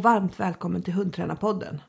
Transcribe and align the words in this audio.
och 0.00 0.04
varmt 0.04 0.40
välkommen 0.40 0.82
till 0.82 0.94
Hundtränarpodden. 0.94 1.80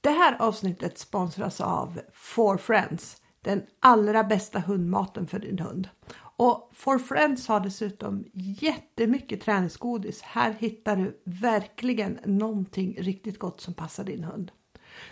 Det 0.00 0.10
här 0.10 0.36
avsnittet 0.38 0.98
sponsras 0.98 1.60
av 1.60 2.00
Four 2.12 2.56
Friends, 2.56 3.22
den 3.40 3.62
allra 3.80 4.24
bästa 4.24 4.58
hundmaten 4.58 5.26
för 5.26 5.38
din 5.38 5.58
hund. 5.58 5.88
Och 6.18 6.70
For 6.74 6.98
Friends 6.98 7.48
har 7.48 7.60
dessutom 7.60 8.24
jättemycket 8.32 9.40
träningsgodis. 9.40 10.22
Här 10.22 10.52
hittar 10.52 10.96
du 10.96 11.20
verkligen 11.24 12.18
någonting 12.24 12.96
riktigt 12.98 13.38
gott 13.38 13.60
som 13.60 13.74
passar 13.74 14.04
din 14.04 14.24
hund. 14.24 14.52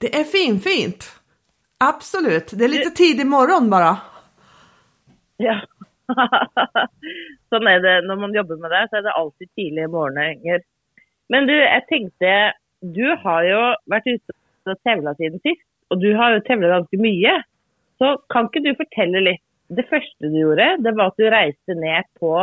Det 0.00 0.14
är 0.20 0.24
fin, 0.24 0.60
fint. 0.60 1.20
Absolut. 1.78 2.50
Det 2.54 2.64
är 2.64 2.68
lite 2.68 2.90
tidig 2.90 3.26
morgon 3.26 3.70
bara. 3.70 3.96
Ja. 5.40 5.54
sånn 7.50 7.68
er 7.70 7.78
det 7.80 7.92
når 8.04 8.18
man 8.20 8.34
jobber 8.34 8.58
med 8.60 8.72
det, 8.74 8.80
så 8.90 8.98
er 8.98 9.04
det 9.06 9.12
alltid 9.16 9.48
tidlige 9.56 9.88
morgener. 9.88 10.60
Men 11.32 11.46
du, 11.48 11.54
jeg 11.54 11.84
tenkte 11.88 12.32
Du 12.80 13.06
har 13.22 13.46
jo 13.46 13.60
vært 13.88 14.08
ute 14.10 14.34
og 14.68 14.76
tevla 14.84 15.14
siden 15.16 15.40
sist, 15.40 15.64
og 15.88 16.02
du 16.02 16.10
har 16.18 16.34
jo 16.34 16.42
tevla 16.44 16.74
ganske 16.74 17.00
mye. 17.00 17.32
Så 17.96 18.10
kan 18.32 18.50
ikke 18.50 18.64
du 18.66 18.74
fortelle 18.76 19.22
litt 19.30 19.44
Det 19.70 19.86
første 19.88 20.28
du 20.28 20.36
gjorde, 20.42 20.66
det 20.84 20.92
var 20.98 21.12
at 21.12 21.20
du 21.22 21.28
reiste 21.30 21.76
ned 21.78 22.04
på 22.20 22.34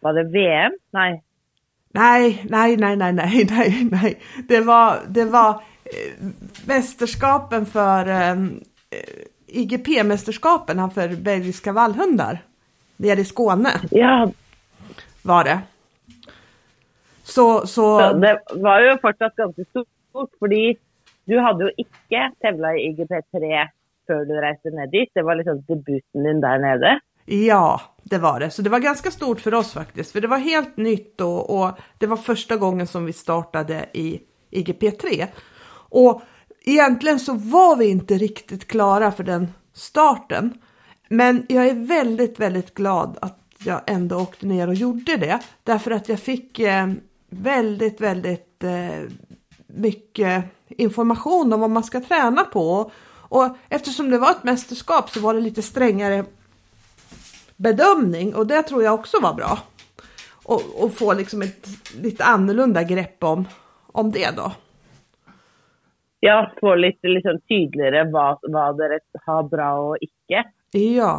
Var 0.00 0.12
det 0.12 0.24
VM? 0.24 0.72
Nei. 0.90 1.22
Nej, 1.92 2.44
nej, 2.50 2.76
nej, 2.76 2.96
nej, 2.96 3.12
nej, 3.12 3.46
nej, 3.50 3.88
nej. 3.90 4.18
Det 4.48 4.60
var, 4.60 4.98
det 5.08 5.24
var 5.24 5.50
eh, 5.84 6.26
mästerskapen 6.66 7.66
för 7.66 8.08
eh, 8.08 8.36
IGP-mästerskapen 9.46 10.90
för 10.90 11.16
belgiska 11.16 11.72
vallhundar. 11.72 12.38
Nere 12.96 13.20
i 13.20 13.24
Skåne 13.24 13.70
Ja, 13.90 14.30
var 15.22 15.44
det. 15.44 15.60
Så, 17.22 17.66
så, 17.66 17.66
så 17.66 18.12
det 18.12 18.38
var 18.54 18.80
jo 18.80 18.96
fortsatt 19.02 19.36
ganske 19.36 19.64
stort, 19.64 20.30
fordi 20.38 20.76
du 21.24 21.36
hadde 21.40 21.68
jo 21.68 21.70
ikke 21.84 22.30
tevla 22.40 22.72
i 22.74 22.88
IGP3 22.88 23.66
før 24.08 24.24
du 24.24 24.34
reiste 24.40 24.72
ned 24.72 24.90
dit. 24.92 25.10
Det 25.14 25.24
var 25.24 25.36
liksom 25.36 25.60
debuten 25.68 26.24
din 26.24 26.40
der 26.40 26.58
nede. 26.58 27.00
ja, 27.26 27.80
det 28.10 28.18
var 28.18 28.40
det. 28.40 28.50
Så 28.50 28.62
det 28.62 28.70
var 28.70 28.78
ganska 28.78 29.10
stort 29.10 29.40
för 29.40 29.54
oss 29.54 29.72
faktiskt. 29.72 30.12
För 30.12 30.20
det 30.20 30.28
var 30.28 30.38
helt 30.38 30.76
nytt 30.76 31.20
och, 31.20 31.60
och 31.60 31.78
det 31.98 32.06
var 32.06 32.16
första 32.16 32.56
gången 32.56 32.86
som 32.86 33.04
vi 33.04 33.12
startade 33.12 33.86
i 33.92 34.20
IGP3. 34.50 35.26
Och 35.90 36.22
egentligen 36.64 37.20
så 37.20 37.34
var 37.34 37.76
vi 37.76 37.86
inte 37.86 38.18
riktigt 38.18 38.68
klara 38.68 39.12
för 39.12 39.24
den 39.24 39.52
starten. 39.74 40.60
Men 41.08 41.46
jag 41.48 41.66
är 41.66 41.74
väldigt, 41.74 42.40
väldigt 42.40 42.74
glad 42.74 43.18
att 43.20 43.38
jag 43.58 43.80
ändå 43.86 44.16
åkte 44.16 44.46
ner 44.46 44.68
och 44.68 44.74
gjorde 44.74 45.16
det. 45.16 45.38
Därför 45.62 45.90
att 45.90 46.08
jag 46.08 46.20
fick 46.20 46.58
eh, 46.58 46.86
väldigt, 47.30 48.00
väldigt 48.00 48.64
eh, 48.64 49.12
mycket 49.66 50.44
information 50.68 51.52
om 51.52 51.60
vad 51.60 51.70
man 51.70 51.84
ska 51.84 52.00
träna 52.00 52.44
på. 52.44 52.90
Och 53.10 53.56
eftersom 53.68 54.10
det 54.10 54.18
var 54.18 54.30
ett 54.30 54.44
mästerskap 54.44 55.10
så 55.10 55.20
var 55.20 55.34
det 55.34 55.40
lite 55.40 55.62
strängare 55.62 56.24
bedömning 57.58 58.34
och 58.34 58.46
det 58.46 58.62
tror 58.62 58.82
jag 58.82 58.94
också 58.94 59.16
var 59.22 59.34
bra. 59.34 59.58
Och, 60.44 60.62
och 60.84 60.94
få 60.94 61.14
liksom 61.14 61.42
ett 61.42 61.68
lite 62.02 62.24
annorlunda 62.24 62.82
grepp 62.82 63.24
om, 63.24 63.48
om 63.86 64.10
det 64.10 64.36
då. 64.36 64.52
Ja, 66.20 66.50
få 66.60 66.74
litt 66.74 66.98
liksom, 67.02 67.38
tydeligere 67.48 68.08
hva, 68.10 68.32
hva 68.42 68.70
dere 68.74 68.98
har 69.26 69.44
bra 69.46 69.68
og 69.78 70.02
ikke. 70.02 70.42
Ja, 70.74 71.12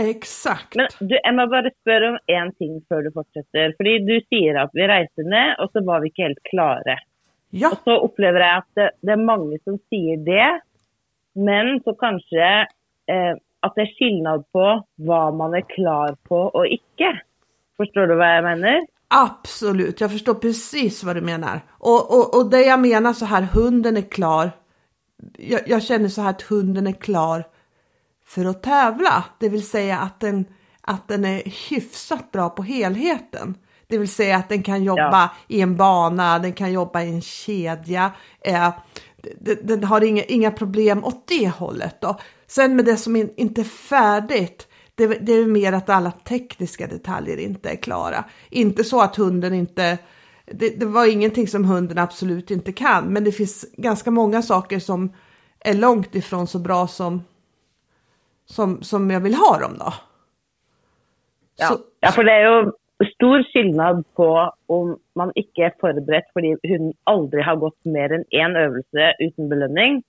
exakt. 0.00 0.74
Men 0.74 0.88
du, 0.98 1.14
jeg 1.14 1.34
må 1.36 1.46
bare 1.52 1.70
spørre 1.76 2.08
om 2.14 2.18
én 2.26 2.50
ting 2.58 2.80
før 2.90 3.06
du 3.06 3.12
fortsetter. 3.14 3.76
Fordi 3.78 3.94
du 4.08 4.16
sier 4.26 4.58
at 4.64 4.74
vi 4.74 4.88
reiste 4.90 5.22
ned, 5.22 5.54
og 5.62 5.70
så 5.70 5.84
var 5.86 6.02
vi 6.02 6.10
ikke 6.10 6.26
helt 6.26 6.42
klare. 6.50 6.98
Ja, 7.52 7.70
Og 7.70 7.84
så 7.84 7.98
opplever 8.00 8.42
jeg 8.42 8.64
at 8.64 8.80
det, 8.80 8.90
det 9.04 9.14
er 9.14 9.26
mange 9.30 9.60
som 9.62 9.78
sier 9.92 10.18
det, 10.26 10.48
men 11.38 11.76
så 11.84 11.94
kanskje 12.00 12.46
eh, 13.12 13.34
at 13.62 13.76
det 13.76 13.86
er 13.86 13.92
skillnad 13.94 14.46
på 14.54 14.64
hva 15.06 15.22
man 15.36 15.54
er 15.54 15.66
klar 15.70 16.16
på 16.28 16.48
og 16.50 16.66
ikke. 16.66 17.12
Forstår 17.80 18.10
du 18.10 18.16
hva 18.18 18.34
jeg 18.36 18.44
mener? 18.48 18.82
absolut. 19.12 20.00
Jag 20.00 20.12
förstår 20.12 20.34
precis 20.34 21.04
vad 21.04 21.16
du 21.16 21.20
menar. 21.20 21.60
Och, 21.70 22.18
och, 22.18 22.36
och 22.36 22.50
det 22.50 22.62
jag 22.62 22.80
menar 22.80 23.12
så 23.12 23.24
här, 23.24 23.42
hunden 23.42 23.96
är 23.96 24.10
klar. 24.10 24.50
Jag, 25.38 25.60
jag 25.66 25.82
känner 25.82 26.08
så 26.08 26.22
här 26.22 26.30
att 26.30 26.42
hunden 26.42 26.86
är 26.86 26.92
klar 26.92 27.44
för 28.26 28.44
att 28.44 28.62
tävla. 28.62 29.24
Det 29.38 29.48
vill 29.48 29.66
säga 29.66 29.98
att 29.98 30.20
den, 30.20 30.44
att 30.80 31.08
den 31.08 31.24
är 31.24 31.42
hyfsat 31.70 32.32
bra 32.32 32.48
på 32.48 32.62
helheten. 32.62 33.54
Det 33.86 33.98
vill 33.98 34.12
säga 34.12 34.36
att 34.36 34.48
den 34.48 34.62
kan 34.62 34.84
jobba 34.84 35.10
Ja. 35.12 35.28
i 35.48 35.60
en 35.60 35.76
bana, 35.76 36.38
den 36.38 36.52
kan 36.52 36.72
jobba 36.72 37.02
i 37.02 37.08
en 37.08 37.22
kedja. 37.22 38.12
Eh, 38.40 38.70
den, 39.40 39.56
den 39.62 39.84
har 39.84 40.04
inga, 40.04 40.22
inga 40.22 40.50
problem 40.50 41.04
åt 41.04 41.26
det 41.26 41.48
hållet. 41.48 42.00
Då. 42.00 42.18
Sen 42.54 42.76
med 42.76 42.84
det 42.84 42.96
som 42.96 43.16
in, 43.16 43.30
inte 43.36 43.60
är 43.60 43.64
färdigt, 43.64 44.68
det, 44.94 45.06
det 45.06 45.32
är 45.32 45.46
mer 45.46 45.72
att 45.72 45.90
alla 45.90 46.10
tekniska 46.10 46.86
detaljer 46.86 47.36
inte 47.36 47.70
är 47.70 47.76
klara. 47.76 48.24
Inte 48.50 48.84
så 48.84 49.00
att 49.00 49.16
hunden 49.16 49.54
inte... 49.54 49.98
Det, 50.46 50.80
det 50.80 50.86
var 50.86 51.12
ingenting 51.12 51.46
som 51.46 51.64
hunden 51.64 51.98
absolut 51.98 52.50
inte 52.50 52.72
kan, 52.72 53.04
men 53.04 53.24
det 53.24 53.32
finns 53.32 53.74
ganska 53.76 54.10
många 54.10 54.42
saker 54.42 54.78
som 54.78 55.12
är 55.60 55.74
långt 55.74 56.14
ifrån 56.14 56.46
så 56.46 56.58
bra 56.58 56.86
som, 56.86 57.22
som, 58.44 58.82
som 58.82 59.10
jag 59.10 59.20
vill 59.20 59.34
ha 59.34 59.58
dem 59.58 59.78
då. 59.78 59.92
Ja. 61.56 61.66
Så, 61.66 61.78
ja, 62.00 62.10
for 62.10 62.24
det 62.24 62.32
er 62.32 62.44
jo 62.48 62.72
stor 63.14 63.42
skillnad 63.52 64.04
på 64.16 64.28
om 64.66 64.96
man 65.14 65.32
ikke 65.36 65.68
er 65.68 65.76
forberedt 65.80 66.28
fordi 66.36 66.54
hun 66.68 66.92
aldri 67.06 67.42
har 67.42 67.56
gått 67.56 67.78
mer 67.84 68.12
enn 68.12 68.26
én 68.30 68.56
øvelse 68.58 69.14
uten 69.20 69.48
belønning, 69.48 70.02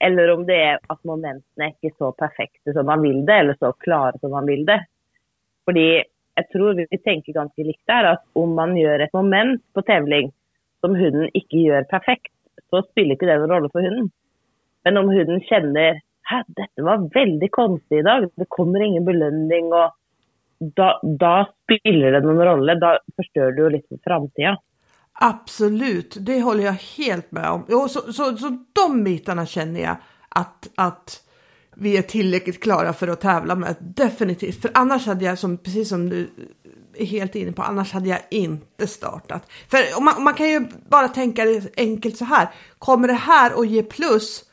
eller 0.00 0.30
om 0.30 0.46
det 0.46 0.56
er 0.56 0.78
at 0.92 0.98
momentene 1.04 1.68
er 1.68 1.74
ikke 1.74 1.96
så 1.98 2.12
perfekta 2.18 2.72
som 2.72 2.86
man 2.86 3.02
vill 3.02 3.24
det, 3.26 3.38
eller 3.40 3.56
så 3.58 3.72
klara 3.72 4.18
som 4.18 4.30
man 4.30 4.46
vill. 4.46 4.66
det. 4.66 4.84
För 5.64 5.78
jag 6.34 6.48
tror 6.52 6.86
vi 6.90 6.98
tänker 6.98 7.32
ganska 7.32 7.62
likt 7.62 7.82
här 7.86 8.04
att 8.04 8.24
om 8.32 8.54
man 8.54 8.76
gör 8.76 8.98
ett 8.98 9.12
moment 9.12 9.62
på 9.72 9.82
tävling 9.82 10.32
som 10.80 10.94
hunden 10.94 11.30
inte 11.32 11.56
gör 11.56 11.82
perfekt, 11.82 12.32
så 12.70 12.82
spelar 12.82 13.10
inte 13.10 13.26
det 13.26 13.38
någon 13.38 13.48
roll 13.48 13.70
för 13.70 13.80
hunden. 13.80 14.10
Men 14.84 14.96
om 14.96 15.08
hunden 15.08 15.40
känner 15.40 16.00
att 16.32 16.46
detta 16.46 16.82
var 16.82 17.14
väldigt 17.14 17.52
konstigt 17.52 17.98
idag, 17.98 18.30
det 18.34 18.44
kommer 18.48 18.80
ingen 18.80 19.04
belöning 19.04 19.72
och 19.72 19.90
då, 20.58 21.00
då 21.02 21.46
spelar 21.62 22.12
det 22.12 22.20
någon 22.20 22.44
roll. 22.44 22.80
Då 22.80 22.98
förstör 23.16 23.52
du 23.52 23.70
liksom 23.70 23.98
jo 24.06 24.20
litt. 24.20 24.58
Absolut, 25.18 26.16
det 26.20 26.40
håller 26.40 26.64
jag 26.64 26.72
helt 26.96 27.32
med 27.32 27.50
om. 27.50 27.64
Jo, 27.68 27.88
så, 27.88 28.12
så, 28.12 28.36
så 28.36 28.64
de 28.72 29.04
bitarna 29.04 29.46
känner 29.46 29.80
jag 29.80 29.96
att, 30.28 30.68
att 30.74 31.22
vi 31.74 31.96
är 31.96 32.02
tillräckligt 32.02 32.62
klara 32.62 32.92
för 32.92 33.08
att 33.08 33.20
tävla 33.20 33.54
med. 33.54 33.76
Definitivt, 33.80 34.62
för 34.62 34.70
annars 34.74 35.06
hade 35.06 35.24
jag, 35.24 35.38
som, 35.38 35.58
precis 35.58 35.88
som 35.88 36.08
du 36.08 36.30
är 36.94 37.06
helt 37.06 37.34
inne 37.34 37.52
på, 37.52 37.62
annars 37.62 37.92
hade 37.92 38.08
jag 38.08 38.18
inte 38.30 38.86
startat. 38.86 39.50
För 39.70 40.00
man, 40.00 40.22
man 40.22 40.34
kan 40.34 40.48
ju 40.48 40.66
bara 40.88 41.08
tänka 41.08 41.44
det 41.44 41.76
enkelt 41.76 42.16
så 42.16 42.24
här, 42.24 42.48
kommer 42.78 43.08
det 43.08 43.14
här 43.14 43.60
att 43.60 43.68
ge 43.68 43.82
plus 43.82 44.44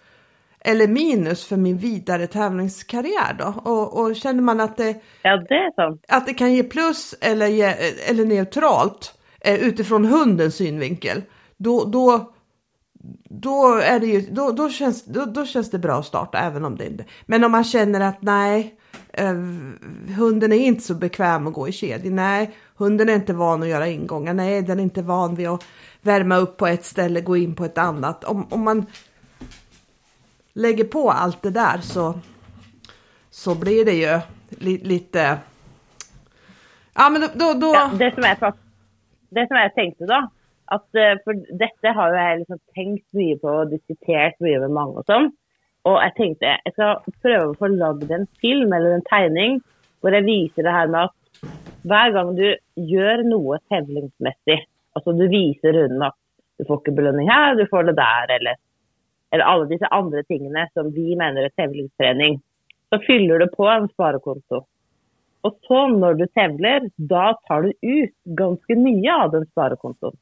eller 0.59 0.87
minus 0.87 1.45
för 1.45 1.57
min 1.57 1.77
vidare 1.77 2.27
tävlingskarriär 2.27 3.35
då? 3.39 3.71
Och, 3.71 3.99
och 3.99 4.15
känner 4.15 4.41
man 4.41 4.59
att 4.59 4.77
det, 4.77 5.01
Ja, 5.21 5.37
det 5.37 5.71
att 6.07 6.25
det 6.25 6.33
kan 6.33 6.53
ge 6.53 6.63
plus 6.63 7.15
eller, 7.21 7.47
ge, 7.47 7.75
eller 8.09 8.25
neutralt 8.25 9.13
eh, 9.43 9.55
utifrån 9.55 10.05
hundens 10.05 10.55
synvinkel, 10.55 11.21
då, 11.57 11.85
då, 11.85 12.33
då, 13.29 13.75
är 13.75 13.99
det 13.99 14.07
ju, 14.07 14.21
då, 14.21 14.51
då, 14.51 14.69
känns, 14.69 15.05
då, 15.05 15.25
då 15.25 15.45
känns 15.45 15.71
det 15.71 15.79
bra 15.79 15.99
att 15.99 16.05
starta 16.05 16.37
även 16.37 16.65
om 16.65 16.75
det 16.75 16.87
inte... 16.87 17.05
Men 17.25 17.43
om 17.43 17.51
man 17.51 17.63
känner 17.63 17.99
att 17.99 18.21
nej, 18.21 18.75
eh, 19.13 19.33
hunden 20.17 20.53
är 20.53 20.57
inte 20.57 20.83
så 20.83 20.93
bekväm 20.93 21.47
att 21.47 21.53
gå 21.53 21.67
i 21.67 21.71
kedja, 21.71 22.11
nej, 22.11 22.55
hunden 22.75 23.09
är 23.09 23.15
inte 23.15 23.33
van 23.33 23.63
att 23.63 23.69
göra 23.69 23.87
ingångar, 23.87 24.33
nej, 24.33 24.61
den 24.61 24.79
är 24.79 24.83
inte 24.83 25.01
van 25.01 25.35
vid 25.35 25.47
att 25.47 25.63
värma 26.01 26.37
upp 26.37 26.57
på 26.57 26.67
ett 26.67 26.85
ställe, 26.85 27.21
gå 27.21 27.37
in 27.37 27.55
på 27.55 27.65
ett 27.65 27.77
annat. 27.77 28.23
Om, 28.23 28.47
om 28.49 28.63
man 28.63 28.85
lägger 30.53 30.83
på 30.83 31.11
allt 31.11 31.41
det 31.41 31.49
där 31.49 31.77
så, 31.81 32.19
så 33.29 33.55
blir 33.55 33.85
det 33.85 33.93
ju 33.93 34.19
li, 34.49 34.77
lite... 34.77 35.37
Ja, 36.93 37.09
men 37.09 37.21
då... 37.21 37.27
då, 37.33 37.53
då... 37.53 37.73
Ja, 37.73 37.91
det, 37.99 38.13
som 38.13 38.23
är 38.23 38.35
det 39.35 39.47
som 39.49 39.59
jeg 39.59 39.73
tenkte 39.77 40.09
da, 40.09 40.23
at 40.73 40.99
eh, 40.99 41.19
for 41.25 41.37
dette 41.59 41.95
har 41.97 42.11
jo 42.11 42.19
jeg 42.19 42.41
liksom 42.41 42.61
tenkt 42.77 43.05
mye 43.17 43.39
på 43.41 43.55
og 43.61 43.73
diskutert 43.73 44.39
mye 44.43 44.61
med 44.63 44.75
mange 44.75 45.01
og 45.01 45.09
sånn. 45.09 45.29
Og 45.89 45.99
jeg 45.99 46.15
tenkte 46.17 46.51
jeg 46.53 46.75
skal 46.75 47.01
prøve 47.25 47.49
å 47.51 47.57
få 47.59 47.69
lagd 47.73 48.11
en 48.15 48.27
film 48.39 48.71
eller 48.71 48.97
en 48.97 49.07
tegning 49.09 49.59
hvor 50.03 50.15
jeg 50.15 50.27
viser 50.27 50.67
det 50.67 50.75
her 50.75 50.91
med 50.91 51.09
at 51.09 51.49
hver 51.83 52.13
gang 52.15 52.31
du 52.37 52.45
gjør 52.79 53.23
noe 53.27 53.59
tevlingsmessig, 53.71 54.61
altså 54.95 55.15
du 55.17 55.25
viser 55.31 55.75
hunden 55.81 56.05
at 56.07 56.15
du 56.59 56.67
får 56.67 56.79
ikke 56.79 56.95
belønning 56.95 57.27
her, 57.31 57.57
du 57.59 57.65
får 57.67 57.89
det 57.89 57.97
der, 57.97 58.31
eller, 58.37 58.59
eller 59.35 59.49
alle 59.51 59.69
disse 59.71 59.89
andre 59.91 60.23
tingene 60.29 60.67
som 60.71 60.91
vi 60.95 61.17
mener 61.19 61.47
er 61.47 61.55
tevlingstrening, 61.59 62.39
så 62.93 62.99
fyller 63.03 63.43
du 63.43 63.49
på 63.51 63.67
en 63.67 63.89
sparekonto. 63.91 64.63
Og 65.43 65.57
så 65.67 65.79
når 65.91 66.19
du 66.21 66.25
tevler, 66.31 66.87
da 67.11 67.33
tar 67.47 67.65
du 67.65 67.73
ut 67.83 68.13
ganske 68.39 68.77
mye 68.79 69.17
av 69.25 69.33
den 69.33 69.45
sparekontoen. 69.51 70.15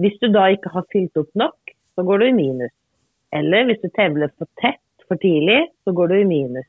Hvis 0.00 0.16
du 0.20 0.28
da 0.32 0.46
ikke 0.52 0.72
har 0.74 0.86
fylt 0.92 1.16
opp 1.20 1.30
nok, 1.36 1.74
så 1.96 2.04
går 2.04 2.20
du 2.20 2.26
i 2.28 2.36
minus. 2.36 2.72
Eller 3.36 3.66
hvis 3.68 3.80
du 3.82 3.88
tevler 3.96 4.32
for 4.36 4.48
tett 4.60 4.80
for 5.08 5.20
tidlig, 5.20 5.62
så 5.84 5.92
går 5.96 6.12
du 6.12 6.16
i 6.20 6.28
minus. 6.28 6.68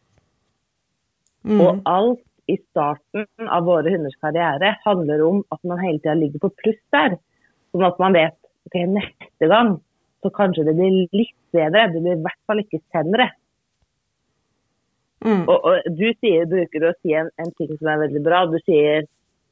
Mm. 1.48 1.60
Og 1.60 1.82
alt 1.90 2.24
i 2.52 2.58
starten 2.60 3.48
av 3.48 3.66
våre 3.68 3.94
hunders 3.94 4.18
karriere 4.22 4.76
handler 4.86 5.24
om 5.26 5.44
at 5.54 5.62
man 5.68 5.82
hele 5.82 6.02
tida 6.02 6.16
ligger 6.18 6.44
på 6.46 6.54
pluss 6.62 6.82
der. 6.94 7.18
Sånn 7.72 7.88
at 7.88 8.00
man 8.02 8.18
vet 8.18 8.38
ok, 8.68 8.78
neste 8.98 9.52
gang 9.52 9.78
så 10.22 10.32
kanskje 10.36 10.68
det 10.68 10.76
blir 10.78 11.06
litt 11.16 11.38
bedre. 11.56 11.88
Det 11.94 12.02
blir 12.02 12.18
i 12.18 12.24
hvert 12.26 12.42
fall 12.50 12.64
ikke 12.64 12.82
sämre. 12.94 13.30
Mm. 15.26 15.44
Og, 15.50 15.58
og 15.66 15.90
du 15.98 16.08
sier, 16.20 16.48
bruker 16.50 16.88
å 16.90 16.94
si 17.02 17.14
en, 17.14 17.30
en 17.38 17.52
ting 17.58 17.72
som 17.78 17.90
er 17.92 18.04
veldig 18.08 18.22
bra. 18.26 18.46
Du 18.50 18.58
sier 18.66 19.06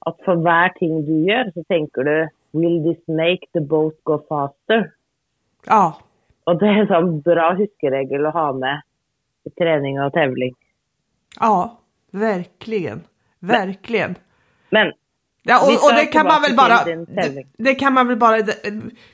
at 0.08 0.22
for 0.26 0.42
hver 0.44 0.74
ting 0.80 1.02
du 1.06 1.16
gjør, 1.28 1.52
så 1.54 1.64
tenker 1.70 2.08
du 2.08 2.16
Will 2.58 2.80
this 2.82 3.02
make 3.08 3.46
the 3.54 3.62
boat 3.62 3.94
go 4.10 4.18
faster? 4.30 4.88
Ja, 5.68 5.94
Og 6.50 6.58
det 6.60 6.70
er 6.70 6.80
en 6.82 6.88
sånn 6.90 7.10
bra 7.22 7.52
huskeregel 7.54 8.26
å 8.26 8.32
ha 8.34 8.48
med 8.58 8.82
i 9.46 9.52
trening 9.60 10.00
og 10.02 10.14
tevling. 10.16 10.56
ja, 11.40 11.78
verkligen. 12.12 13.04
Verkligen. 13.40 14.16
Men 14.70 14.92
Ja, 15.44 15.66
Vi 15.68 15.78
och, 15.78 15.84
och 15.84 15.96
det 15.96 16.06
kan 16.06 16.26
man 16.26 16.42
väl 16.42 16.56
bara, 16.56 16.84
det, 16.86 17.06
tävling. 17.06 17.48
det 17.58 17.76
kan 17.76 17.94
man 17.94 18.08
väl 18.08 18.18
bara, 18.18 18.38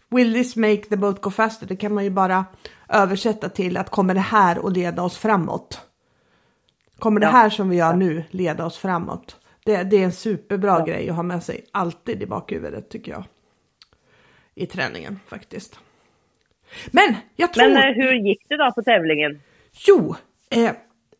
will 0.10 0.34
this 0.34 0.56
make 0.56 0.82
the 0.90 0.98
boat 0.98 1.22
go 1.22 1.30
faster? 1.30 1.68
Det 1.68 1.76
kan 1.76 1.94
man 1.94 2.04
ju 2.04 2.10
bara 2.10 2.46
översätta 2.90 3.50
till 3.50 3.78
att 3.78 3.90
kommer 3.90 4.14
det 4.14 4.20
här 4.20 4.68
att 4.68 4.78
leda 4.78 5.04
oss 5.04 5.18
framåt? 5.18 5.85
Kommer 7.00 7.20
det 7.20 7.26
Ja. 7.26 7.32
här 7.32 7.50
som 7.50 7.70
vi 7.70 7.76
gör 7.76 7.94
nu 7.94 8.24
leda 8.30 8.66
oss 8.66 8.78
framåt? 8.78 9.38
Det, 9.66 9.84
det 9.84 9.98
är 9.98 10.04
en 10.06 10.12
superbra 10.12 10.86
grej 10.86 11.10
att 11.10 11.16
ha 11.16 11.24
med 11.24 11.44
sig 11.44 11.66
alltid 11.72 12.24
i 12.24 12.26
bakhuvudet 12.26 12.90
tycker 12.90 13.12
jag. 13.12 13.24
I 14.56 14.66
träningen 14.66 15.20
faktiskt. 15.28 15.80
Men 16.92 17.16
jag 17.36 17.54
tror... 17.54 17.68
Men 17.70 17.78
eh, 17.78 17.96
hur 17.96 18.14
gick 18.14 18.50
det 18.50 18.58
då 18.58 18.72
på 18.76 18.82
tävlingen? 18.82 19.42
Jo, 19.88 20.16
eh, 20.50 20.72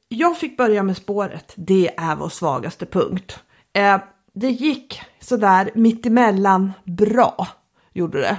jag 0.08 0.38
fick 0.38 0.58
börja 0.58 0.84
med 0.84 0.98
spåret. 0.98 1.54
Det 1.56 1.90
är 1.98 2.16
vår 2.16 2.30
svagaste 2.30 2.86
punkt. 2.86 3.40
Eh, 3.74 3.98
det 4.34 4.50
gick 4.50 5.02
sådär 5.20 5.70
mittemellan 5.76 6.72
bra, 6.84 7.48
gjorde 7.94 8.20
det. 8.22 8.38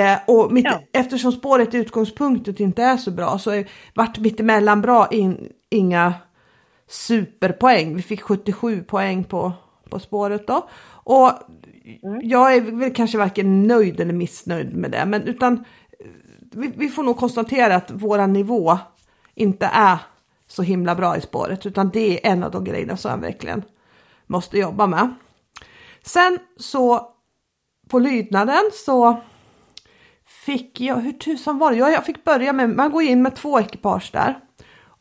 Eh, 0.00 0.18
och 0.26 0.52
mitt, 0.52 0.64
Ja. 0.64 0.80
eftersom 0.92 1.32
spåret 1.32 1.74
i 1.74 1.76
utgångspunktet 1.78 2.60
inte 2.60 2.82
är 2.82 2.96
så 2.96 3.10
bra 3.10 3.38
så 3.38 3.50
är, 3.50 3.68
vart 3.94 4.18
mittemellan 4.18 4.80
bra 4.80 5.08
in, 5.10 5.52
inga 5.70 6.14
superpoäng. 6.88 7.96
Vi 7.96 8.02
fick 8.02 8.22
77 8.22 8.82
poäng 8.82 9.24
på, 9.24 9.52
på 9.90 9.98
spåret 9.98 10.46
då. 10.46 10.68
Och 10.88 11.32
jag 12.22 12.54
är 12.54 12.60
väl 12.60 12.94
kanske 12.94 13.18
varken 13.18 13.66
nöjd 13.66 14.00
eller 14.00 14.12
missnöjd 14.12 14.76
med 14.76 14.90
det, 14.90 15.06
men 15.06 15.22
utan 15.22 15.64
vi, 16.52 16.72
vi 16.76 16.88
får 16.88 17.02
nog 17.02 17.16
konstatera 17.16 17.76
att 17.76 17.90
våra 17.90 18.26
nivå 18.26 18.78
inte 19.34 19.66
är 19.66 19.98
så 20.46 20.62
himla 20.62 20.94
bra 20.94 21.16
i 21.16 21.20
spåret, 21.20 21.66
utan 21.66 21.90
det 21.90 22.26
är 22.26 22.32
en 22.32 22.42
av 22.42 22.50
de 22.50 22.64
grejerna 22.64 22.96
som 22.96 23.10
jag 23.10 23.18
verkligen 23.18 23.62
måste 24.26 24.58
jobba 24.58 24.86
med. 24.86 25.14
Sen 26.02 26.38
så 26.56 27.12
på 27.88 27.98
lydnaden 27.98 28.70
så 28.72 29.22
fick 30.26 30.80
jag, 30.80 30.96
hur 30.96 31.12
tusan 31.12 31.58
var 31.58 31.70
det? 31.70 31.76
Jag, 31.76 31.92
jag 31.92 32.04
fick 32.04 32.24
börja 32.24 32.52
med, 32.52 32.70
man 32.70 32.90
går 32.90 33.02
in 33.02 33.22
med 33.22 33.36
två 33.36 33.60
ekipage 33.60 34.10
där 34.12 34.40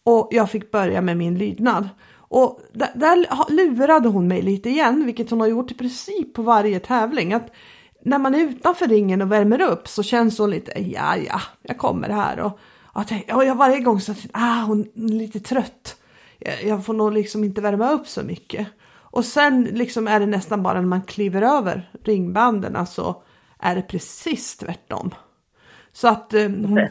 och 0.05 0.27
jag 0.31 0.51
fick 0.51 0.71
börja 0.71 1.01
med 1.01 1.17
min 1.17 1.37
lydnad. 1.37 1.89
Och 2.17 2.59
där, 2.73 2.89
där 2.95 3.25
lurade 3.51 4.09
hon 4.09 4.27
mig 4.27 4.41
lite 4.41 4.69
igen, 4.69 5.05
vilket 5.05 5.29
hon 5.29 5.39
har 5.39 5.47
gjort 5.47 5.71
i 5.71 5.73
princip 5.73 6.33
på 6.33 6.41
varje 6.41 6.79
tävling. 6.79 7.33
Att 7.33 7.51
när 8.03 8.17
man 8.17 8.35
är 8.35 8.39
utanför 8.39 8.87
ringen 8.87 9.21
och 9.21 9.31
värmer 9.31 9.61
upp 9.61 9.87
så 9.87 10.03
känns 10.03 10.37
hon 10.37 10.49
lite, 10.49 10.71
ja 10.79 11.17
ja, 11.17 11.41
jag 11.61 11.77
kommer 11.77 12.09
här. 12.09 12.39
Och, 12.39 12.59
och 12.83 13.03
jag, 13.27 13.37
och 13.37 13.45
jag 13.45 13.55
varje 13.55 13.79
gång 13.79 14.01
så 14.01 14.11
att, 14.11 14.17
ah, 14.31 14.61
hon 14.61 14.79
är 14.81 15.13
lite 15.13 15.39
trött. 15.39 15.97
Jag, 16.39 16.63
jag 16.63 16.85
får 16.85 16.93
nog 16.93 17.13
liksom 17.13 17.43
inte 17.43 17.61
värma 17.61 17.91
upp 17.91 18.07
så 18.07 18.23
mycket. 18.23 18.67
Och 18.87 19.25
sen 19.25 19.63
liksom 19.63 20.07
är 20.07 20.19
det 20.19 20.25
nästan 20.25 20.63
bara 20.63 20.81
när 20.81 20.87
man 20.87 21.03
kliver 21.03 21.41
över 21.41 21.89
ringbanden 22.03 22.87
så 22.87 23.23
är 23.59 23.75
det 23.75 23.81
precis 23.81 24.57
tvärtom. 24.57 25.11
Så 25.95 26.07
att 26.07 26.33
eh, 26.33 26.49
hon, 26.49 26.89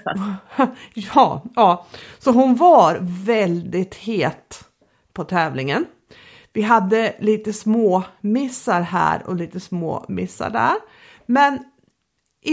ja, 0.95 1.43
ja, 1.55 1.87
så 2.19 2.31
hon 2.31 2.56
var 2.56 2.99
väldigt 3.25 3.95
het 3.95 4.65
på 5.12 5.25
tävlingen. 5.25 5.87
Vi 6.53 6.62
hade 6.62 7.17
lite 7.19 7.53
små 7.53 8.03
missar 8.21 8.81
här 8.81 9.27
och 9.27 9.37
lite 9.37 9.61
små 9.61 10.05
missar 10.09 10.51
där. 10.51 10.75
Men 11.27 11.59
i, 12.45 12.53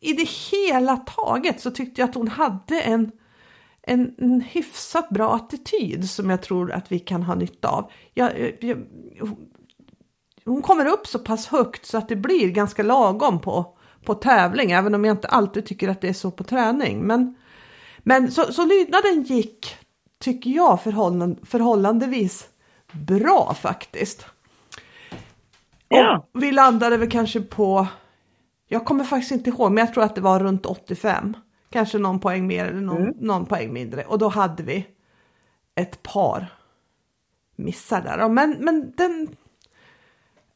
i 0.00 0.12
det 0.12 0.28
hela 0.28 0.96
taget 0.96 1.60
så 1.60 1.70
tyckte 1.70 2.00
jag 2.00 2.08
att 2.08 2.14
hon 2.14 2.28
hade 2.28 2.80
en, 2.80 3.10
en, 3.82 4.14
en 4.18 4.40
hyfsat 4.40 5.08
bra 5.08 5.34
attityd 5.34 6.10
som 6.10 6.30
jag 6.30 6.42
tror 6.42 6.72
att 6.72 6.92
vi 6.92 6.98
kan 6.98 7.22
ha 7.22 7.34
nytta 7.34 7.68
av. 7.68 7.90
Jag, 8.14 8.56
jag, 8.60 8.78
hon 10.44 10.62
kommer 10.62 10.86
upp 10.86 11.06
så 11.06 11.18
pass 11.18 11.46
högt 11.46 11.86
så 11.86 11.98
att 11.98 12.08
det 12.08 12.16
blir 12.16 12.50
ganska 12.50 12.82
lagom 12.82 13.40
på, 13.40 13.76
på 14.04 14.14
tävling, 14.14 14.70
även 14.70 14.94
om 14.94 15.04
jag 15.04 15.14
inte 15.14 15.28
alltid 15.28 15.66
tycker 15.66 15.88
att 15.88 16.00
det 16.00 16.08
är 16.08 16.12
så 16.12 16.30
på 16.30 16.44
träning. 16.44 17.00
Men, 17.00 17.34
men 17.98 18.30
så, 18.30 18.52
så 18.52 18.64
lydnaden 18.64 19.22
gick, 19.22 19.76
tycker 20.18 20.50
jag, 20.50 20.82
förhållan, 20.82 21.36
förhållandevis 21.42 22.48
bra 22.92 23.54
faktiskt. 23.54 24.26
Ja. 25.88 26.28
Och 26.34 26.42
vi 26.42 26.52
landade 26.52 26.96
väl 26.96 27.10
kanske 27.10 27.40
på, 27.40 27.86
jag 28.68 28.84
kommer 28.84 29.04
faktiskt 29.04 29.32
inte 29.32 29.50
ihåg, 29.50 29.72
men 29.72 29.84
jag 29.84 29.94
tror 29.94 30.04
att 30.04 30.14
det 30.14 30.20
var 30.20 30.40
runt 30.40 30.66
85. 30.66 31.36
Kanske 31.70 31.98
någon 31.98 32.20
poäng 32.20 32.46
mer 32.46 32.64
eller 32.64 32.80
någon, 32.80 33.14
någon 33.20 33.46
poäng 33.46 33.72
mindre. 33.72 34.04
Och 34.04 34.18
då 34.18 34.28
hade 34.28 34.62
vi 34.62 34.86
ett 35.74 36.02
par 36.02 36.46
missar 37.56 38.02
där. 38.02 38.28
Men, 38.28 38.56
men 38.60 38.92
den, 38.96 39.36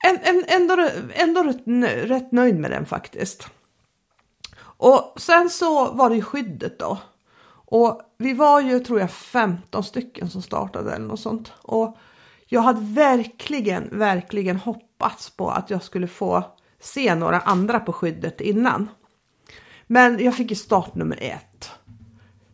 en, 0.05 0.19
en, 0.23 0.45
ändå, 0.49 0.89
ändå 1.15 1.43
rätt, 1.43 1.67
nö- 1.67 2.07
rätt 2.07 2.33
nöjd 2.33 2.59
med 2.59 2.71
den 2.71 2.87
faktiskt. 2.87 3.49
Och 4.61 5.15
sen 5.17 5.51
så 5.51 5.93
var 5.93 6.11
det 6.11 6.17
ju 6.17 6.23
skyddet 6.23 6.79
då. 6.79 6.99
Och 7.67 8.01
vi 8.19 8.33
var 8.33 8.61
ju, 8.61 8.81
tror 8.81 9.01
jag, 9.01 9.11
15 9.11 9.85
stycken 9.85 10.31
som 10.31 10.43
startade 10.43 10.93
eller 10.93 11.07
något 11.07 11.21
sånt. 11.21 11.53
Och 11.63 11.97
jag 12.47 12.61
hade 12.61 12.81
verkligen, 12.81 13.99
verkligen 13.99 14.57
hoppats 14.57 15.31
på 15.31 15.51
att 15.51 15.71
jag 15.71 15.83
skulle 15.83 16.07
få 16.07 16.45
se 16.81 17.15
några 17.15 17.41
andra 17.41 17.81
på 17.81 17.93
skyddet 17.93 18.41
innan. 18.41 18.89
Men 19.87 20.25
jag 20.25 20.35
fick 20.35 20.51
ju 20.51 20.57
startnummer 20.57 21.19
ett. 21.21 21.71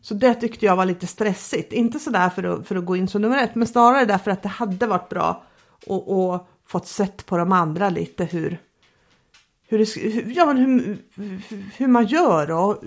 Så 0.03 0.15
det 0.15 0.35
tyckte 0.35 0.67
jag 0.67 0.77
var 0.77 0.85
lite 0.85 1.07
stressigt. 1.07 1.73
Inte 1.73 1.99
sådär 1.99 2.29
för 2.29 2.43
att, 2.43 2.69
för 2.69 2.77
att 2.77 2.85
gå 2.85 2.97
in 2.97 3.09
som 3.09 3.23
nummer 3.23 3.45
ett, 3.45 3.55
men 3.55 3.67
snarare 3.69 4.05
därför 4.05 4.31
att 4.31 4.43
det 4.43 4.49
hade 4.49 4.87
varit 4.87 5.09
bra 5.09 5.43
att, 5.87 6.09
att 6.09 6.49
fått 6.71 6.87
sett 6.87 7.27
på 7.27 7.37
de 7.37 7.53
andra 7.53 7.91
lite 7.91 8.25
hur, 8.25 8.59
hur, 9.69 9.79
det, 9.79 9.97
ja, 10.33 10.47
men 10.47 10.57
hur, 10.59 10.99
hur- 11.77 11.87
man 11.89 12.07
gör 12.07 12.51
och 12.51 12.85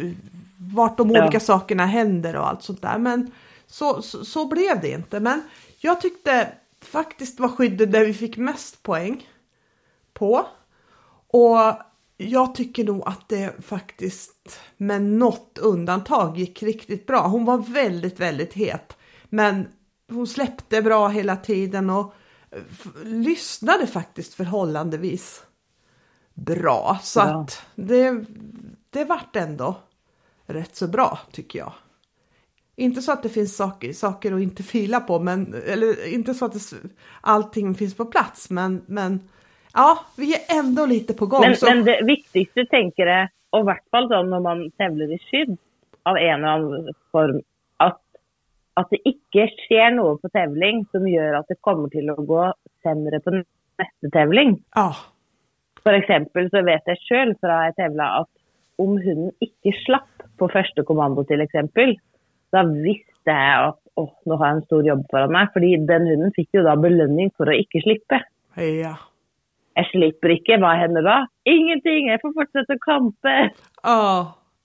vart 0.57 0.97
de 0.97 1.09
Ja. 1.09 1.21
olika 1.23 1.39
sakerna 1.39 1.85
händer 1.85 2.35
och 2.35 2.47
allt 2.47 2.63
sånt 2.63 2.81
där. 2.81 2.97
Men 2.97 3.31
så, 3.67 4.01
så, 4.01 4.25
så 4.25 4.45
blev 4.47 4.81
det 4.81 4.89
inte. 4.89 5.19
Men 5.19 5.41
jag 5.77 6.01
tyckte 6.01 6.51
faktiskt 6.81 7.39
var 7.39 7.49
skyddet 7.49 7.91
där 7.91 8.05
vi 8.05 8.13
fick 8.13 8.37
mest 8.37 8.83
poäng 8.83 9.27
på. 10.13 10.45
Och 11.27 11.57
jag 12.17 12.55
tycker 12.55 12.83
nog 12.83 13.03
att 13.05 13.29
det 13.29 13.65
faktiskt 13.65 14.59
med 14.77 15.01
något 15.01 15.57
undantag 15.61 16.37
gick 16.37 16.63
riktigt 16.63 17.05
bra. 17.07 17.27
Hon 17.27 17.45
var 17.45 17.57
väldigt, 17.57 18.19
väldigt 18.19 18.53
het. 18.53 18.97
Men 19.29 19.67
hon 20.11 20.27
släppte 20.27 20.81
bra 20.81 21.07
hela 21.07 21.35
tiden 21.35 21.89
och 21.89 22.13
lyssnade 23.05 23.87
faktiskt 23.87 24.33
förhållandevis 24.33 25.45
bra. 26.33 26.97
Så 27.01 27.19
Bra. 27.19 27.29
att 27.29 27.65
det, 27.75 28.25
det 28.89 29.05
vart 29.05 29.35
ändå 29.35 29.75
rätt 30.45 30.75
så 30.75 30.87
bra 30.87 31.19
tycker 31.31 31.59
jag. 31.59 31.73
Inte 32.75 33.01
så 33.01 33.11
att 33.11 33.23
det 33.23 33.29
finns 33.29 33.55
saker, 33.55 33.93
saker 33.93 34.33
att 34.33 34.41
inte 34.41 34.63
fila 34.63 34.99
på, 34.99 35.19
men, 35.19 35.53
eller 35.67 36.13
inte 36.13 36.33
så 36.33 36.45
att 36.45 36.53
det, 36.53 36.77
allting 37.21 37.75
finns 37.75 37.97
på 37.97 38.05
plats, 38.05 38.49
men, 38.49 38.81
men 38.85 39.29
ja, 39.73 39.99
vi 40.17 40.33
är 40.33 40.59
ändå 40.59 40.85
lite 40.85 41.13
på 41.13 41.25
gång. 41.25 41.41
Men, 41.41 41.55
så, 41.55 41.65
men 41.65 41.85
det 41.85 42.01
viktigste 42.05 42.65
tenker 42.65 43.05
jeg, 43.05 43.29
og 43.53 43.61
i 43.61 43.67
hvert 43.69 43.85
fall 43.93 44.09
sånn 44.09 44.31
når 44.33 44.41
man 44.41 44.61
tevler 44.81 45.13
i 45.13 45.19
skydd 45.21 45.53
av 46.09 46.17
en 46.17 46.39
eller 46.39 46.55
annen 46.57 46.95
form, 47.13 47.41
at, 48.79 48.89
det 48.91 49.01
ikke 49.05 49.47
skjer 49.63 49.93
noe 49.95 50.17
på 50.21 50.31
tevling 50.33 50.83
som 50.93 51.05
gjør 51.09 51.39
at 51.39 51.49
det 51.51 51.59
kommer 51.65 51.91
til 51.93 52.09
å 52.13 52.17
gå 52.25 52.45
sämre 52.85 53.19
på 53.23 53.35
hestetävling. 53.81 54.57
Ja. 54.77 54.89
For 55.83 55.97
eksempel 55.97 56.49
så 56.53 56.63
vet 56.65 56.87
jeg 56.89 57.01
sjøl 57.03 57.35
fra 57.43 57.65
jeg 57.67 57.77
tevla 57.81 58.09
at 58.23 58.31
om 58.81 58.97
hunden 58.97 59.31
ikke 59.43 59.75
slapp 59.83 60.25
på 60.39 60.49
første 60.49 60.85
kommando 60.87 61.25
til 61.29 61.43
eksempel, 61.43 61.93
da 62.53 62.63
visste 62.69 63.33
jeg 63.33 63.69
at 63.69 63.79
åh, 63.99 64.11
nå 64.25 64.37
har 64.39 64.49
jeg 64.49 64.57
en 64.57 64.67
stor 64.67 64.85
jobb 64.87 65.03
foran 65.11 65.33
meg. 65.33 65.49
Fordi 65.53 65.73
den 65.89 66.07
hunden 66.09 66.33
fikk 66.35 66.57
jo 66.57 66.65
da 66.65 66.75
belønning 66.79 67.33
for 67.37 67.49
å 67.49 67.57
ikke 67.57 67.83
slippe. 67.85 68.21
Ja. 68.57 68.95
Jeg 69.73 69.89
slipper 69.89 70.35
ikke, 70.35 70.59
hva 70.61 70.75
hender 70.77 71.05
da? 71.05 71.17
Ingenting, 71.49 72.11
jeg 72.11 72.21
får 72.21 72.35
fortsette 72.37 72.77
å 72.77 72.83
kampe. 72.83 73.35
Ja. 73.81 74.01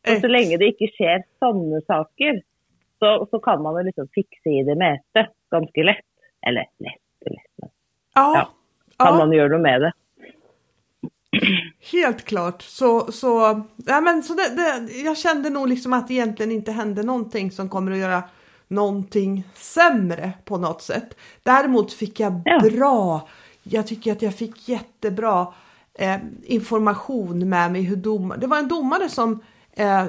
Og 0.09 0.23
så 0.23 0.31
lenge 0.31 0.59
det 0.61 0.73
ikke 0.75 0.91
skjer 0.95 1.25
sånne 1.43 1.81
saker, 1.89 2.41
så, 2.99 3.27
så 3.31 3.39
kan 3.39 3.63
man 3.63 3.85
liksom 3.85 4.09
fikse 4.15 4.51
i 4.51 4.63
det 4.65 4.77
meste 4.79 5.27
ganske 5.51 5.83
lett. 5.85 6.05
Eller 6.47 6.65
lett 6.79 7.27
og 7.27 7.31
lett, 7.33 7.53
men 7.63 7.71
Ja. 8.15 8.33
ja, 8.37 8.45
kan 8.99 9.15
Ja. 9.15 9.19
man 9.19 9.33
gjøre 9.33 9.49
noe 9.55 9.59
med 9.63 9.81
det. 9.83 9.93
Helt 11.93 12.25
klart. 12.25 12.63
Så, 12.63 13.13
så, 13.13 13.63
ja, 13.87 14.01
men, 14.01 14.23
så 14.23 14.35
det, 14.35 14.57
det, 14.57 14.93
jag 14.99 15.17
kände 15.19 15.51
nog 15.51 15.69
liksom 15.69 15.93
att 15.93 16.09
det 16.09 16.15
egentligen 16.15 16.53
inte 16.53 16.73
hände 16.73 17.03
någonting 17.03 17.51
som 17.51 17.69
kommer 17.69 17.93
att 17.93 17.99
göra 17.99 18.23
någonting 18.69 19.45
sämre 19.55 20.33
på 20.45 20.59
något 20.59 20.83
sätt. 20.83 21.17
Däremot 21.43 21.93
fick 21.93 22.21
jag 22.21 22.43
Ja. 22.45 22.61
bra, 22.61 23.29
jag 23.63 23.87
tycker 23.87 24.13
att 24.13 24.23
jag 24.23 24.35
fick 24.35 24.69
jättebra 24.69 25.47
eh, 25.95 26.17
information 26.45 27.49
med 27.49 27.73
mig 27.73 27.83
hur 27.83 27.97
dom, 27.97 28.35
det 28.39 28.47
var 28.47 28.59
en 28.59 28.69
domare 28.69 29.09
som 29.09 29.41
eh, 29.73 30.05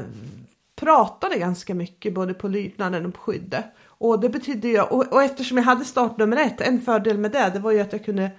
pratade 0.79 1.37
ganska 1.39 1.73
mycket 1.75 2.13
både 2.13 2.33
på 2.33 2.47
lydnaden 2.47 3.05
och 3.05 3.13
på 3.13 3.19
skyddet. 3.19 3.65
Och 3.87 4.19
det 4.19 4.29
betydde 4.29 4.67
ju, 4.67 4.81
och, 4.81 5.13
och 5.13 5.23
eftersom 5.23 5.57
jag 5.57 5.63
hade 5.65 5.85
startnummer 5.85 6.37
ett, 6.37 6.61
en 6.61 6.81
fördel 6.81 7.17
med 7.17 7.31
det, 7.31 7.49
det 7.53 7.59
var 7.59 7.71
ju 7.71 7.79
att 7.79 7.93
jag 7.93 8.05
kunde 8.05 8.31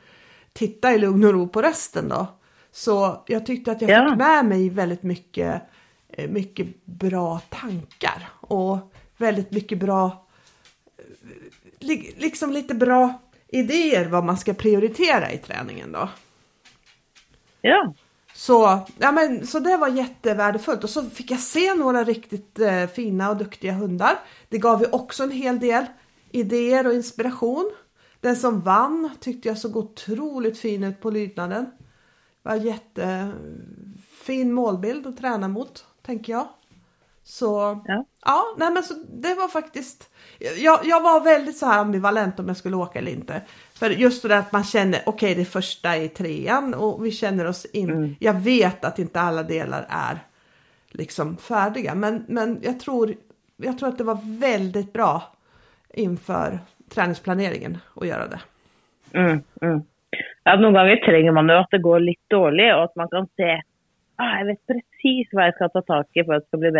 titta 0.52 0.92
i 0.94 0.98
lugn 0.98 1.24
och 1.24 1.32
ro 1.32 1.48
på 1.48 1.62
resten 1.62 2.08
då. 2.08 2.26
Så 2.72 3.24
jag 3.26 3.46
tyckte 3.46 3.72
att 3.72 3.80
jag 3.82 3.90
Ja. 3.90 4.08
fick 4.10 4.18
med 4.18 4.44
mig 4.46 4.68
väldigt 4.70 5.02
mycket, 5.02 5.62
eh, 6.08 6.30
mycket 6.30 6.84
bra 6.84 7.40
tankar 7.48 8.28
och 8.40 8.92
väldigt 9.16 9.50
mycket 9.50 9.78
bra, 9.78 10.26
eh, 10.98 11.04
li- 11.78 12.14
liksom 12.18 12.52
lite 12.52 12.74
bra 12.74 13.20
idéer 13.48 14.08
vad 14.08 14.24
man 14.24 14.36
ska 14.36 14.54
prioritera 14.54 15.32
i 15.32 15.38
träningen 15.38 15.92
då. 15.92 16.08
Ja. 17.60 17.94
Så, 18.40 18.86
ja, 18.98 19.12
men, 19.12 19.46
så 19.46 19.58
det 19.58 19.76
var 19.76 19.88
jättevärdefullt 19.88 20.84
och 20.84 20.90
så 20.90 21.02
fick 21.02 21.30
jag 21.30 21.40
se 21.40 21.74
några 21.74 22.04
riktigt 22.04 22.58
eh, 22.58 22.86
fina 22.86 23.30
och 23.30 23.36
duktiga 23.36 23.72
hundar. 23.72 24.18
Det 24.48 24.58
gav 24.58 24.80
ju 24.80 24.86
också 24.90 25.22
en 25.22 25.30
hel 25.30 25.60
del 25.60 25.84
idéer 26.30 26.86
och 26.86 26.92
inspiration. 26.92 27.72
Den 28.20 28.36
som 28.36 28.60
vann 28.60 29.10
tyckte 29.20 29.48
jag 29.48 29.58
såg 29.58 29.76
otroligt 29.76 30.58
fin 30.58 30.84
ut 30.84 31.00
på 31.00 31.10
lydnaden. 31.10 31.64
Det 31.64 32.48
Var 32.48 32.56
jättefin 32.56 34.48
eh, 34.48 34.54
målbild 34.54 35.06
att 35.06 35.18
träna 35.18 35.48
mot, 35.48 35.84
tänker 36.02 36.32
jag. 36.32 36.48
Så 37.30 37.82
Ja. 37.86 38.04
ja, 38.24 38.42
nej 38.56 38.70
men 38.70 38.82
så 38.82 38.94
det 39.08 39.34
var 39.34 39.48
faktiskt. 39.48 40.10
Jag, 40.64 40.78
jag 40.84 41.02
var 41.02 41.24
väldigt 41.24 41.56
så 41.56 41.66
här 41.66 41.80
ambivalent 41.80 42.40
om 42.40 42.48
jag 42.48 42.56
skulle 42.56 42.76
åka 42.76 42.98
eller 42.98 43.12
inte. 43.12 43.40
För 43.74 43.90
just 43.90 44.28
det 44.28 44.38
att 44.38 44.52
man 44.52 44.64
känner, 44.64 45.00
okej 45.06 45.34
det 45.34 45.40
är 45.40 45.44
första 45.44 45.96
i 45.96 46.08
trean 46.08 46.74
och 46.74 47.06
vi 47.06 47.10
känner 47.10 47.46
oss 47.46 47.64
in. 47.64 48.16
Jag 48.20 48.34
vet 48.34 48.84
att 48.84 48.98
inte 48.98 49.20
alla 49.20 49.42
delar 49.42 49.86
är 49.88 50.18
liksom 50.90 51.36
färdiga, 51.36 51.94
men, 51.94 52.24
men 52.28 52.58
jag 52.62 52.80
tror, 52.80 53.14
jag 53.56 53.78
tror 53.78 53.88
att 53.88 53.98
det 53.98 54.04
var 54.04 54.18
väldigt 54.40 54.92
bra 54.92 55.22
inför 55.94 56.58
träningsplaneringen 56.94 57.78
att 57.96 58.06
göra 58.06 58.26
det. 58.26 58.40
Mm, 59.18 59.42
mm. 59.62 59.82
Ja, 60.44 60.56
noen 60.56 60.74
ganger 60.74 60.96
trenger 60.96 61.32
man 61.32 61.48
jo 61.48 61.60
at 61.60 61.70
det 61.70 61.78
går 61.78 62.00
litt 62.00 62.24
dårlig, 62.30 62.74
og 62.74 62.82
at 62.84 62.96
man 62.96 63.08
kan 63.08 63.26
se 63.36 63.62
ah, 64.20 64.36
jeg 64.40 64.46
vet 64.50 64.60
presis 64.72 65.32
hva 65.34 65.48
jeg 65.48 65.56
skal 65.56 65.72
ta 65.74 65.82
tak 65.86 66.18
i 66.18 66.24
for 66.24 66.36
at 66.36 66.42
det 66.42 66.50
skal 66.50 66.62
bli 66.64 66.72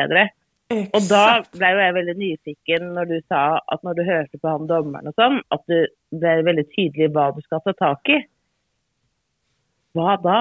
bedre. 0.70 0.86
Og 0.94 1.08
da 1.10 1.20
Exakt. 1.26 1.58
ble 1.58 1.72
jo 1.74 1.82
jeg 1.82 1.96
veldig 1.98 2.16
nyfiken 2.20 2.88
når 2.96 3.10
du 3.10 3.18
sa 3.28 3.42
at 3.74 3.84
når 3.86 3.98
du 3.98 4.02
hørte 4.06 4.40
på 4.40 4.54
han 4.54 4.70
dommeren 4.70 5.10
og 5.10 5.18
sånn, 5.18 5.40
at 5.50 5.66
du 5.70 5.78
ble 6.22 6.34
veldig 6.46 6.66
tydelig 6.72 7.10
hva 7.14 7.30
du 7.36 7.42
skal 7.44 7.62
ta 7.66 7.74
tak 7.78 8.12
i. 8.14 8.18
Hva 9.98 10.16
da? 10.22 10.40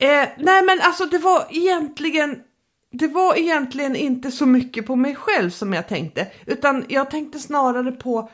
Eh, 0.00 0.28
nej 0.38 0.62
men 0.64 0.80
alltså 0.80 1.06
det 1.06 1.20
var 1.24 1.46
egentligen 1.50 2.42
det 2.90 3.08
var 3.08 3.38
egentligen 3.38 3.96
inte 3.96 4.30
så 4.30 4.46
mycket 4.46 4.86
på 4.86 4.96
mig 4.96 5.14
själv 5.14 5.50
som 5.50 5.72
jag 5.72 5.88
tänkte 5.88 6.26
utan 6.46 6.84
jag 6.88 7.10
tänkte 7.10 7.38
snarare 7.38 7.92
på 7.92 8.18
eh, 8.18 8.28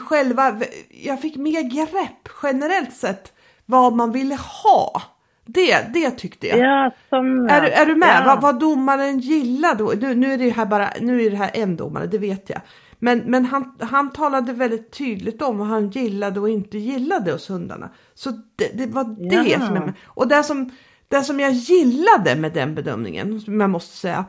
själva, 0.00 0.60
jag 0.90 1.20
fick 1.20 1.36
mer 1.36 1.62
grepp 1.62 2.28
generellt 2.42 2.92
sett 2.92 3.32
vad 3.66 3.92
man 3.92 4.12
ville 4.12 4.34
ha. 4.34 5.02
Det, 5.46 5.92
det 5.92 6.10
tyckte 6.10 6.46
jag. 6.46 6.58
Ja, 6.58 6.90
sånn. 7.10 7.50
Är, 7.50 7.60
du- 7.60 7.68
är 7.70 7.86
du 7.86 7.94
med? 7.94 8.22
Ja. 8.22 8.24
Vad, 8.26 8.40
vad 8.42 8.60
domaren 8.60 9.18
gillar 9.18 9.74
då? 9.74 9.92
Nu, 10.00 10.14
nu, 10.14 10.32
är 10.32 10.38
det 10.38 10.50
här 10.50 10.66
bara, 10.66 10.90
nu 11.00 11.22
är 11.22 11.30
det 11.30 11.36
här 11.36 11.50
en 11.54 11.76
domare, 11.76 12.06
det 12.06 12.18
vet 12.18 12.50
jag. 12.50 12.60
Men, 12.98 13.18
men 13.18 13.44
han, 13.44 13.76
han 13.80 14.10
talade 14.12 14.52
väldigt 14.52 14.90
tydligt 14.92 15.42
om 15.42 15.58
vad 15.58 15.68
han 15.68 15.90
gillade 15.90 16.40
och 16.40 16.48
inte 16.50 16.78
gillade 16.78 17.32
hos 17.32 17.50
hundarna. 17.50 17.90
Så 18.14 18.30
det, 18.56 18.70
det 18.74 18.86
var 18.86 19.04
det 19.30 19.50
Ja. 19.50 19.66
som 19.66 19.74
jag, 19.76 19.92
Och 20.04 20.28
det 20.28 20.42
som, 20.42 20.70
det 21.08 21.22
som 21.22 21.40
jag 21.40 21.52
gillade 21.52 22.36
med 22.36 22.52
den 22.52 22.74
bedömningen, 22.74 23.40
som 23.40 23.60
jag 23.60 23.70
måste 23.70 23.96
säga, 23.96 24.24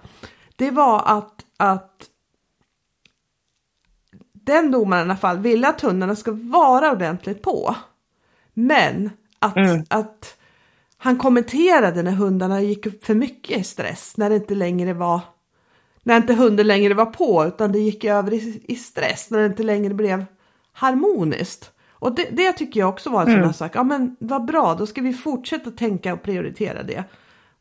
det 0.56 0.72
var 0.72 1.04
att, 1.18 1.46
att 1.58 2.06
den 4.34 4.72
domaren 4.72 5.02
i 5.08 5.10
alla 5.12 5.18
fall 5.18 5.38
ville 5.38 5.68
att 5.68 5.82
hundarna 5.82 6.16
ska 6.16 6.32
vara 6.32 6.92
ordentligt 6.92 7.42
på. 7.42 7.76
Men 8.54 9.10
att, 9.40 9.58
Mm. 9.58 9.84
att 9.90 10.37
han 10.98 11.18
kommenterade 11.18 12.04
när 12.04 12.12
hundarna 12.12 12.62
gick 12.62 12.86
upp 12.86 13.06
för 13.06 13.16
mycket 13.16 13.58
i 13.58 13.64
stress, 13.64 14.18
när 14.18 14.30
det 14.30 14.36
inte 14.36 14.56
längre 14.56 14.94
var 14.94 15.22
när 16.08 16.18
inte 16.18 16.34
hunden 16.34 16.68
längre 16.68 16.94
var 16.94 17.06
på 17.06 17.46
utan 17.46 17.72
det 17.72 17.80
gick 17.80 18.04
över 18.04 18.34
i, 18.34 18.62
i 18.68 18.76
stress, 18.76 19.30
när 19.30 19.40
det 19.40 19.46
inte 19.46 19.64
längre 19.64 19.94
blev 19.94 20.26
harmoniskt. 20.74 21.72
Och 21.92 22.16
det, 22.16 22.28
det 22.32 22.52
tycker 22.52 22.80
jag 22.80 22.90
också 22.90 23.10
var 23.10 23.22
en 23.22 23.32
sån 23.32 23.44
här 23.44 23.52
sak, 23.52 23.72
ja 23.76 23.84
men 23.84 24.16
vad 24.20 24.46
bra, 24.46 24.76
då 24.76 24.86
ska 24.86 25.02
vi 25.02 25.14
fortsätta 25.14 25.72
tänka 25.72 26.14
och 26.14 26.22
prioritera 26.22 26.84
det. 26.84 27.04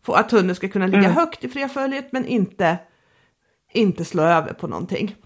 För 0.02 0.16
att 0.16 0.30
hunden 0.30 0.56
ska 0.56 0.68
kunna 0.68 0.86
ligga 0.86 1.08
högt 1.08 1.44
i 1.44 1.48
flerföljet 1.48 2.12
men 2.12 2.26
inte, 2.26 2.78
inte 3.72 4.04
slå 4.04 4.22
över 4.22 4.52
på 4.52 4.66
någonting. 4.66 5.16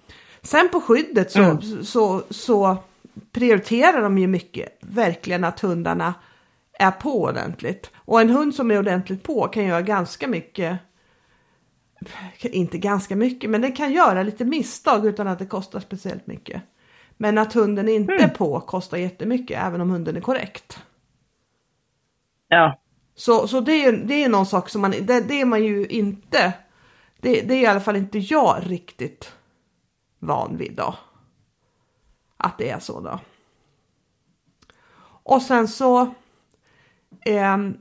Sen 0.43 0.69
på 0.69 0.81
skyddet 0.81 1.33
så, 1.33 1.59
så, 1.83 2.23
så 2.31 2.76
prioriterar 3.33 4.02
de 4.02 4.19
ju 4.19 4.26
mycket, 4.26 4.79
verkligen 4.81 5.45
att 5.45 5.61
hundarna 5.61 6.14
är 6.81 6.91
på 6.91 7.23
ordentligt. 7.23 7.91
Och 7.95 8.21
en 8.21 8.31
hund 8.31 8.55
som 8.55 8.71
är 8.71 8.79
ordentligt 8.79 9.23
på 9.23 9.49
kan 9.49 9.65
göra 9.65 9.83
ganska 9.83 10.29
mycket 10.29 10.79
inte 12.43 12.79
ganska 12.79 13.17
mycket, 13.17 13.51
men 13.51 13.61
den 13.61 13.73
kan 13.73 13.93
göra 13.93 14.23
lite 14.23 14.45
misstag 14.45 15.07
utan 15.07 15.29
att 15.29 15.39
det 15.39 15.47
kostar 15.47 15.81
speciellt 15.81 16.27
mycket. 16.27 16.63
Men 17.17 17.39
att 17.39 17.53
hunden 17.53 17.89
inte 17.89 18.15
är 18.15 18.29
på 18.29 18.61
kostar 18.61 18.99
jättemycket 18.99 19.63
även 19.63 19.81
om 19.81 19.91
hunden 19.91 20.17
är 20.17 20.21
korrekt. 20.21 20.83
Ja. 22.49 22.81
Så, 23.15 23.49
så 23.49 23.61
det, 23.61 23.85
är, 23.85 23.93
det 23.93 24.25
är 24.25 24.29
någon 24.29 24.47
sak 24.47 24.69
som 24.69 24.81
man, 24.81 24.91
det, 24.91 25.21
det 25.21 25.41
är 25.41 25.45
man 25.45 25.65
ju 25.65 25.87
inte, 25.87 26.53
det, 27.21 27.41
det 27.41 27.55
är 27.55 27.63
i 27.63 27.67
alla 27.67 27.81
fall 27.81 27.97
inte 27.97 28.19
jag 28.19 28.57
riktigt 28.63 29.33
van 30.19 30.57
vid 30.57 30.77
då. 30.77 30.95
Att 32.37 32.59
det 32.59 32.71
är 32.71 32.79
så 32.79 33.01
då. 33.01 33.21
Och 35.23 35.43
sen 35.43 35.69
så, 35.69 36.15
ehm, 37.25 37.77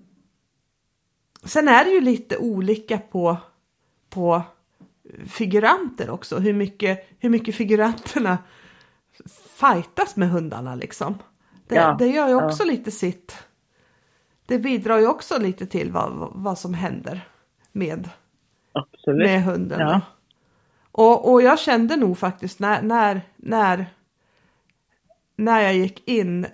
sen 1.44 1.68
är 1.68 1.84
det 1.86 1.92
ju 1.92 2.02
lite 2.02 2.38
olika 2.38 2.98
på, 2.98 3.38
på 4.10 4.42
figuranter 5.28 6.10
också, 6.10 6.38
hur 6.40 6.54
mycket, 6.54 7.08
hur 7.20 7.30
mycket 7.30 7.56
figuranterna 7.56 8.38
fightas 9.60 10.16
med 10.16 10.30
hundarna 10.30 10.76
liksom. 10.76 11.18
Det, 11.68 11.76
Ja, 11.76 11.96
det 12.00 12.08
gör 12.08 12.28
ju 12.28 12.34
ja. 12.34 12.46
också 12.46 12.64
lite 12.64 12.92
sitt. 12.92 13.38
Det 14.46 14.60
bidrar 14.60 14.98
ju 14.98 15.08
också 15.08 15.38
lite 15.40 15.66
till 15.66 15.92
vad, 15.92 16.32
vad- 16.34 16.58
som 16.58 16.74
händer 16.74 17.28
med, 17.72 18.10
med 19.08 19.44
hunden. 19.44 19.80
Ja. 19.80 20.02
Och, 20.92 21.32
och 21.32 21.42
jag 21.42 21.60
kände 21.60 21.96
nog 21.96 22.18
faktiskt 22.18 22.60
när, 22.60 22.82
när, 22.82 23.22
när, 23.36 23.86
när 25.36 25.62
jag 25.62 25.74
gick 25.76 26.08
in 26.08 26.48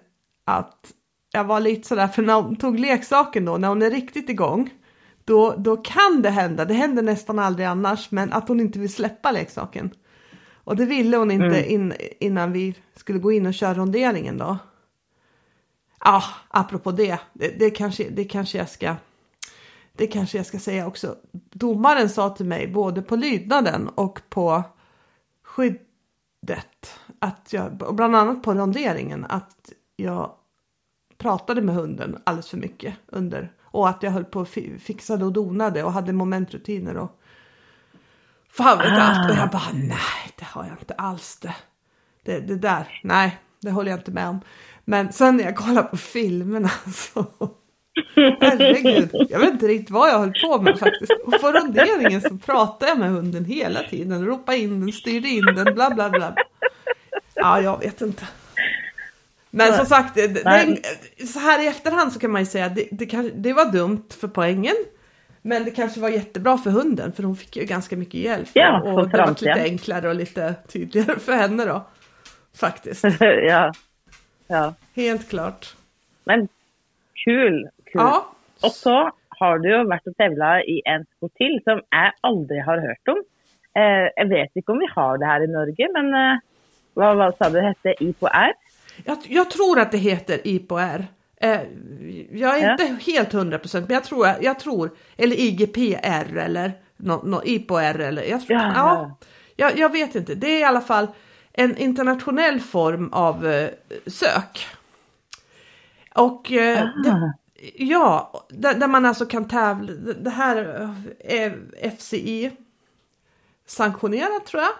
att 0.45 0.93
jag 1.35 1.43
var 1.43 1.59
lite 1.59 1.87
sådär, 1.87 2.07
för 2.07 2.21
när 2.21 2.41
hon 2.41 2.55
tog 2.55 2.79
leksaken 2.79 3.45
då, 3.45 3.57
när 3.57 3.67
hon 3.67 3.81
är 3.81 3.91
riktigt 3.91 4.29
igång, 4.29 4.69
då, 5.25 5.55
då 5.57 5.77
kan 5.77 6.21
det 6.21 6.29
hända, 6.29 6.65
det 6.65 6.73
händer 6.73 7.03
nästan 7.03 7.39
aldrig 7.39 7.67
annars, 7.67 8.11
men 8.11 8.33
att 8.33 8.47
hon 8.47 8.59
inte 8.59 8.79
vill 8.79 8.93
släppa 8.93 9.31
leksaken. 9.31 9.91
Och 10.53 10.75
det 10.75 10.85
ville 10.85 11.17
hon 11.17 11.31
inte 11.31 11.71
in, 11.71 11.93
innan 12.19 12.51
vi 12.51 12.75
skulle 12.95 13.19
gå 13.19 13.31
in 13.31 13.45
och 13.45 13.53
köra 13.53 13.73
ronderingen 13.73 14.37
då. 14.37 14.57
Ja, 16.03 16.23
apropå 16.47 16.91
det, 16.91 17.19
det, 17.33 17.59
det, 17.59 17.69
kanske, 17.69 18.09
det 18.09 18.23
kanske 18.23 18.57
jag 18.57 18.69
ska 18.69 18.95
det 19.97 20.07
kanske 20.07 20.37
jag 20.37 20.45
ska 20.45 20.59
säga 20.59 20.87
också. 20.87 21.15
Domaren 21.51 22.09
sa 22.09 22.29
till 22.29 22.45
mig 22.45 22.67
både 22.67 23.01
på 23.01 23.15
lydnaden 23.15 23.87
och 23.87 24.21
på 24.29 24.63
skyddet, 25.43 26.99
att 27.19 27.53
jag, 27.53 27.81
och 27.81 27.95
bland 27.95 28.15
annat 28.15 28.43
på 28.43 28.53
ronderingen, 28.53 29.25
att 29.29 29.71
jag 29.95 30.31
pratade 31.25 31.61
med 31.61 31.75
hunden 31.75 32.17
alldeles 32.23 32.49
för 32.49 32.57
mycket 32.57 32.93
under 33.07 33.51
och 33.63 33.89
att 33.89 34.03
jag 34.03 34.11
höll 34.11 34.23
på 34.25 34.39
och 34.39 34.47
fi- 34.47 34.79
fixade 34.79 35.25
och 35.25 35.33
donade 35.33 35.83
och 35.83 35.91
hade 35.93 36.13
momentrutiner 36.13 36.97
och 36.97 37.19
fan 38.51 38.77
vet 38.77 38.87
Ah. 38.87 39.01
allt. 39.01 39.31
Och 39.31 39.37
jag 39.37 39.49
bara 39.49 39.71
nej, 39.73 40.31
det 40.35 40.45
har 40.45 40.63
jag 40.63 40.73
inte 40.79 40.93
alls 40.93 41.37
det. 41.41 41.55
Det, 42.23 42.39
det 42.39 42.55
där, 42.55 42.99
nej, 43.03 43.39
det 43.61 43.71
håller 43.71 43.91
jag 43.91 43.99
inte 43.99 44.11
med 44.11 44.27
om. 44.27 44.39
Men 44.85 45.13
sen 45.13 45.37
när 45.37 45.43
jag 45.43 45.55
kollar 45.55 45.83
på 45.83 45.97
filmerna 45.97 46.69
så 46.93 47.25
Herregud, 48.15 49.09
jag 49.29 49.39
vet 49.39 49.51
inte 49.53 49.67
riktigt 49.67 49.89
vad 49.89 50.09
jag 50.09 50.19
höll 50.19 50.33
på 50.47 50.61
med 50.61 50.79
faktiskt. 50.79 51.11
Och 51.25 51.41
på 51.41 51.51
ronderingen 51.51 52.21
så 52.21 52.37
pratade 52.37 52.91
jag 52.91 52.99
med 52.99 53.09
hunden 53.09 53.45
hela 53.45 53.83
tiden. 53.83 54.25
Ropade 54.25 54.57
in 54.57 54.79
den, 54.79 54.91
styrde 54.91 55.27
in 55.27 55.45
den, 55.45 55.73
bla 55.75 55.89
bla 55.89 56.09
bla. 56.09 56.35
Ja, 57.33 57.61
jag 57.61 57.79
vet 57.79 58.01
inte. 58.01 58.27
Men 59.55 59.73
som 59.73 59.85
sagt, 59.85 60.15
det, 60.15 60.27
det, 60.27 60.77
så 61.27 61.39
här 61.39 61.63
i 61.63 61.67
efterhand 61.67 62.13
så 62.13 62.19
kan 62.19 62.31
man 62.31 62.41
ju 62.41 62.45
säga 62.45 62.65
att 62.65 62.75
det, 62.75 62.87
det, 62.91 63.31
det 63.35 63.53
var 63.53 63.71
dumt 63.71 64.07
för 64.19 64.27
poängen. 64.27 64.75
Men 65.41 65.65
det 65.65 65.71
kanske 65.71 65.99
var 65.99 66.09
jättebra 66.09 66.57
för 66.57 66.69
hunden 66.71 67.11
för 67.11 67.23
hon 67.23 67.35
fick 67.35 67.57
ju 67.57 67.65
ganska 67.65 67.97
mycket 67.97 68.19
hjälp. 68.19 68.49
Ja, 68.53 68.81
och 68.81 69.09
det 69.09 69.17
var 69.17 69.27
lite 69.27 69.63
enklare 69.63 70.09
och 70.09 70.15
lite 70.15 70.55
tydligare 70.67 71.19
för 71.19 71.33
henne 71.33 71.65
då. 71.65 71.85
Faktiskt, 72.59 73.03
ja. 73.19 73.73
ja. 74.47 74.73
helt 74.95 75.29
klart. 75.29 75.75
Men 76.23 76.47
kul. 77.25 77.69
kul. 77.85 78.01
Ja, 78.01 78.31
Og 78.63 78.71
så 78.71 79.11
har 79.39 79.59
du 79.59 79.69
jo 79.69 79.83
vært 79.89 80.07
og 80.09 80.15
tevla 80.17 80.51
i 80.63 80.79
en 80.89 81.05
sport 81.05 81.33
til 81.39 81.57
som 81.67 81.81
jeg 81.93 82.13
aldri 82.23 82.59
har 82.65 82.81
hørt 82.81 83.13
om. 83.13 83.21
Eh, 83.75 84.07
jeg 84.15 84.29
vet 84.31 84.61
ikke 84.61 84.73
om 84.73 84.81
vi 84.81 84.91
har 84.95 85.19
det 85.19 85.29
her 85.29 85.43
i 85.45 85.51
Norge, 85.51 85.89
men 85.97 86.13
eh, 86.15 86.43
hva, 86.95 87.11
hva 87.19 87.29
sa 87.35 87.51
du 87.51 87.59
hette? 87.59 87.97
I 88.01 88.13
på 88.15 88.31
R? 88.31 88.55
Jag, 89.03 89.17
jag 89.23 89.51
tror 89.51 89.79
att 89.79 89.91
det 89.91 89.97
heter 89.97 90.47
IPR. 90.47 91.05
Eh, 91.41 91.61
jag 92.31 92.59
är 92.59 92.63
Ja. 92.63 92.71
inte 92.71 93.11
helt 93.11 93.33
hundra 93.33 93.59
procent, 93.59 93.87
men 93.87 93.93
jag 93.93 94.03
tror, 94.03 94.27
jag 94.41 94.59
tror, 94.59 94.91
eller 95.17 95.35
IGPR 95.39 96.37
eller 96.37 96.71
no, 96.97 97.21
no, 97.25 97.41
IPR 97.45 97.99
eller, 97.99 98.23
jag, 98.23 98.41
Ja, 98.47 98.55
ja, 98.61 98.71
ja. 98.75 99.17
jag, 99.55 99.77
jag 99.77 99.91
vet 99.91 100.15
inte. 100.15 100.35
Det 100.35 100.47
är 100.47 100.59
i 100.59 100.63
alla 100.63 100.81
fall 100.81 101.07
en 101.53 101.77
internationell 101.77 102.59
form 102.59 103.13
av 103.13 103.47
eh, 103.47 103.69
sök. 104.07 104.67
Och 106.15 106.51
eh, 106.51 106.87
det, 107.03 107.33
ja, 107.75 108.45
där, 108.49 108.73
där 108.73 108.87
man 108.87 109.05
alltså 109.05 109.25
kan 109.25 109.47
tävla, 109.47 109.91
det- 109.93 110.29
här 110.29 110.81
eh, 111.19 111.43
är 111.43 111.57
FCI 111.97 112.51
sanktionerat 113.65 114.45
tror 114.45 114.63
jag. 114.63 114.71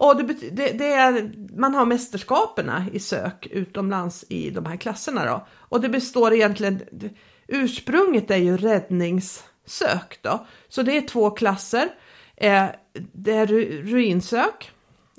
Och 0.00 0.16
det, 0.16 0.50
det, 0.50 0.72
det 0.72 0.92
är, 0.92 1.32
man 1.58 1.74
har 1.74 1.86
mästerskaperna 1.86 2.86
i 2.92 3.00
sök 3.00 3.46
utomlands 3.46 4.24
i 4.28 4.50
de 4.50 4.66
här 4.66 4.76
klasserna 4.76 5.24
då. 5.24 5.46
Och 5.52 5.80
det 5.80 5.88
består 5.88 6.32
egentligen, 6.32 6.80
ursprunget 7.46 8.30
är 8.30 8.36
ju 8.36 8.56
räddningssök 8.56 10.18
då. 10.22 10.46
Så 10.68 10.82
det 10.82 10.96
är 10.96 11.00
två 11.00 11.30
klasser. 11.30 11.88
Eh, 12.36 12.66
det 13.12 13.32
är 13.32 13.46
ru- 13.46 13.82
ruinsök 13.82 14.70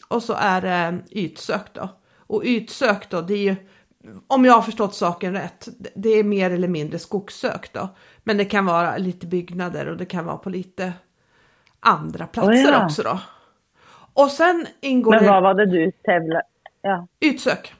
och 0.08 0.23
så 0.23 0.34
är 0.34 0.62
det 0.62 0.99
ytsök 1.12 1.73
då. 1.73 1.89
Och 2.17 2.41
ytsök 2.45 3.10
då, 3.10 3.21
det 3.21 3.34
är 3.34 3.43
ju, 3.43 3.56
om 4.27 4.45
jag 4.45 4.53
har 4.53 4.62
förstått 4.62 4.95
saken 4.95 5.34
rätt, 5.34 5.67
det 5.95 6.10
är 6.10 6.23
mer 6.23 6.51
eller 6.51 6.67
mindre 6.67 6.99
skogssök 6.99 7.73
då. 7.73 7.89
Men 8.23 8.38
det 8.38 8.45
kan 8.45 8.65
vara 8.65 8.97
lite 8.97 9.27
byggnader 9.27 9.88
och 9.88 9.97
det 9.97 10.06
kan 10.06 10.25
vara 10.25 10.38
på 10.38 10.49
lite 10.49 10.93
andra 11.79 12.27
platser 12.27 12.71
ja. 12.71 12.86
också 12.86 13.03
då. 13.03 13.19
Och 14.13 14.32
sen 14.32 14.67
ingår 14.82 15.12
Men 15.12 15.24
hva 15.24 15.41
var 15.41 15.54
det 15.54 15.65
du 15.65 15.91
tevla 15.91 16.41
Ja. 16.82 17.08
ytsök, 17.19 17.74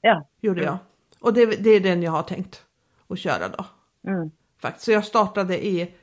ja. 0.00 0.26
gjorde 0.40 0.62
jag. 0.62 0.78
Och 1.20 1.32
det, 1.32 1.46
det 1.46 1.70
är 1.70 1.80
den 1.80 2.02
jag 2.02 2.12
har 2.12 2.22
tänkt 2.22 2.64
att 3.08 3.18
köra 3.18 3.48
då. 3.48 3.64
Mm. 4.10 4.30
Faktiskt. 4.58 4.84
Så 4.84 4.92
jag 4.92 5.04
startade 5.04 5.66
i 5.66 5.94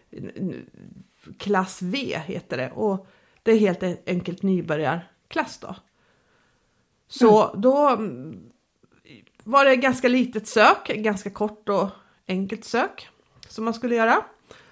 klass 1.38 1.82
V 1.82 2.17
heter 2.25 2.58
det 2.58 2.71
och 2.71 3.08
det 3.43 3.51
är 3.51 3.58
helt 3.58 3.84
enkelt 4.08 4.43
nybörjarklass 4.43 5.58
då. 5.58 5.75
Så 7.08 7.56
då 7.56 7.89
mm, 7.89 8.51
var 9.43 9.65
det 9.65 9.75
ganska 9.75 10.08
litet 10.08 10.47
sök, 10.47 10.88
ganska 10.88 11.29
kort 11.29 11.69
och 11.69 11.89
enkelt 12.27 12.63
sök 12.63 13.10
som 13.47 13.65
man 13.65 13.73
skulle 13.73 13.95
göra. 13.95 14.25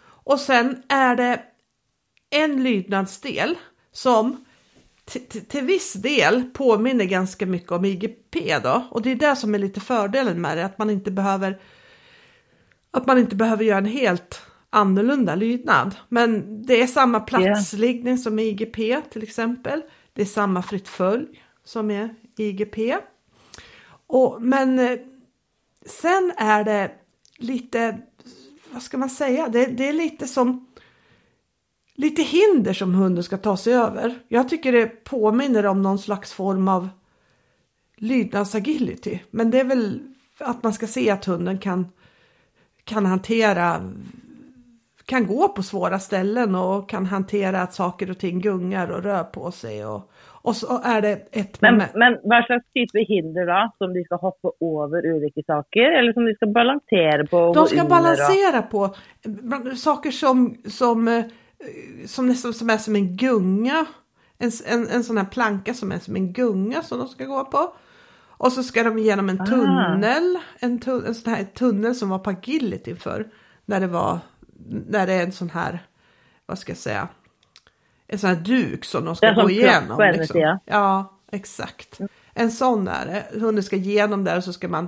Och 0.03 0.39
sen 0.39 0.83
är 0.89 1.15
det 1.15 1.43
en 2.29 2.63
lydnadsdel 2.63 3.57
som 3.91 4.45
till- 5.47 5.63
viss 5.63 5.93
del 5.93 6.43
påminner 6.53 7.05
ganska 7.05 7.45
mycket 7.45 7.71
om 7.71 7.85
IGP 7.85 8.59
då. 8.63 8.87
Och 8.91 9.01
det 9.01 9.11
är 9.11 9.15
det 9.15 9.35
som 9.35 9.55
är 9.55 9.59
lite 9.59 9.79
fördelen 9.79 10.41
med 10.41 10.57
det, 10.57 10.65
att 10.65 10.77
man 10.77 10.89
inte 10.89 11.11
behöver 11.11 11.59
att 12.91 13.07
man 13.07 13.17
inte 13.17 13.35
behöver 13.35 13.63
göra 13.63 13.77
en 13.77 13.85
helt 13.85 14.41
annorlunda 14.69 15.35
lydnad. 15.35 15.95
Men 16.09 16.61
det 16.65 16.81
är 16.81 16.87
samma 16.87 17.19
platsliggning 17.19 18.17
som 18.17 18.39
i 18.39 18.43
IGP 18.43 19.01
till 19.11 19.23
exempel. 19.23 19.81
Det 20.13 20.21
är 20.21 20.25
samma 20.25 20.61
fritt 20.61 20.87
följ 20.87 21.27
som 21.63 21.91
är 21.91 22.15
IGP. 22.37 22.97
Och, 24.07 24.41
men 24.41 24.79
eh, 24.79 24.99
sen 25.85 26.33
är 26.37 26.63
det 26.63 26.91
lite, 27.37 28.01
vad 28.71 28.81
ska 28.81 28.97
man 28.97 29.09
säga, 29.09 29.49
det, 29.49 29.65
det 29.65 29.89
är 29.89 29.93
lite 29.93 30.27
som 30.27 30.70
lite 32.01 32.21
hinder 32.21 32.73
som 32.73 32.95
hunden 32.95 33.23
ska 33.23 33.37
ta 33.37 33.57
sig 33.57 33.73
över. 33.73 34.13
Jag 34.27 34.49
tycker 34.49 34.71
det 34.71 35.03
påminner 35.03 35.65
om 35.65 35.81
någon 35.81 35.99
slags 35.99 36.33
form 36.33 36.67
av 36.67 36.89
lydnadsagility. 37.97 39.19
Men 39.31 39.51
det 39.51 39.59
är 39.59 39.63
väl 39.63 39.99
att 40.39 40.63
man 40.63 40.73
ska 40.73 40.87
se 40.87 41.09
att 41.09 41.25
hunden 41.25 41.57
kan, 41.57 41.87
kan 42.83 43.05
hantera 43.05 43.81
kan 45.05 45.27
gå 45.27 45.47
på 45.47 45.63
svåra 45.63 45.99
ställen 45.99 46.55
och 46.55 46.89
kan 46.89 47.05
hantera 47.05 47.61
att 47.61 47.73
saker 47.73 48.09
och 48.09 48.17
ting 48.17 48.41
gungar 48.41 48.91
och 48.91 49.03
rör 49.03 49.23
på 49.23 49.51
sig. 49.51 49.85
Och, 49.85 50.11
och 50.43 50.55
så 50.55 50.81
är 50.83 51.01
det 51.01 51.11
ett 51.31 51.61
Men, 51.61 51.73
moment. 51.73 51.91
men 51.95 52.13
hva 52.13 52.43
slags 52.45 52.65
type 52.73 52.99
hinder 52.99 53.45
da? 53.45 53.71
Som 53.77 53.93
de 53.93 54.03
skal 54.03 54.17
hoppe 54.17 54.47
over 54.59 55.05
ulike 55.05 55.43
saker, 55.47 55.99
eller 55.99 56.13
som 56.13 56.25
de 56.25 56.33
skal 56.33 56.53
balansere 56.53 57.27
på? 57.27 57.53
De 57.53 57.67
ska 57.67 57.83
balansera 57.83 58.61
på 58.61 58.95
saker 59.75 60.11
som, 60.11 60.55
som, 60.65 61.23
som 62.05 62.27
nästan 62.27 62.53
som 62.53 62.69
är 62.69 62.77
som 62.77 62.95
en 62.95 63.17
gunga. 63.17 63.85
En, 64.37 64.51
en, 64.65 64.87
en 64.87 65.03
sån 65.03 65.17
här 65.17 65.25
planka 65.25 65.73
som 65.73 65.91
är 65.91 65.99
som 65.99 66.15
en 66.15 66.33
gunga 66.33 66.83
som 66.83 66.99
de 66.99 67.07
ska 67.07 67.25
gå 67.25 67.45
på. 67.45 67.73
Och 68.27 68.51
så 68.51 68.63
ska 68.63 68.83
de 68.83 68.97
igenom 68.97 69.29
en 69.29 69.41
Ah. 69.41 69.45
tunnel. 69.45 70.37
En, 70.59 70.79
tu, 70.79 71.05
en 71.05 71.15
sån 71.15 71.33
här 71.33 71.43
tunnel 71.43 71.95
som 71.95 72.09
var 72.09 72.19
på 72.19 72.29
agility 72.29 72.95
för 72.95 73.27
När 73.65 73.79
det 73.79 73.87
var, 73.87 74.19
när 74.87 75.07
det 75.07 75.13
är 75.13 75.23
en 75.23 75.31
sån 75.31 75.49
här, 75.49 75.85
vad 76.45 76.59
ska 76.59 76.71
jag 76.71 76.77
säga, 76.77 77.07
en 78.07 78.19
sån 78.19 78.29
här 78.29 78.37
duk 78.37 78.85
som 78.85 79.05
de 79.05 79.15
ska 79.15 79.27
Det 79.31 79.41
gå 79.41 79.49
igenom. 79.49 80.01
ena 80.01 80.11
Liksom. 80.11 80.33
sidan. 80.33 80.59
Ja, 80.65 81.19
exakt. 81.31 81.99
En 82.33 82.51
sån 82.51 82.87
är 82.87 83.05
det. 83.05 83.39
Hunden 83.39 83.63
ska 83.63 83.75
igenom 83.75 84.23
där 84.23 84.37
och 84.37 84.43
så 84.43 84.53
ska 84.53 84.67
man 84.67 84.87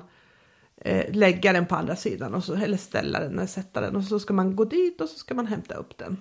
eh, 0.78 1.12
lägga 1.16 1.54
den 1.54 1.66
på 1.66 1.76
andra 1.76 1.96
sidan 1.96 2.34
och 2.34 2.44
så, 2.44 2.54
eller 2.56 2.78
ställa 2.78 3.20
den 3.20 3.34
eller 3.38 3.48
sätta 3.48 3.82
den 3.82 3.96
och 3.96 4.04
så 4.04 4.20
ska 4.20 4.34
man 4.34 4.56
gå 4.56 4.66
dit 4.66 5.02
och 5.02 5.10
så 5.10 5.18
ska 5.20 5.34
man 5.36 5.48
hämta 5.48 5.76
upp 5.76 5.98
den. 5.98 6.18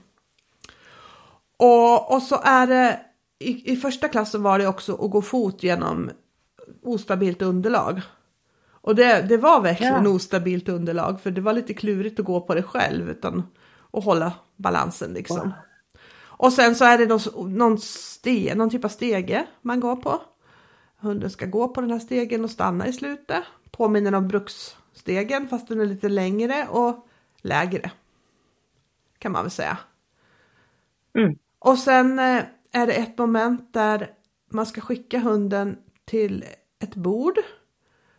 Och, 1.62 2.14
och 2.14 2.22
så 2.22 2.40
är 2.44 2.66
det 2.66 3.01
i, 3.38 3.72
i 3.72 3.77
första 3.77 4.09
klassen 4.09 4.42
var 4.42 4.59
det 4.59 4.66
också 4.66 4.94
att 5.05 5.11
gå 5.11 5.22
fot 5.22 5.62
genom 5.62 6.11
ostabilt 6.83 7.42
underlag. 7.42 8.01
Och 8.70 8.94
det, 8.94 9.22
det 9.29 9.37
var 9.37 9.61
verkligen 9.61 10.05
Ja. 10.05 10.11
ostabilt 10.11 10.68
underlag 10.68 11.20
för 11.20 11.31
det 11.31 11.40
var 11.40 11.53
lite 11.53 11.75
klurigt 11.75 12.20
att 12.20 12.27
gå 12.27 12.40
på 12.40 12.55
det 12.55 12.62
själv 12.62 13.11
utan 13.11 13.42
att 13.92 14.05
hålla 14.05 14.33
balansen 14.57 15.12
liksom. 15.12 15.53
Och 16.20 16.53
sen 16.53 16.75
så 16.75 16.85
är 16.85 16.98
det 16.98 17.07
någon, 17.07 17.59
någon, 17.59 17.79
ste, 17.79 18.55
någon 18.55 18.70
typ 18.70 18.85
av 18.85 18.88
stege 18.88 19.46
man 19.62 19.81
går 19.81 19.96
på. 19.96 20.22
Hunden 20.96 21.31
ska 21.31 21.46
gå 21.46 21.68
på 21.68 21.81
den 21.81 21.90
här 21.90 21.98
stegen 21.98 22.44
och 22.44 22.51
stanna 22.51 22.87
i 22.87 22.92
slutet. 22.92 23.44
Påminner 23.70 24.14
om 24.14 24.29
bruksstegen 24.29 25.48
fast 25.48 25.68
den 25.68 25.81
är 25.81 25.87
lite 25.87 26.09
längre 26.09 26.66
och 26.70 27.07
lägre. 27.42 27.90
Kan 29.18 29.33
man 29.33 29.42
väl 29.42 29.51
säga. 29.51 29.79
Mm. 31.14 31.37
Och 31.64 31.79
sen 31.79 32.18
eh, 32.18 32.44
är 32.72 32.87
det 32.87 32.92
ett 32.92 33.18
moment 33.18 33.72
där 33.72 34.11
man 34.51 34.66
ska 34.66 34.81
skicka 34.81 35.18
hunden 35.18 35.77
till 36.05 36.44
ett 36.79 36.94
bord. 36.94 37.38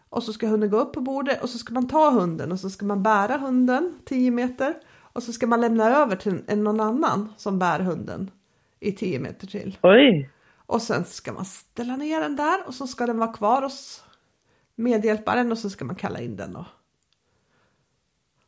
Och 0.09 0.23
så 0.23 0.33
ska 0.33 0.47
hunden 0.47 0.69
gå 0.69 0.77
upp 0.77 0.93
på 0.93 1.01
bordet 1.01 1.43
och 1.43 1.49
så 1.49 1.57
ska 1.57 1.73
man 1.73 1.87
ta 1.87 2.09
hunden 2.09 2.51
och 2.51 2.59
så 2.59 2.69
ska 2.69 2.85
man 2.85 3.03
bära 3.03 3.37
hunden 3.37 3.99
10 4.05 4.31
meter. 4.31 4.75
Och 5.13 5.23
så 5.23 5.33
ska 5.33 5.47
man 5.47 5.61
lämna 5.61 5.89
över 5.89 6.15
till 6.15 6.43
en, 6.47 6.63
någon 6.63 6.79
annan 6.79 7.33
som 7.37 7.59
bär 7.59 7.79
hunden 7.79 8.31
i 8.79 8.91
10 8.91 9.19
meter 9.19 9.47
till. 9.47 9.77
Oj! 9.81 10.29
Och 10.65 10.81
sen 10.81 11.05
ska 11.05 11.33
man 11.33 11.45
ställa 11.45 11.95
ner 11.95 12.19
den 12.19 12.35
där 12.35 12.67
och 12.67 12.73
så 12.73 12.87
ska 12.87 13.05
den 13.05 13.17
vara 13.17 13.33
kvar 13.33 13.61
hos 13.61 14.03
medhjälparen 14.75 15.51
och 15.51 15.57
så 15.57 15.69
ska 15.69 15.85
man 15.85 15.95
kalla 15.95 16.21
in 16.21 16.35
den 16.35 16.53
då. 16.53 16.65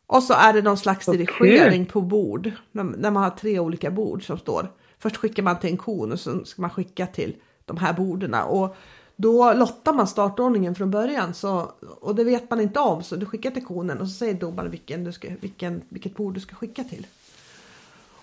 Och 0.08 0.23
så 0.23 0.34
är 0.34 0.53
det 0.53 0.62
någon 0.62 0.77
slags 0.77 1.08
Vad 1.08 1.17
dirigering 1.17 1.86
på 1.86 2.01
bord. 2.01 2.51
När 2.71 3.12
man 3.12 3.23
har 3.23 3.29
tre 3.29 3.60
olika 3.60 3.91
bord 3.91 4.25
som 4.25 4.38
står. 4.38 4.69
Först 5.05 5.17
skickar 5.17 5.43
man 5.43 5.59
till 5.59 5.69
en 5.69 5.77
kon 5.77 6.11
och 6.11 6.19
så 6.19 6.45
ska 6.45 6.61
man 6.61 6.71
skicka 6.71 7.07
till 7.07 7.35
de 7.65 7.77
här 7.77 7.93
borden. 7.93 8.33
Och 8.33 8.75
då 9.15 9.53
lottar 9.53 9.93
man 9.93 10.07
startordningen 10.07 10.75
från 10.75 10.91
början 10.91 11.33
så, 11.33 11.71
och 12.01 12.15
det 12.15 12.23
vet 12.23 12.49
man 12.49 12.61
inte 12.61 12.79
om 12.79 13.03
så 13.03 13.15
du 13.15 13.25
skickar 13.25 13.51
till 13.51 13.65
konen 13.65 14.01
och 14.01 14.07
så 14.07 14.13
säger 14.13 14.33
domaren 14.33 14.71
vilken 14.71 15.03
du 15.03 15.11
ska, 15.11 15.27
vilken, 15.41 15.81
vilket 15.89 16.15
bord 16.15 16.33
du 16.33 16.39
ska 16.39 16.55
skicka 16.55 16.83
till. 16.83 17.07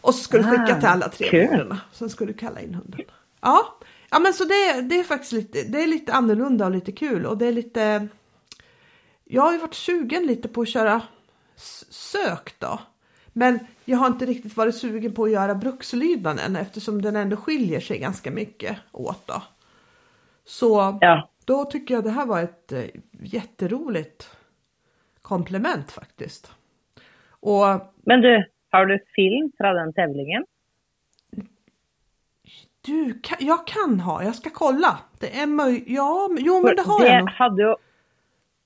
Och 0.01 0.14
så 0.14 0.23
ska 0.23 0.38
du 0.38 0.45
skicka 0.45 0.77
Ah, 0.77 0.81
till 0.81 0.88
alla 0.88 1.09
tre 1.09 1.29
kul. 1.31 1.49
borden. 1.49 1.77
Sen 1.92 2.11
ska 2.11 2.25
du 2.25 2.33
kalla 2.33 2.61
in 2.61 2.75
hunden. 2.75 3.01
Ja, 3.40 3.79
ja 4.11 4.18
men 4.18 4.35
så 4.35 4.45
det, 4.45 4.83
det 4.83 4.99
är 4.99 5.05
faktiskt 5.05 5.33
lite, 5.33 5.62
det 5.62 5.83
är 5.83 5.87
lite 5.87 6.12
annorlunda 6.12 6.64
och 6.64 6.71
lite 6.73 6.92
kul 6.92 7.27
och 7.27 7.38
det 7.38 7.47
är 7.47 7.53
lite 7.53 8.09
Jag 9.25 9.42
har 9.42 9.53
ju 9.53 9.59
varit 9.59 9.75
sugen 9.75 10.27
lite 10.27 10.49
på 10.49 10.62
att 10.62 10.68
köra 10.68 11.03
sök 11.90 12.55
då. 12.59 12.81
Men 13.33 13.59
jag 13.85 13.99
har 13.99 14.07
inte 14.07 14.27
riktigt 14.27 14.57
varit 14.57 14.75
sugen 14.77 15.14
på 15.14 15.25
att 15.25 15.31
göra 15.31 15.55
brukslydnaden 15.55 16.57
eftersom 16.57 17.03
den 17.03 17.16
ändå 17.16 17.37
skiljer 17.37 17.81
sig 17.81 17.99
ganska 17.99 18.31
mycket 18.31 18.77
åt 18.92 19.27
då. 19.27 19.42
Så 20.45 20.99
Ja. 21.01 21.29
då 21.45 21.64
tycker 21.64 21.95
jag 21.95 22.05
det 22.05 22.11
här 22.11 22.27
var 22.27 22.42
ett 22.42 22.73
eh, 22.73 22.85
jätteroligt 23.23 24.31
komplement 25.23 25.90
faktiskt. 25.92 26.53
Och 27.31 27.64
Men 28.07 28.21
du, 28.21 28.45
har 28.71 28.87
du 28.87 28.99
film 29.16 29.53
från 29.59 29.75
den 29.77 29.92
tävlingen? 29.92 30.45
du, 32.83 33.21
kan, 33.23 33.38
jag 33.40 33.66
kan 33.66 34.01
ha, 34.01 34.25
jag 34.25 34.35
ska 34.35 34.51
kolla. 34.51 34.99
Det 35.21 35.38
är 35.38 35.47
möjligt, 35.47 35.85
ja, 35.87 36.29
jo 36.38 36.62
men 36.62 36.77
det 36.77 36.83
har 36.83 37.01
det 37.01 37.09
jag 37.09 37.18
nog. 37.21 37.29
hade 37.31 37.62
ju 37.62 37.75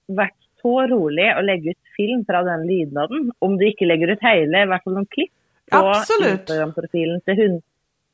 varit 0.07 0.35
så 0.63 0.87
roligt 0.87 1.35
att 1.37 1.45
lägga 1.45 1.71
ut 1.71 1.79
film 1.97 2.25
från 2.25 2.45
den 2.45 2.67
lydnaden. 2.67 3.33
Om 3.39 3.57
du 3.57 3.71
inte 3.71 3.85
lägger 3.85 4.09
ut 4.09 4.19
hela, 4.21 4.63
i 4.63 4.67
hvert 4.67 4.85
fall 4.85 4.93
någon 4.95 5.07
klipp 5.07 5.31
på. 5.71 5.93
Instagram-profilen 6.31 7.21
till 7.21 7.35
hund, 7.37 7.63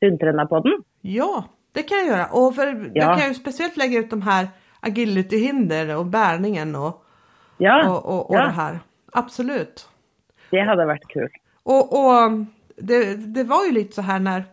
Hundtränarpodden. 0.01 0.83
Ja, 1.01 1.45
det 1.71 1.83
kan 1.83 1.97
jag 1.97 2.07
göra. 2.07 2.25
Och 2.25 2.55
för, 2.55 2.67
jag 2.67 3.11
Ja. 3.13 3.17
kan 3.17 3.27
ju 3.27 3.33
speciellt 3.33 3.77
lägga 3.77 3.99
ut 3.99 4.09
de 4.09 4.21
här 4.21 4.47
agilityhinder 4.79 5.97
och 5.97 6.05
bärningen 6.05 6.75
och, 6.75 7.03
Ja, 7.57 7.89
och, 7.89 8.05
och, 8.05 8.29
och 8.29 8.35
ja. 8.35 8.41
det 8.43 8.49
här. 8.49 8.79
Absolut. 9.11 9.87
det 10.49 10.59
hade 10.59 10.85
varit 10.85 11.07
kul. 11.07 11.29
Och, 11.63 11.93
och 11.99 12.31
det, 12.75 13.15
det 13.15 13.43
var 13.43 13.65
ju 13.65 13.71
lite 13.71 13.93
så 13.95 14.01
här 14.01 14.19
när 14.19 14.43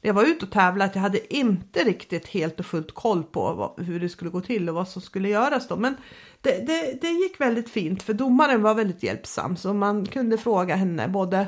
jag 0.00 0.14
var 0.14 0.22
ute 0.22 0.44
och 0.44 0.50
tävlade 0.52 0.84
att 0.90 0.94
jag 0.94 1.02
hade 1.02 1.34
inte 1.34 1.80
riktigt 1.80 2.28
helt 2.28 2.60
och 2.60 2.66
fullt 2.66 2.94
koll 2.94 3.22
på 3.22 3.52
vad, 3.54 3.86
hur 3.86 4.00
det 4.00 4.08
skulle 4.08 4.30
gå 4.30 4.40
till 4.40 4.68
och 4.68 4.74
vad 4.74 4.88
som 4.88 5.02
skulle 5.02 5.28
göras 5.28 5.68
då. 5.68 5.76
Men 5.76 5.96
det, 6.42 6.66
det, 6.66 7.00
det 7.00 7.08
gick 7.08 7.40
väldigt 7.40 7.70
fint 7.70 8.02
för 8.02 8.12
domaren 8.12 8.62
var 8.62 8.74
väldigt 8.74 9.02
hjälpsam 9.02 9.56
så 9.56 9.74
man 9.74 10.06
kunde 10.06 10.38
fråga 10.38 10.74
henne 10.74 11.08
både 11.08 11.46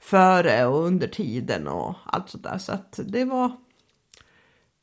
före 0.00 0.66
och 0.66 0.84
under 0.86 1.06
tiden 1.06 1.68
och 1.68 1.94
allt 2.04 2.28
sånt 2.28 2.44
där. 2.44 2.58
Så 2.58 2.72
att 2.72 3.00
det 3.06 3.24
var 3.24 3.52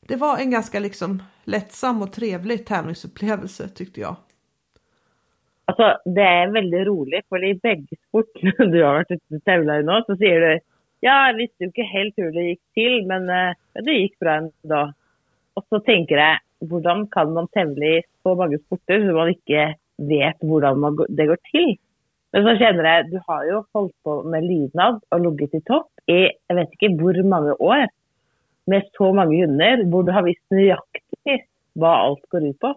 det 0.08 0.16
var 0.16 0.38
en 0.38 0.50
ganska 0.50 0.80
liksom 0.80 1.22
lättsam 1.44 2.02
och 2.02 2.12
trevlig 2.12 2.66
tävlingsupplevelse 2.66 3.68
tyckte 3.68 4.00
jag. 4.00 4.16
Alltså, 5.64 5.98
det 6.04 6.22
är 6.22 6.52
väldigt 6.52 6.86
roligt, 6.86 7.28
för 7.28 7.44
i 7.44 7.54
bägge 7.54 7.96
sporterna 8.08 8.52
du 8.72 8.82
har 8.84 8.94
varit 8.94 9.10
ute 9.10 9.34
och 9.34 9.44
tävlat 9.44 9.80
i 9.80 9.82
nu, 9.82 10.02
så 10.06 10.16
säger 10.16 10.40
du 10.40 10.60
ja, 11.00 11.26
jag 11.26 11.36
visste 11.36 11.56
ju 11.58 11.66
inte 11.66 11.82
helt 11.82 12.14
hur 12.16 12.32
det 12.32 12.42
gick 12.42 12.62
till, 12.74 13.06
men 13.06 13.28
eh, 13.28 13.54
det 13.84 13.92
gick 13.92 14.18
bra 14.18 14.34
ändå. 14.34 14.92
Och 15.54 15.66
så 15.68 15.80
tänker 15.80 16.14
jag, 16.14 16.38
hur 16.70 17.06
kan 17.10 17.32
man 17.32 17.48
tävla 17.48 17.86
i 17.86 18.02
så 18.22 18.34
många 18.34 18.58
sporter 18.58 19.08
så 19.08 19.14
man 19.14 19.28
inte 19.28 19.74
vet 19.96 20.36
hur 20.40 20.74
man 20.74 21.06
det 21.08 21.26
går 21.26 21.38
till? 21.50 21.76
Men 22.32 22.44
så 22.44 22.58
känner 22.58 22.84
jag, 22.84 23.10
du 23.10 23.20
har 23.26 23.44
ju 23.44 23.62
hållit 23.72 24.02
på 24.02 24.22
med 24.22 24.44
lydnad 24.44 25.00
och 25.08 25.20
legat 25.20 25.54
i 25.54 25.60
topp 25.60 25.90
i, 26.06 26.28
jag 26.46 26.56
vet 26.56 26.68
inte 26.80 27.04
hur 27.04 27.22
många 27.22 27.54
år, 27.54 27.86
med 28.64 28.82
så 28.92 29.12
många 29.12 29.46
hundar, 29.46 29.76
där 29.76 30.02
du 30.02 30.12
har 30.12 30.22
visst 30.22 30.50
nöjaktigt 30.50 31.50
vad 31.72 32.00
allt 32.00 32.28
går 32.28 32.46
ut 32.46 32.58
på. 32.58 32.74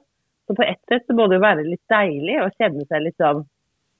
Så 0.48 0.56
på 0.56 0.64
ett 0.64 0.82
sätt 0.88 1.04
så 1.08 1.14
må 1.14 1.28
det 1.28 1.40
vara 1.40 1.56
lite 1.56 1.84
dejligt 1.88 2.42
att 2.42 2.58
känna 2.58 2.86
sig 2.86 3.02
lite 3.02 3.24
som, 3.24 3.46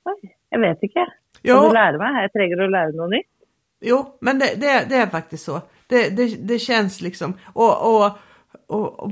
oj, 0.04 0.36
jag 0.50 0.60
vet 0.60 0.84
inte. 0.84 1.06
Kan 1.44 1.68
du 1.68 1.74
lära 1.74 1.98
mig? 1.98 2.30
Jag 2.34 2.64
att 2.64 2.72
lära 2.72 2.92
något 2.92 3.10
nytt. 3.10 3.26
Jo, 3.80 4.06
men 4.20 4.40
det, 4.40 4.46
det, 4.56 4.86
det 4.90 4.96
är 4.96 5.08
faktiskt 5.08 5.46
så. 5.46 5.62
Det, 5.90 6.18
det, 6.18 6.48
det 6.48 6.60
känns 6.60 7.02
liksom. 7.02 7.34
Och, 7.54 7.74
och, 7.88 8.12
och, 8.68 9.00
och, 9.00 9.12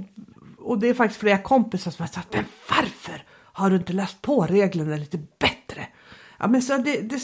och 0.64 0.80
det 0.80 0.90
är 0.90 0.94
faktiskt 0.94 1.20
flera 1.20 1.38
kompisar 1.38 1.92
som 1.92 2.04
har 2.04 2.08
sagt, 2.08 2.34
men 2.34 2.46
varför 2.70 3.24
har 3.54 3.70
du 3.70 3.76
inte 3.76 3.94
läst 3.94 4.22
på 4.22 4.42
reglerna 4.46 4.96
lite 4.96 5.18
bättre? 5.18 5.88
Ja, 6.40 6.48
men 6.48 6.62
så 6.62 6.78
det, 6.78 7.02
det, 7.02 7.20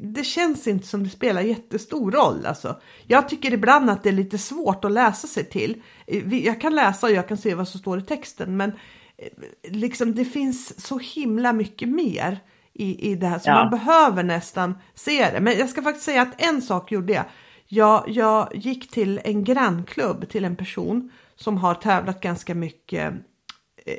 det, 0.00 0.24
känns 0.24 0.66
inte 0.66 0.86
som 0.86 1.04
det 1.04 1.10
spelar 1.10 1.40
jättestor 1.40 2.10
roll. 2.12 2.46
Alltså. 2.46 2.80
Jag 3.06 3.28
tycker 3.28 3.52
ibland 3.52 3.90
att 3.90 4.02
det 4.02 4.08
är 4.08 4.12
lite 4.12 4.38
svårt 4.38 4.84
att 4.84 4.92
läsa 4.92 5.26
sig 5.28 5.44
till. 5.44 5.82
Vi- 6.06 6.46
Jag 6.46 6.60
kan 6.60 6.74
läsa 6.74 7.06
och 7.06 7.12
jag 7.12 7.28
kan 7.28 7.36
se 7.36 7.54
vad 7.54 7.68
som 7.68 7.80
står 7.80 7.98
i 7.98 8.02
texten, 8.02 8.56
men 8.56 8.70
eh, 9.18 9.28
liksom, 9.72 10.14
det 10.14 10.24
finns 10.24 10.86
så 10.86 10.98
himla 10.98 11.52
mycket 11.52 11.88
mer 11.88 12.38
i, 12.72 13.10
i 13.10 13.14
det 13.14 13.26
här 13.26 13.38
så 13.38 13.50
Ja. 13.50 13.54
man 13.54 13.70
behöver 13.70 14.22
nästan 14.22 14.78
se 14.94 15.30
det. 15.30 15.40
Men 15.40 15.58
jag 15.58 15.68
ska 15.68 15.82
faktiskt 15.82 16.04
säga 16.06 16.22
att 16.22 16.42
en 16.42 16.62
sak 16.62 16.92
gjorde 16.92 17.12
jag. 17.12 17.24
Jag, 17.66 18.04
jag 18.08 18.48
gick 18.54 18.90
till 18.90 19.20
en 19.24 19.44
grannklubb 19.44 20.28
till 20.28 20.44
en 20.44 20.56
person 20.56 21.10
som 21.36 21.56
har 21.58 21.74
tävlat 21.74 22.20
ganska 22.20 22.54
mycket 22.54 23.14
eh, 23.86 23.98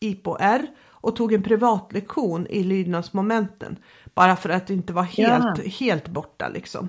IPOR 0.00 0.66
och 0.86 1.16
tog 1.16 1.32
en 1.32 1.42
privatlektion 1.42 2.46
i 2.46 2.64
lydnadsmomenten. 2.64 3.76
Bara 4.14 4.36
för 4.36 4.48
att 4.48 4.70
inte 4.70 4.92
var 4.92 5.02
helt, 5.02 5.66
helt 5.80 6.08
borta 6.08 6.48
liksom. 6.48 6.88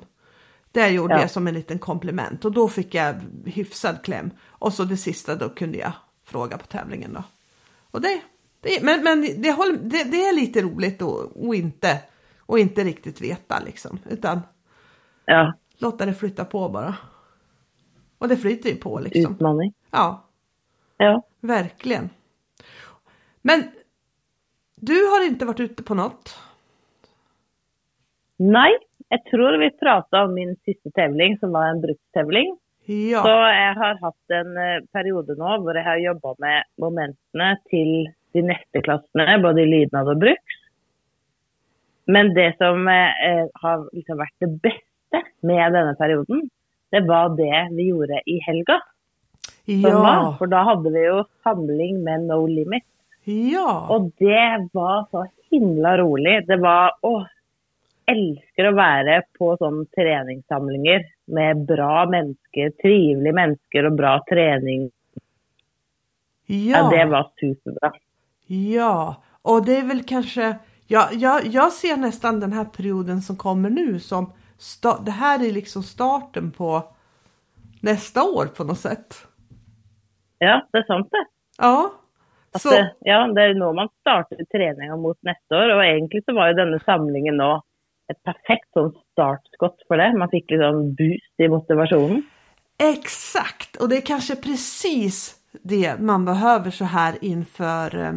Det 0.72 0.88
gjorde 0.90 1.14
Ja. 1.14 1.22
jag 1.22 1.32
som 1.32 1.48
en 1.48 1.54
liten 1.54 1.80
komplement 1.80 2.46
och 2.46 2.52
då 2.52 2.68
fick 2.68 2.94
jag 2.94 3.16
hyfsad 3.46 4.04
kläm. 4.04 4.32
Och 4.48 4.74
så 4.74 4.84
det 4.84 4.98
sista 4.98 5.36
då 5.36 5.50
kunde 5.50 5.78
jag 5.78 5.92
fråga 6.26 6.58
på 6.58 6.66
tävlingen 6.66 7.14
då. 7.14 7.24
Och 7.92 8.02
det, 8.02 8.22
det 8.62 8.84
men, 8.84 9.04
men 9.04 9.42
det, 9.42 9.52
håller, 9.52 9.78
det, 9.78 10.04
det 10.04 10.28
är 10.28 10.36
lite 10.36 10.62
roligt 10.62 11.02
och, 11.02 11.46
och, 11.48 11.56
inte, 11.56 12.02
och 12.40 12.60
inte 12.60 12.84
riktigt 12.84 13.22
veta 13.22 13.60
liksom. 13.66 14.00
Utan 14.10 14.42
Ja, 15.26 15.54
låta 15.78 16.06
det 16.06 16.14
flytta 16.14 16.46
på 16.46 16.70
bara. 16.70 16.96
Och 18.18 18.28
det 18.28 18.38
flyter 18.38 18.70
ju 18.70 18.76
på 18.76 19.00
liksom. 19.00 19.34
utmaning. 19.34 19.74
Ja, 19.92 20.22
Ja. 20.98 21.22
verkligen. 21.42 22.10
Men 23.42 23.64
du 24.76 25.06
har 25.06 25.26
inte 25.28 25.46
varit 25.46 25.60
ute 25.60 25.84
på 25.84 25.94
något? 25.96 26.38
Nej, 28.38 28.78
jag 29.10 29.26
tror 29.26 29.58
vi 29.58 29.72
pratade 29.72 30.24
om 30.24 30.34
min 30.34 30.56
sista 30.66 30.90
tävling 30.90 31.38
som 31.40 31.52
var 31.52 31.68
en 31.68 31.82
brukstävling. 31.82 32.58
Så 32.86 32.92
Ja, 32.92 33.56
jag 33.56 33.76
har 33.76 34.02
haft 34.02 34.30
en 34.30 34.58
eh, 34.58 34.86
period 34.92 35.28
nu 35.28 35.36
där 35.36 35.76
jag 35.76 35.84
har 35.84 35.98
jobbat 35.98 36.40
med 36.40 36.64
momenten 36.78 37.58
till 37.70 38.12
de 38.32 38.42
nästa 38.42 38.82
klasserna, 38.82 39.40
både 39.40 39.62
i 39.62 39.66
lydnad 39.66 40.10
och 40.10 40.18
bruks. 40.18 40.54
Men 42.06 42.34
det 42.34 42.58
som 42.58 42.88
eh, 42.88 43.48
har 43.54 43.90
liksom 43.96 44.18
varit 44.18 44.36
det 44.40 44.48
bästa 44.48 45.30
med 45.40 45.74
denna 45.74 45.96
perioden, 45.96 46.50
det 46.90 47.00
var 47.00 47.30
det 47.30 47.76
vi 47.76 47.84
gjorde 47.88 48.22
i 48.26 48.40
helga. 48.40 48.82
Som 49.66 49.82
var, 49.82 49.92
ja, 50.14 50.36
för 50.40 50.48
då 50.48 50.58
hade 50.58 50.90
vi 50.90 51.00
ju 51.04 51.24
samling 51.44 52.04
med 52.04 52.22
No 52.22 52.48
Limit. 52.48 52.84
ja. 53.54 53.88
Och 53.90 54.12
det 54.18 54.70
var 54.72 55.08
så 55.12 55.28
himla 55.52 55.98
roligt. 55.98 56.48
Det 56.48 56.58
var, 56.58 56.92
åh, 57.02 57.26
älskar 58.06 58.66
att 58.66 58.76
vara 58.76 59.22
på 59.40 59.58
sådana 59.58 59.86
träningssamlingar 59.96 61.02
med 61.26 61.66
bra 61.66 62.06
människor, 62.10 62.70
trevliga 62.82 63.34
människor 63.34 63.86
och 63.86 63.92
bra 63.94 64.24
träning. 64.30 64.92
Ja. 66.46 66.90
det 66.90 66.98
Ja, 67.00 67.06
var 67.08 67.32
superbra. 67.40 67.94
ja. 68.48 69.16
Och 69.42 69.66
det 69.66 69.78
är 69.78 69.84
väl 69.88 70.04
kanske, 70.04 70.56
ja, 70.88 71.10
jag, 71.14 71.46
jag 71.46 71.72
ser 71.72 71.98
nästan 71.98 72.40
den 72.40 72.54
här 72.54 72.66
perioden 72.66 73.22
som 73.22 73.36
kommer 73.38 73.70
nu 73.70 74.00
som, 74.00 74.32
det 75.06 75.12
här 75.12 75.46
är 75.48 75.52
liksom 75.52 75.84
starten 75.84 76.52
på 76.52 76.84
nästa 77.82 78.24
år 78.24 78.46
på 78.46 78.64
något 78.64 78.80
sätt. 78.80 79.28
Ja, 80.38 80.68
det 80.72 80.78
är 80.78 80.84
sant 80.84 81.08
det. 81.12 81.26
Ja, 81.58 81.94
så, 82.60 82.70
det 82.70 82.94
ja, 83.00 83.28
det 83.28 83.42
är 83.42 83.54
nu 83.54 83.74
man 83.74 83.90
startar 84.02 84.38
träningen 84.58 85.02
mot 85.02 85.18
nästa 85.22 85.58
år 85.58 85.76
och 85.76 85.86
egentligen 85.86 86.24
så 86.26 86.36
var 86.36 86.48
ju 86.48 86.54
denna 86.54 86.80
samlingen 86.80 87.38
nu 87.38 87.62
ett 88.12 88.24
perfekt 88.24 88.74
sån 88.74 88.94
startskott 89.12 89.78
för 89.88 89.98
det. 89.98 90.18
Man 90.18 90.30
fick 90.30 90.52
liksom 90.52 90.96
boost 90.96 91.34
i 91.38 91.48
motivationen. 91.48 92.24
Exakt, 92.78 93.76
och 93.76 93.90
det 93.90 93.98
är 93.98 94.02
kanske 94.02 94.36
precis 94.36 95.36
det 95.64 96.00
man 96.00 96.26
behöver 96.26 96.72
så 96.72 96.86
här 96.86 97.16
inför 97.22 98.00
eh, 98.00 98.14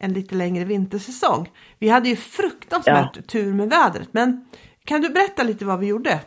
en 0.00 0.12
lite 0.12 0.34
längre 0.34 0.64
vintersäsong. 0.64 1.50
Vi 1.78 1.88
hade 1.88 2.08
ju 2.08 2.16
fruktansvärt 2.16 3.26
tur 3.26 3.52
med 3.52 3.70
vädret, 3.70 4.08
men 4.12 4.46
kan 4.86 5.00
du 5.00 5.08
berätta 5.08 5.42
lite 5.42 5.64
vad 5.64 5.80
vi 5.80 5.86
gjorde? 5.86 6.20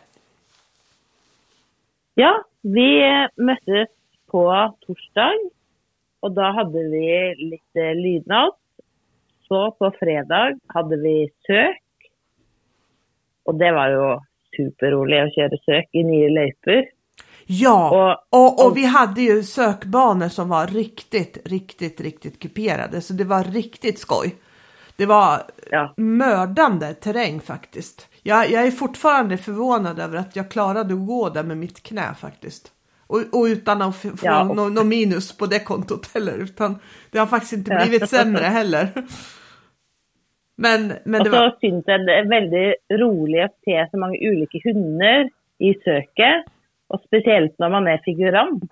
Ja, 2.14 2.44
vi 2.62 3.02
möttes 3.38 3.90
på 4.32 4.76
torsdag 4.80 5.34
och 6.20 6.32
då 6.32 6.42
hade 6.42 6.80
vi 6.84 7.36
lite 7.38 7.94
lydnad. 7.94 8.52
Så 9.48 9.72
på 9.72 9.92
fredag 10.00 10.60
hade 10.68 10.98
vi 10.98 11.30
sök. 11.48 11.82
Och 13.44 13.56
det 13.56 13.72
var 13.72 13.90
ju 13.90 14.20
superroligt 14.58 15.24
att 15.28 15.36
köra 15.36 15.58
sök 15.66 15.90
i 15.92 16.04
nya 16.04 16.30
löjper. 16.30 16.90
Ja, 17.46 17.90
Och- 17.90 18.40
och, 18.40 18.60
och, 18.60 18.66
och- 18.68 18.78
vi 18.78 18.86
hade 18.86 19.22
ju 19.22 19.44
sökbanor 19.44 20.28
som 20.28 20.50
var 20.50 20.68
riktigt, 20.68 21.38
riktigt, 21.46 22.02
riktigt 22.02 22.40
kuperade. 22.40 23.02
Så 23.02 23.14
det 23.14 23.24
var 23.24 23.44
riktigt 23.44 24.00
skoj. 24.00 24.36
Det 25.00 25.06
var 25.06 25.42
Ja. 25.72 25.94
mördande 25.98 26.94
terräng 26.94 27.40
faktiskt. 27.42 28.08
Jag, 28.24 28.50
jag 28.52 28.68
är 28.68 28.72
fortfarande 28.72 29.38
förvånad 29.38 30.00
över 30.00 30.18
att 30.18 30.36
jag 30.36 30.52
klarade 30.52 30.94
att 30.94 31.08
gå 31.08 31.30
där 31.30 31.44
med 31.44 31.58
mitt 31.58 31.84
knä 31.84 32.14
faktiskt. 32.20 32.72
Och, 33.08 33.20
och 33.32 33.44
utan 33.46 33.82
att 33.82 33.96
få 33.96 34.10
Ja, 34.22 34.50
och- 34.50 34.56
något 34.56 34.86
minus 34.86 35.38
på 35.38 35.46
det 35.46 35.60
kontot 35.60 36.14
heller. 36.14 36.38
Utan 36.38 36.80
det 37.12 37.20
har 37.20 37.26
faktiskt 37.26 37.54
inte 37.54 37.76
blivit 37.82 38.10
sämre 38.10 38.44
heller. 38.44 38.88
Men, 40.58 40.94
men 41.06 41.24
det 41.24 41.30
så 41.30 41.36
var... 41.36 41.56
syns 41.62 41.88
jeg 41.88 42.06
det 42.08 42.16
er 42.20 42.26
veldig 42.32 42.64
rolig 43.00 43.44
å 43.46 43.50
se 43.66 43.78
så 43.92 44.00
mange 44.02 44.18
ulike 44.20 44.60
hunder 44.66 45.30
i 45.60 45.74
søket. 45.86 46.50
Og 46.90 47.00
spesielt 47.06 47.56
når 47.62 47.70
man 47.78 47.88
er 47.88 48.02
figurant. 48.06 48.64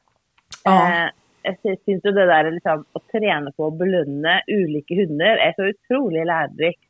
Ja. 0.66 0.76
Eh, 1.06 1.10
jeg 1.48 1.78
syns 1.86 2.06
jo 2.06 2.14
det 2.16 2.28
der 2.30 2.50
liksom, 2.52 2.84
å 2.96 3.02
trene 3.12 3.54
på 3.56 3.68
å 3.68 3.76
belønne 3.80 4.40
ulike 4.52 4.98
hunder 5.00 5.40
er 5.44 5.56
så 5.58 5.70
utrolig 5.72 6.26
lærerikt. 6.28 6.84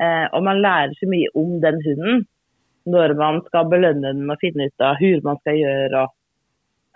Eh, 0.00 0.26
og 0.32 0.44
man 0.46 0.62
lærer 0.64 0.94
så 0.96 1.08
mye 1.10 1.28
om 1.36 1.58
den 1.60 1.82
hunden 1.84 2.22
når 2.88 3.14
man 3.18 3.42
skal 3.46 3.68
belønne 3.70 4.14
den 4.16 4.30
og 4.32 4.40
finne 4.42 4.70
ut 4.70 4.84
av 4.84 5.02
hvor 5.02 5.26
man 5.28 5.40
skal 5.42 5.58
gjøre. 5.60 6.04
Og... 6.06 6.14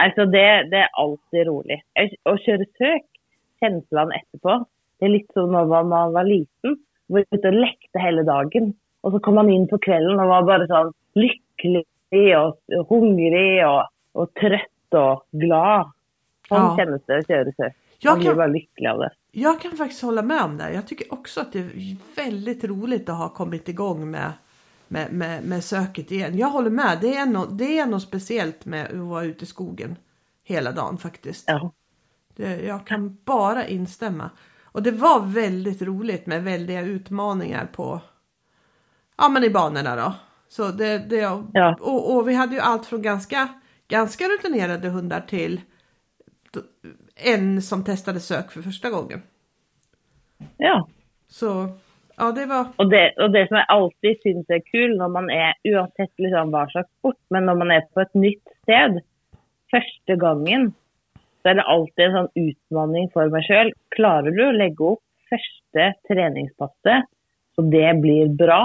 Altså 0.07 0.27
det, 0.33 0.49
det 0.73 0.81
er 0.85 0.99
alltid 1.03 1.51
rolig. 1.51 1.79
Å 1.97 2.35
kjøre 2.47 2.69
søk, 2.81 3.07
kjenslene 3.63 4.19
etterpå, 4.21 4.59
det 4.97 5.09
er 5.09 5.13
litt 5.13 5.37
som 5.37 5.53
når 5.53 5.69
man 5.93 6.15
var 6.17 6.29
liten. 6.29 6.79
Var 7.13 7.27
ute 7.31 7.53
og 7.53 7.61
lekte 7.61 8.03
hele 8.03 8.25
dagen. 8.27 8.73
Og 9.05 9.15
så 9.15 9.21
kom 9.23 9.37
man 9.39 9.53
inn 9.53 9.69
på 9.71 9.79
kvelden 9.85 10.19
og 10.19 10.33
var 10.33 10.49
bare 10.49 10.69
sånn 10.71 10.91
lykkelig 11.17 11.85
og 12.39 12.89
hungrig 12.91 13.61
og, 13.67 13.93
og 14.19 14.33
trøtt 14.41 14.99
og 14.99 15.23
glad. 15.45 15.93
Sånn 16.49 16.59
Ja. 16.79 16.85
det 17.07 17.19
å 17.19 17.23
kjøre 17.29 17.53
søk. 17.57 17.73
Jag 17.99 18.23
kan- 18.23 18.37
bara 18.37 18.47
lycklig 18.47 18.87
av 18.89 18.99
det. 18.99 19.11
Jag 19.33 19.61
kan 19.61 19.77
faktiskt 19.77 20.03
hålla 20.03 20.23
med 20.23 20.43
om 20.43 20.57
det. 20.57 20.73
Jag 20.73 20.87
tycker 20.87 21.13
också 21.13 21.41
att 21.41 21.53
det 21.53 21.59
är 21.59 21.97
väldigt 22.17 22.65
roligt 22.65 23.09
att 23.09 23.17
ha 23.19 23.29
kommit 23.29 23.69
igång 23.69 24.11
med, 24.11 24.33
med, 24.89 25.13
med, 25.13 25.43
med 25.45 25.65
söket 25.65 26.11
igen. 26.13 26.39
Jag 26.39 26.49
håller 26.49 26.71
med. 26.71 26.99
Det 27.01 27.17
är, 27.17 27.27
något, 27.27 27.59
det 27.59 27.79
är 27.79 27.87
något 27.87 28.03
speciellt 28.03 28.65
med 28.65 28.87
att 28.87 28.97
vara 28.97 29.25
ute 29.25 29.45
i 29.45 29.47
skogen 29.47 29.97
hela 30.45 30.73
dagen 30.73 30.99
faktiskt. 30.99 31.45
Ja. 31.49 31.73
Det, 32.37 32.61
jag 32.63 32.87
kan 32.87 33.19
bara 33.25 33.67
instämma. 33.67 34.31
Och 34.65 34.83
det 34.83 34.91
var 34.91 35.21
väldigt 35.21 35.83
roligt 35.83 36.27
med 36.27 36.45
väldiga 36.45 36.81
utmaningar 36.81 37.67
på 37.73 38.01
ja 39.17 39.29
men 39.29 39.45
i 39.45 39.51
banorna 39.51 39.97
då. 39.97 40.15
Så 40.49 40.69
det, 40.71 40.99
det, 40.99 41.17
Ja. 41.53 41.77
och, 41.81 42.17
och 42.17 42.29
vi 42.29 42.35
hade 42.35 42.55
ju 42.55 42.61
allt 42.61 42.87
från 42.87 43.03
ganska, 43.03 43.49
ganska 43.89 44.25
rutinerade 44.25 44.89
hundar 44.89 45.21
till 45.21 45.61
en 47.17 47.63
som 47.63 47.85
testade 47.85 48.21
sök 48.21 48.51
för 48.51 48.63
första 48.63 48.91
gången. 48.91 49.23
ja. 50.57 50.87
Så 51.29 51.69
ja, 52.17 52.33
det 52.33 52.47
var 52.47 52.67
Og 52.77 52.91
det, 52.91 53.13
og 53.19 53.33
det 53.33 53.49
som 53.49 53.57
jeg 53.57 53.67
alltid 53.69 54.21
syns 54.23 54.51
er 54.51 54.63
kul 54.71 54.97
når 54.97 55.09
man 55.13 55.31
er, 55.31 55.53
uansett 55.69 56.13
liksom 56.23 56.53
hva 56.55 56.63
slags 56.71 56.89
sport, 56.99 57.19
men 57.31 57.45
når 57.49 57.59
man 57.61 57.71
er 57.75 57.83
på 57.95 58.01
et 58.05 58.15
nytt 58.15 58.53
sted 58.63 59.01
første 59.73 60.17
gangen, 60.23 60.71
så 61.43 61.51
er 61.51 61.59
det 61.59 61.67
alltid 61.67 62.05
en 62.07 62.17
sånn 62.17 62.47
utfordring 62.47 63.11
for 63.13 63.29
meg 63.35 63.45
sjøl. 63.49 63.73
Klarer 63.97 64.33
du 64.37 64.43
å 64.47 64.55
legge 64.57 64.89
opp 64.95 65.03
første 65.31 65.91
treningspasset 66.09 67.11
så 67.57 67.65
det 67.73 67.91
blir 68.01 68.31
bra? 68.39 68.63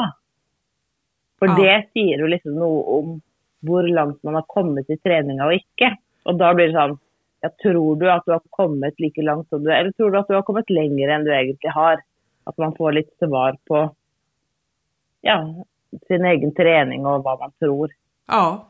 For 1.39 1.47
Ja. 1.49 1.55
det 1.57 1.89
sier 1.93 2.19
jo 2.21 2.27
liksom 2.29 2.53
noe 2.61 2.81
om 2.99 3.21
hvor 3.65 3.83
langt 3.89 4.23
man 4.23 4.35
har 4.37 4.45
kommet 4.47 4.89
i 4.89 4.97
treninga 5.01 5.47
og 5.49 5.57
ikke. 5.57 5.95
Og 6.25 6.37
da 6.37 6.53
blir 6.53 6.69
det 6.69 6.77
sånn 6.77 6.99
ja, 7.41 7.49
Tror 7.63 7.95
du 7.95 8.11
at 8.11 8.23
du 8.25 8.31
har 8.31 8.41
kommet 8.49 8.99
like 8.99 9.21
langt 9.21 9.49
som 9.49 9.63
du 9.63 9.71
er, 9.71 9.79
eller 9.81 9.91
tror 9.91 10.11
du 10.11 10.19
at 10.19 10.27
du 10.27 10.35
har 10.35 10.45
kommet 10.47 10.69
lenger 10.69 11.09
enn 11.09 11.25
du 11.25 11.31
egentlig 11.33 11.73
har? 11.75 12.03
At 12.45 12.57
man 12.57 12.75
får 12.77 12.91
litt 12.91 13.11
svar 13.19 13.57
på 13.67 13.95
ja, 15.21 15.37
sin 16.07 16.25
egen 16.25 16.53
trening 16.55 17.05
och 17.05 17.23
vad 17.23 17.39
man 17.39 17.51
tror. 17.59 17.91
Ja. 18.27 18.67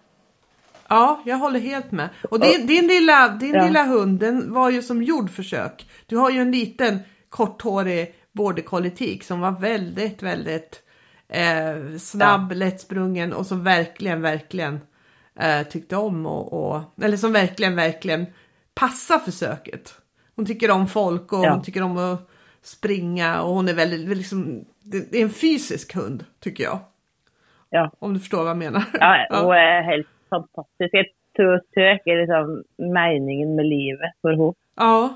Ja, 0.90 1.22
jag 1.26 1.38
håller 1.38 1.60
helt 1.60 1.92
med. 1.92 2.10
Och 2.30 2.40
din, 2.40 2.68
din, 2.68 2.88
lilla, 2.88 3.28
din 3.28 3.56
Ja. 3.56 3.66
lilla 3.66 3.84
hund, 3.84 4.20
den 4.20 4.54
var 4.54 4.70
ju 4.70 4.82
som 4.82 5.04
gjord 5.04 5.30
för 5.30 5.44
sök. 5.44 5.86
Du 6.06 6.18
har 6.18 6.32
ju 6.32 6.40
en 6.40 6.52
liten 6.52 7.00
korthårig 7.30 8.14
border 8.32 8.64
collie 8.64 9.20
som 9.22 9.42
var 9.42 9.52
väldigt, 9.52 10.24
väldigt 10.24 10.84
eh, 11.30 11.98
snabb, 11.98 12.52
lättsprungen 12.52 13.34
och 13.34 13.46
som 13.46 13.64
verkligen, 13.64 14.22
verkligen 14.22 14.80
eh, 15.40 15.68
tyckte 15.68 15.96
om 15.96 16.26
och, 16.26 16.54
och 16.54 16.82
eller 17.04 17.18
som 17.18 17.34
verkligen, 17.34 17.76
verkligen 17.76 18.26
passar 18.82 19.18
för 19.20 19.32
söket. 19.32 19.94
Hon 20.36 20.46
tycker 20.46 20.72
om 20.72 20.88
folk 20.88 21.34
och 21.34 21.46
Ja. 21.46 21.52
hon 21.54 21.64
tycker 21.64 21.84
om 21.84 21.98
att 21.98 22.30
springa 22.62 23.42
och 23.42 23.54
hon 23.54 23.70
är 23.70 23.74
väldigt, 23.74 24.00
väldigt 24.02 24.18
liksom, 24.18 24.66
det 24.84 25.18
är 25.20 25.24
en 25.24 25.30
fysisk 25.30 25.96
hund 25.96 26.26
tycker 26.40 26.64
jag. 26.64 26.80
Ja, 27.70 27.92
Om 28.00 28.14
du 28.14 28.20
förstår 28.20 28.38
vad 28.38 28.50
jag 28.50 28.58
menar. 28.58 28.84
ja 29.00 29.28
hon 29.44 29.52
är 29.56 29.82
helt 29.82 30.08
fantastisk. 30.30 30.90
Jag 30.94 31.06
tror 31.36 31.62
sök 31.74 32.02
är 32.06 32.22
liksom 32.22 32.64
meningen 32.94 33.56
med 33.56 33.66
livet 33.66 34.12
för 34.22 34.30
henne. 34.32 34.54
Ja. 34.76 35.14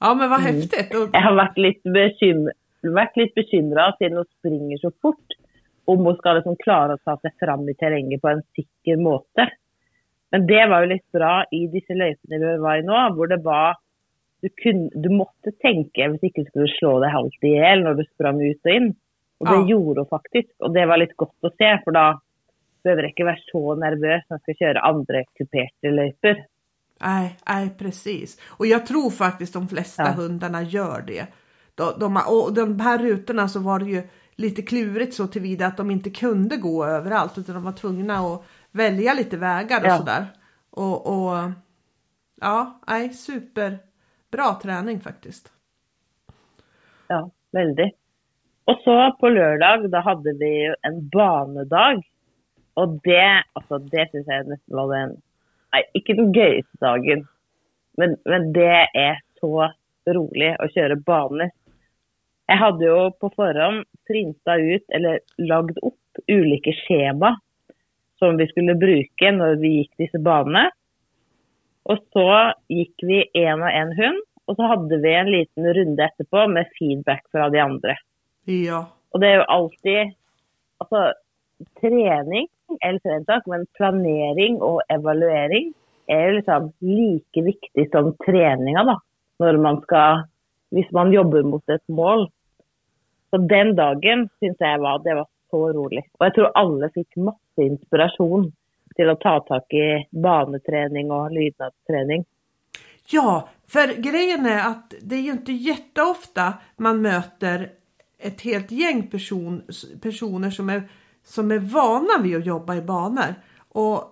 Ja 0.00 0.14
men 0.14 0.30
vad 0.30 0.40
Mm. 0.40 0.54
häftigt. 0.54 0.94
Och, 0.94 1.08
Jag 1.12 1.20
har 1.20 1.34
varit 1.34 1.58
lite, 1.58 1.90
bekym 1.90 2.50
varit 2.82 3.16
lite 3.16 3.32
bekymrad 3.34 3.94
siden 3.98 4.16
hon 4.16 4.26
springer 4.38 4.78
så 4.78 4.90
fort. 5.02 5.26
Om 5.84 5.98
hon 5.98 6.16
ska 6.16 6.32
liksom 6.32 6.56
klara 6.56 6.92
att 6.92 7.04
ta 7.04 7.16
sig 7.20 7.30
fram 7.38 7.68
i 7.68 7.74
terrängen 7.74 8.20
på 8.20 8.28
en 8.28 8.42
säker 8.56 8.96
måte. 8.96 9.50
Men 10.30 10.46
det 10.46 10.66
var 10.68 10.80
ju 10.82 10.86
lite 10.88 11.06
bra 11.12 11.44
i 11.50 11.66
dessa 11.66 11.92
löypene 11.94 12.38
vi 12.38 12.56
var 12.58 12.76
i 12.76 12.82
nu, 12.82 13.26
där 13.26 13.36
det 13.36 13.42
var 13.42 13.76
du, 14.42 14.48
kunde, 14.48 14.90
du 14.94 15.08
måste 15.08 15.50
tänka, 15.60 16.04
om 16.06 16.18
inte 16.22 16.40
du 16.40 16.44
skulle 16.44 16.68
slå 16.68 17.00
dig 17.00 17.10
halvt 17.10 17.42
ihjäl 17.42 17.82
när 17.82 17.94
du 17.94 18.04
sprang 18.14 18.40
ut 18.42 18.60
och 18.64 18.70
in. 18.70 18.94
Och 19.38 19.46
det 19.46 19.54
Ja. 19.54 19.68
gjorde 19.68 20.00
hon 20.00 20.08
faktiskt. 20.08 20.60
Och 20.60 20.72
det 20.72 20.86
var 20.86 20.96
lite 20.96 21.14
gott 21.16 21.36
att 21.42 21.56
se, 21.56 21.80
för 21.84 21.90
då 21.90 22.20
behöver 22.84 23.02
inte 23.08 23.24
vara 23.24 23.36
så 23.52 23.74
nervös 23.74 24.22
när 24.28 24.34
jag 24.34 24.40
ska 24.42 24.54
köra 24.54 24.80
andra 24.80 25.24
kuperade 25.38 25.96
löyper. 25.96 26.46
nej, 27.00 27.36
nej, 27.48 27.70
precis. 27.78 28.40
Och 28.58 28.66
jag 28.66 28.86
tror 28.86 29.10
faktiskt 29.10 29.54
de 29.54 29.68
flesta 29.68 30.02
Ja. 30.02 30.12
hundarna 30.12 30.62
gör 30.62 31.02
det. 31.06 31.26
De, 31.74 31.84
de, 32.00 32.16
och 32.28 32.54
de 32.54 32.80
här 32.80 32.98
rutorna 32.98 33.48
så 33.48 33.60
var 33.60 33.78
det 33.78 33.84
ju 33.90 34.02
lite 34.36 34.62
klurigt 34.62 35.14
så 35.14 35.26
tillvida 35.26 35.66
att 35.66 35.76
de 35.76 35.90
inte 35.90 36.10
kunde 36.10 36.56
gå 36.56 36.84
överallt 36.86 37.38
utan 37.38 37.54
de 37.54 37.64
var 37.64 37.72
tvungna 37.72 38.14
att 38.18 38.44
välja 38.72 39.14
lite 39.14 39.36
vägar 39.36 39.80
och 39.80 39.86
Ja. 39.86 39.96
sådär. 39.98 40.24
Och, 40.70 41.06
och 41.06 41.50
ja, 42.40 42.80
nej, 42.88 43.08
superbra 43.12 44.54
träning 44.62 45.00
faktiskt. 45.00 45.52
Ja, 47.08 47.30
väldigt. 47.52 47.94
Och 48.64 48.80
så 48.84 49.16
på 49.20 49.28
lördag, 49.28 49.90
då 49.90 49.98
hade 49.98 50.32
vi 50.32 50.62
ju 50.64 50.74
en 50.82 51.08
banedag. 51.08 52.02
Och 52.74 52.88
det, 53.02 53.44
alltså 53.52 53.78
det 53.78 54.08
syns 54.12 54.26
jag 54.26 54.48
nästan 54.48 54.76
var 54.76 54.96
den, 54.98 55.16
nej, 55.72 55.90
inte 55.94 56.12
den 56.12 56.32
göjeste 56.32 56.76
dagen. 56.80 57.26
Men, 57.96 58.16
men 58.24 58.52
det 58.52 58.88
är 58.94 59.20
så 59.40 59.72
roligt 60.10 60.60
att 60.60 60.74
köra 60.74 60.96
banor. 60.96 61.50
Jag 62.46 62.56
hade 62.56 62.84
ju 62.84 63.10
på 63.10 63.30
förhand 63.36 63.84
printat 64.06 64.58
ut, 64.58 64.84
eller 64.88 65.20
lagt 65.36 65.78
upp 65.78 65.94
olika 66.28 66.70
schema 66.72 67.40
som 68.20 68.36
vi 68.36 68.46
skulle 68.46 68.74
bruka 68.74 69.30
när 69.30 69.56
vi 69.56 69.68
gick 69.68 69.92
dessa 69.96 70.18
banor. 70.18 70.70
Och 71.82 71.98
så 72.12 72.52
gick 72.68 72.94
vi 73.02 73.30
en 73.34 73.62
och 73.62 73.70
en 73.70 73.92
hund, 73.96 74.22
och 74.44 74.56
så 74.56 74.62
hade 74.62 74.96
vi 74.96 75.14
en 75.14 75.30
liten 75.30 75.74
runda 75.74 76.04
efterpå 76.04 76.48
med 76.48 76.66
feedback 76.78 77.22
från 77.30 77.52
de 77.52 77.60
andra. 77.60 77.96
Ja, 78.44 78.86
Och 79.10 79.20
det 79.20 79.26
är 79.26 79.36
ju 79.36 79.42
alltid, 79.42 80.14
träning 81.80 82.48
är 82.80 82.92
liksom 82.92 83.10
en 83.10 83.24
sak, 83.24 83.42
men 83.46 83.66
planering 83.76 84.62
och 84.62 84.82
evaluering 84.88 85.74
är 86.06 86.28
ju 86.28 86.32
liksom 86.32 86.72
lika 86.78 87.42
viktigt 87.42 87.90
som 87.90 88.16
träningen 88.26 88.86
då. 88.86 89.00
När 89.38 89.56
man 89.56 89.80
ska, 89.80 90.24
om 90.70 90.84
man 90.92 91.12
jobbar 91.12 91.42
mot 91.42 91.68
ett 91.68 91.88
mål. 91.88 92.30
Så 93.30 93.36
den 93.36 93.76
dagen 93.76 94.28
syns 94.40 94.56
jag 94.58 94.78
var, 94.78 94.98
det 94.98 95.14
var 95.14 95.26
så 95.50 95.72
rolig. 95.72 96.04
Og 96.18 96.26
jeg 96.26 96.36
tror 96.36 96.52
alle 96.54 96.90
fikk 96.94 97.20
masse 97.28 97.66
inspirasjon 97.66 98.50
til 98.96 99.10
å 99.10 99.18
ta 99.22 99.38
tak 99.46 99.74
i 99.76 99.88
banetrening 100.10 101.12
og 101.14 101.34
lydnadstrening. 101.34 102.24
Ja, 103.12 103.48
för 103.66 104.02
grejen 104.02 104.46
är 104.46 104.66
att 104.66 104.94
det 105.00 105.16
är 105.16 105.20
ju 105.20 105.32
inte 105.32 105.52
jätteofta 105.52 106.54
man 106.76 107.02
möter 107.02 107.70
ett 108.18 108.40
helt 108.40 108.70
gäng 108.70 109.06
person, 109.06 109.62
personer 110.02 110.50
som 110.50 110.70
är, 110.70 110.88
som 111.24 111.50
är 111.50 111.58
vana 111.58 112.22
vid 112.22 112.36
att 112.36 112.46
jobba 112.46 112.74
i 112.74 112.82
banor. 112.82 113.34
Och 113.68 114.04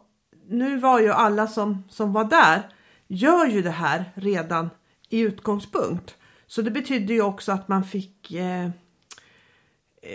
nu 0.49 0.77
var 0.77 1.01
ju 1.01 1.13
alla 1.13 1.47
som, 1.47 1.85
som 1.89 2.13
var 2.13 2.25
där 2.25 2.63
gör 3.07 3.47
ju 3.47 3.63
det 3.63 3.71
här 3.71 4.05
redan 4.15 4.71
i 5.09 5.21
utgångspunkt. 5.21 6.17
Så 6.47 6.63
det 6.63 6.71
betydde 6.71 7.13
ju 7.13 7.23
också 7.23 7.53
att 7.53 7.69
man 7.69 7.85
fick, 7.85 8.33
eh, 8.33 8.71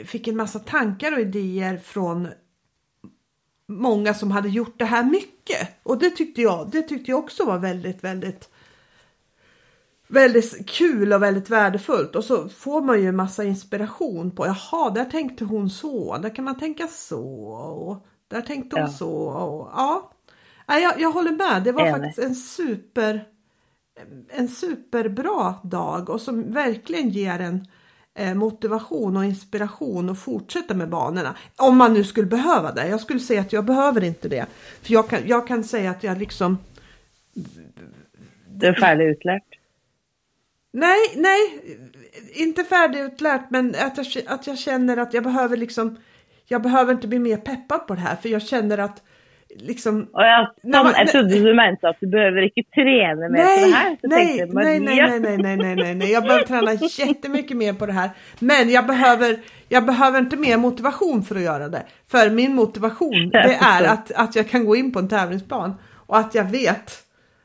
fick 0.05 0.27
en 0.27 0.37
massa 0.37 0.59
tankar 0.59 1.11
och 1.11 1.19
idéer 1.19 1.77
från 1.77 2.27
många 3.67 4.13
som 4.13 4.31
hade 4.31 4.49
gjort 4.49 4.79
det 4.79 4.85
här 4.85 5.03
mycket. 5.03 5.69
Och 5.83 5.97
det 5.97 6.09
tyckte 6.09 6.41
jag, 6.41 6.69
det 6.71 6.81
tyckte 6.81 7.11
jag 7.11 7.19
också 7.19 7.45
var 7.45 7.57
väldigt, 7.59 8.03
väldigt 8.03 8.49
väldigt 10.07 10.69
kul 10.69 11.13
och 11.13 11.23
väldigt 11.23 11.49
värdefullt 11.49 12.15
och 12.15 12.23
så 12.23 12.49
får 12.49 12.81
man 12.81 13.01
ju 13.01 13.07
en 13.07 13.15
massa 13.15 13.43
inspiration 13.43 14.31
på 14.31 14.45
jaha, 14.45 14.89
där 14.89 15.05
tänkte 15.05 15.45
hon 15.45 15.69
så, 15.69 16.17
där 16.17 16.35
kan 16.35 16.45
man 16.45 16.59
tänka 16.59 16.87
så 16.87 17.25
och 17.53 18.05
där 18.27 18.41
tänkte 18.41 18.75
hon 18.75 18.85
Ja. 18.85 18.91
så 18.91 19.11
och 19.11 19.69
ja. 19.73 20.11
Jag, 20.67 20.99
jag 21.01 21.11
håller 21.11 21.31
med, 21.31 21.63
det 21.63 21.71
var 21.71 21.81
Enig. 21.81 21.93
faktiskt 21.93 22.19
en 22.19 22.35
super 22.35 23.27
en 24.29 24.47
superbra 24.47 25.55
dag 25.63 26.09
och 26.09 26.21
som 26.21 26.51
verkligen 26.51 27.09
ger 27.09 27.39
en 27.39 27.55
eh, 27.55 27.63
motivation 28.35 29.17
och 29.17 29.25
inspiration 29.25 30.09
att 30.09 30.19
fortsätta 30.19 30.73
med 30.73 30.89
banorna. 30.89 31.35
Om 31.55 31.77
man 31.77 31.93
nu 31.93 32.03
skulle 32.03 32.27
behöva 32.27 32.71
det. 32.71 32.87
Jag 32.87 32.99
skulle 32.99 33.19
säga 33.19 33.41
att 33.41 33.53
jag 33.53 33.65
behöver 33.65 34.03
inte 34.03 34.29
det. 34.29 34.45
För 34.81 34.93
jag 34.93 35.09
kan, 35.09 35.19
jag 35.27 35.47
kan 35.47 35.63
säga 35.63 35.91
att 35.91 36.03
jag 36.03 36.17
liksom 36.17 36.57
Du 38.49 38.67
är 38.67 38.73
ferdig 38.73 39.05
utlært? 39.05 39.43
Nej, 40.71 40.99
nej, 41.15 41.61
inte 42.33 42.63
färdigutlärt 42.63 43.49
men 43.49 43.75
att 43.79 43.97
jag, 43.97 44.23
att 44.27 44.47
jag 44.47 44.57
känner 44.57 44.97
att 44.97 45.13
jag 45.13 45.23
behöver 45.23 45.57
liksom 45.57 45.97
jag 46.45 46.61
behöver 46.61 46.93
inte 46.93 47.07
bli 47.07 47.19
mer 47.19 47.37
peppad 47.37 47.87
på 47.87 47.95
det 47.95 48.01
här 48.01 48.15
för 48.15 48.29
jag 48.29 48.41
känner 48.41 48.77
att 48.77 49.03
liksom 49.59 50.07
Å 50.13 50.21
ja, 50.21 50.53
Nei, 50.63 50.79
sånn, 50.79 50.85
men- 50.85 50.95
jeg 50.95 51.07
trodde 51.11 51.39
du 51.43 51.53
mente 51.53 51.87
at 51.89 51.99
du 51.99 52.07
behøver 52.07 52.47
ikke 52.49 52.63
trene 52.75 53.29
mer 53.29 53.45
på 53.45 53.65
det. 53.65 53.97
Så 54.01 54.07
nej, 54.07 54.47
nej, 54.53 54.79
nej, 54.79 54.79
nej, 54.79 55.19
nej, 55.19 55.37
nej, 55.37 55.57
nej, 55.57 55.75
nej, 55.75 55.95
nej, 55.95 56.11
jag 56.11 56.23
behöver 56.23 56.45
träna 56.45 56.73
jättemycket 56.73 57.57
mer 57.57 57.73
på 57.73 57.85
det 57.85 57.93
här. 57.93 58.09
Men 58.39 58.69
jag 58.69 58.85
behöver, 58.87 59.37
jag 59.69 59.85
behöver 59.85 60.19
inte 60.19 60.37
mer 60.37 60.57
motivation 60.57 61.23
för 61.23 61.35
att 61.35 61.41
göra 61.41 61.69
det. 61.69 61.83
För 62.07 62.29
min 62.29 62.55
motivation, 62.55 63.29
det 63.31 63.57
är 63.61 63.83
att, 63.83 64.11
att 64.11 64.35
jag 64.35 64.49
kan 64.49 64.65
gå 64.65 64.75
in 64.75 64.91
på 64.91 64.99
en 64.99 65.07
tävlingsplan 65.07 65.75
och 66.07 66.17
att 66.17 66.35
jag 66.35 66.43
vet 66.43 67.03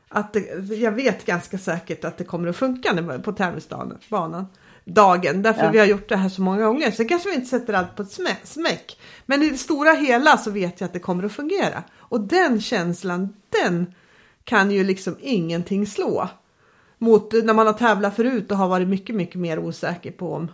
att 0.09 0.33
det, 0.33 0.39
jag 0.75 0.91
vet 0.91 1.25
ganska 1.25 1.57
säkert 1.57 2.05
att 2.05 2.17
det 2.17 2.23
kommer 2.23 2.49
att 2.49 2.55
funka 2.55 3.19
på 3.23 3.31
tävlingsbanan. 3.31 4.47
Dagen, 4.93 5.41
därför 5.41 5.63
Ja. 5.63 5.71
vi 5.71 5.79
har 5.79 5.85
gjort 5.85 6.09
det 6.09 6.15
här 6.15 6.29
så 6.29 6.41
många 6.41 6.65
gånger. 6.65 6.91
Sen 6.91 7.07
kanske 7.07 7.29
vi 7.29 7.35
inte 7.35 7.47
sätter 7.47 7.73
allt 7.73 7.95
på 7.95 8.01
ett 8.01 8.09
smä- 8.19 8.43
smäck. 8.45 8.99
Men 9.25 9.43
i 9.43 9.49
det 9.49 9.57
stora 9.57 9.91
hela 9.91 10.37
så 10.37 10.51
vet 10.51 10.81
jag 10.81 10.85
att 10.87 10.93
det 10.93 10.99
kommer 10.99 11.23
att 11.23 11.31
fungera. 11.31 11.83
Och 11.97 12.21
den 12.21 12.61
känslan, 12.61 13.33
den 13.61 13.93
kan 14.43 14.71
ju 14.71 14.83
liksom 14.83 15.15
ingenting 15.21 15.87
slå. 15.87 16.29
Mot 16.97 17.33
när 17.43 17.53
man 17.53 17.65
har 17.67 17.73
tävlat 17.73 18.15
förut 18.15 18.51
och 18.51 18.57
har 18.57 18.67
varit 18.67 18.87
mycket, 18.87 19.15
mycket 19.15 19.35
mer 19.35 19.59
osäker 19.59 20.11
på 20.11 20.33
om 20.33 20.51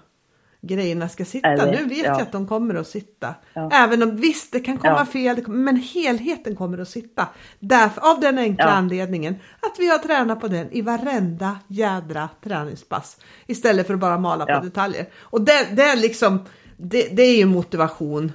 grejerna 0.67 1.09
ska 1.09 1.25
sitta. 1.25 1.47
Eller, 1.47 1.71
nu 1.71 1.85
vet 1.85 1.97
ja. 1.97 2.05
jag 2.05 2.21
att 2.21 2.31
de 2.31 2.47
kommer 2.47 2.75
att 2.75 2.87
sitta. 2.87 3.35
Ja. 3.53 3.69
Även 3.73 4.03
om 4.03 4.15
visst, 4.15 4.51
det 4.51 4.59
kan 4.59 4.77
komma 4.77 4.95
Ja. 4.99 5.05
fel, 5.05 5.47
men 5.47 5.75
helheten 5.77 6.55
kommer 6.55 6.77
att 6.77 6.89
sitta. 6.89 7.27
Därför, 7.59 8.11
av 8.11 8.19
den 8.19 8.37
enkla 8.37 8.65
anledningen 8.65 9.35
att 9.59 9.79
vi 9.79 9.89
har 9.89 9.97
tränat 9.97 10.41
på 10.41 10.47
den 10.47 10.71
i 10.71 10.81
varenda 10.81 11.59
jädra 11.67 12.29
träningspass. 12.43 13.17
Istället 13.47 13.87
för 13.87 13.93
att 13.93 13.99
bara 13.99 14.17
mala 14.17 14.45
på 14.45 14.65
detaljer. 14.65 15.05
Och 15.15 15.41
det, 15.41 15.67
det 15.71 15.83
är 15.83 15.95
liksom, 15.95 16.39
det, 16.77 17.07
det 17.11 17.23
är 17.23 17.37
ju 17.37 17.45
motivation 17.45 18.25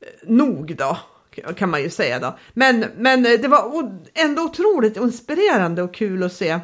eh, 0.00 0.30
nog 0.30 0.76
då. 0.76 0.98
Kan 1.56 1.70
man 1.70 1.82
ju 1.82 1.90
säga 1.90 2.18
då. 2.18 2.38
Men, 2.54 2.84
men 2.96 3.26
eh, 3.26 3.40
det 3.40 3.48
var 3.48 3.90
ändå 4.14 4.42
otroligt 4.42 4.96
inspirerande 4.96 5.82
och 5.82 5.94
kul 5.94 6.22
att 6.22 6.32
se 6.32 6.60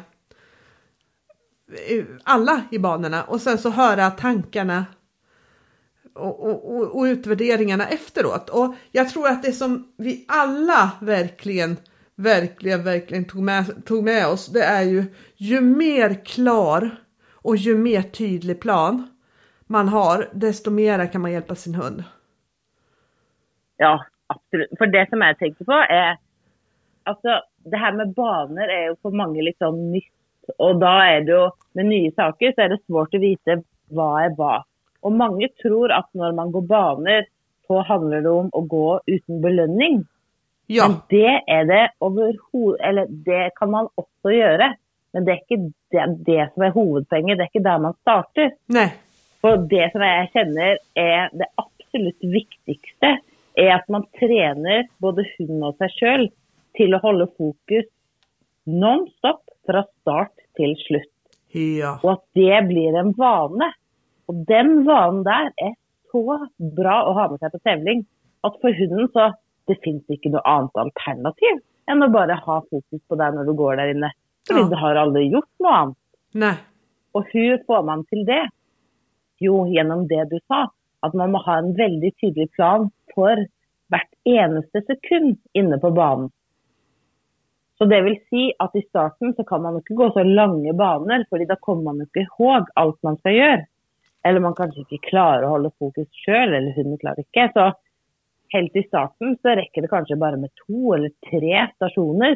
Eh, 1.73 2.05
alla 2.23 2.61
i 2.71 2.79
banorna 2.79 3.23
och 3.23 3.41
sen 3.41 3.57
så 3.57 3.69
höra 3.69 4.09
tankarna 4.11 4.85
och, 6.13 6.49
och, 6.49 6.75
och, 6.75 6.99
och 6.99 7.03
utvärderingarna 7.03 7.87
efteråt. 7.87 8.49
Och 8.49 8.75
jag 8.91 9.09
tror 9.09 9.27
att 9.27 9.43
det 9.43 9.51
som 9.51 9.93
vi 9.97 10.25
alla 10.27 10.91
verkligen, 11.01 11.77
verkligen, 12.15 12.83
verkligen 12.83 13.25
tog 13.25 13.43
med, 13.43 13.85
tog 13.85 14.03
med 14.03 14.27
oss, 14.27 14.47
det 14.47 14.63
är 14.63 14.83
ju 14.83 15.05
ju 15.35 15.61
mer 15.61 16.25
klar 16.25 16.89
och 17.31 17.55
ju 17.55 17.77
mer 17.77 18.01
tydlig 18.01 18.61
plan 18.61 19.07
man 19.67 19.87
har, 19.87 20.29
desto 20.33 20.71
mera 20.71 21.07
kan 21.07 21.21
man 21.21 21.31
hjälpa 21.31 21.55
sin 21.55 21.75
hund. 21.75 22.03
Ja, 23.77 24.05
absolut. 24.27 24.69
För 24.77 24.87
det 24.87 25.09
som 25.09 25.21
jag 25.21 25.37
tänker 25.37 25.65
på, 25.65 25.71
är, 25.71 26.17
alltså 27.03 27.41
det 27.57 27.77
här 27.77 27.93
med 27.93 28.13
banor 28.13 28.69
är 28.69 28.89
ju 28.89 28.95
för 29.01 29.09
många 29.09 29.41
liksom 29.41 29.91
nytt. 29.91 30.13
Og 30.59 30.79
da 30.81 30.93
er 31.07 31.25
det 31.25 31.35
jo 31.35 31.43
Med 31.73 31.87
nye 31.89 32.11
saker 32.13 32.53
så 32.53 32.65
er 32.65 32.69
det 32.69 32.83
svårt 32.83 33.15
å 33.17 33.19
vite 33.21 33.55
hva 33.93 34.09
er 34.21 34.35
hva. 34.37 34.59
Og 35.01 35.15
mange 35.17 35.47
tror 35.57 35.89
at 35.95 36.05
når 36.13 36.35
man 36.37 36.51
går 36.53 36.67
baner, 36.69 37.25
så 37.65 37.81
handler 37.87 38.21
det 38.21 38.29
om 38.29 38.51
å 38.53 38.61
gå 38.69 38.89
uten 39.09 39.39
belønning. 39.41 40.03
Ja, 40.69 40.85
Men 40.85 40.99
det 41.09 41.33
er 41.49 41.65
det 41.67 41.81
overhodet 41.99 42.77
Eller 42.87 43.09
det 43.25 43.49
kan 43.57 43.71
man 43.73 43.89
også 43.97 44.35
gjøre. 44.35 44.69
Men 45.13 45.25
det 45.25 45.33
er 45.33 45.41
ikke 45.41 45.73
det, 45.93 46.05
det 46.29 46.45
som 46.53 46.67
er 46.67 46.77
hovedpoenget. 46.77 47.37
Det 47.37 47.45
er 47.45 47.51
ikke 47.51 47.65
der 47.69 47.81
man 47.87 47.97
starter. 48.01 48.53
nej, 48.67 48.93
For 49.41 49.65
det 49.73 49.89
som 49.91 50.05
jeg 50.05 50.29
kjenner 50.33 50.77
er 50.95 51.33
det 51.33 51.49
absolutt 51.57 52.29
viktigste, 52.37 53.17
er 53.57 53.73
at 53.75 53.89
man 53.89 54.05
trener 54.17 54.87
både 55.01 55.25
hunden 55.35 55.67
og 55.67 55.77
seg 55.81 55.97
sjøl 55.97 56.29
til 56.77 56.95
å 56.95 57.01
holde 57.03 57.29
fokus 57.37 57.89
non 58.65 59.05
stop 59.17 59.42
fra 59.67 59.83
start 60.01 60.33
til 60.57 60.75
slutt. 60.87 61.09
ja, 61.53 61.97
Og 62.03 62.11
at 62.17 62.23
det 62.35 62.59
blir 62.69 62.95
en 62.99 63.13
vane. 63.17 63.71
Og 64.29 64.45
den 64.47 64.83
vanen 64.87 65.23
der 65.27 65.51
er 65.61 65.73
så 66.11 66.23
bra 66.57 67.03
å 67.09 67.13
ha 67.17 67.27
med 67.29 67.39
seg 67.41 67.51
på 67.51 67.59
tevling 67.67 68.05
at 68.43 68.57
for 68.61 68.71
hunden 68.77 69.09
så 69.13 69.31
det 69.67 69.77
fins 69.83 70.03
ikke 70.11 70.31
noe 70.31 70.41
annet 70.45 70.75
alternativ 70.79 71.61
enn 71.89 72.03
å 72.03 72.11
bare 72.11 72.35
ha 72.39 72.59
fokus 72.69 73.01
på 73.09 73.17
deg 73.19 73.35
når 73.35 73.45
du 73.49 73.53
går 73.59 73.75
der 73.79 73.91
inne. 73.93 74.09
Fordi 74.47 74.61
Ja. 74.61 74.69
du 74.69 74.75
har 74.75 74.95
aldri 74.95 75.29
gjort 75.31 75.49
noe 75.59 75.73
annet. 75.81 75.97
nej, 76.33 76.57
Og 77.15 77.25
hur 77.33 77.57
får 77.67 77.83
man 77.85 78.03
til 78.09 78.25
det? 78.25 78.47
Jo, 79.41 79.65
gjennom 79.65 80.07
det 80.07 80.29
du 80.29 80.39
sa. 80.47 80.67
At 81.03 81.13
man 81.13 81.31
må 81.31 81.39
ha 81.45 81.57
en 81.59 81.73
veldig 81.75 82.11
tydelig 82.21 82.49
plan 82.55 82.89
for 83.13 83.35
hvert 83.91 84.13
eneste 84.25 84.81
sekund 84.87 85.37
inne 85.53 85.77
på 85.79 85.93
banen. 85.93 86.31
Så 87.77 87.85
det 87.85 88.01
vil 88.01 88.19
si 88.29 88.53
att 88.59 88.75
i 88.75 88.81
starten 88.81 89.33
så 89.33 89.43
kan 89.43 89.61
man 89.61 89.75
inte 89.75 89.93
gå 89.93 90.11
så 90.11 90.23
långa 90.23 90.73
banor, 90.73 91.25
för 91.29 91.45
då 91.45 91.55
kommer 91.55 91.83
man 91.83 92.01
inte 92.01 92.19
ihåg 92.19 92.65
allt 92.75 93.03
man 93.03 93.17
ska 93.17 93.31
göra. 93.31 93.65
Eller 94.23 94.39
man 94.39 94.53
kanske 94.55 94.79
inte 94.79 94.97
klarar 94.97 95.43
att 95.43 95.49
hålla 95.49 95.71
fokus 95.79 96.07
själv, 96.25 96.53
eller 96.53 96.71
hunden 96.71 96.97
klarar 96.97 97.19
inte. 97.19 97.51
Så 97.53 97.73
helt 98.49 98.75
i 98.75 98.83
starten 98.83 99.37
så 99.41 99.49
räcker 99.49 99.81
det 99.81 99.87
kanske 99.87 100.15
bara 100.15 100.37
med 100.37 100.49
två 100.67 100.93
eller 100.93 101.11
tre 101.29 101.67
stationer. 101.75 102.35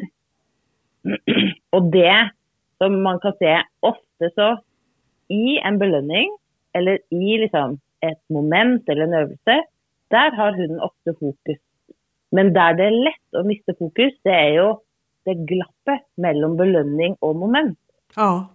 Och 1.70 1.82
det 1.92 2.30
som 2.78 3.02
man 3.02 3.20
kan 3.20 3.32
se 3.32 3.62
ofta 3.80 4.30
så 4.34 4.60
i 5.28 5.58
en 5.58 5.78
belöning, 5.78 6.28
eller 6.72 6.98
i 7.10 7.38
liksom 7.38 7.78
ett 8.00 8.28
moment 8.28 8.88
eller 8.88 9.02
en 9.02 9.14
övelse, 9.14 9.64
där 10.08 10.30
har 10.30 10.52
hunden 10.52 10.80
ofta 10.80 11.14
fokus. 11.20 11.58
Men 12.30 12.52
där 12.52 12.74
det 12.74 12.84
är 12.84 13.04
lätt 13.04 13.34
att 13.38 13.46
missa 13.46 13.74
fokus, 13.78 14.12
det 14.22 14.30
är 14.30 14.50
ju 14.50 14.74
det 15.28 15.36
glappet 15.48 16.04
mellom 16.20 16.56
belønning 16.58 17.16
og 17.22 17.36
moment. 17.36 17.78
ja, 18.16 18.48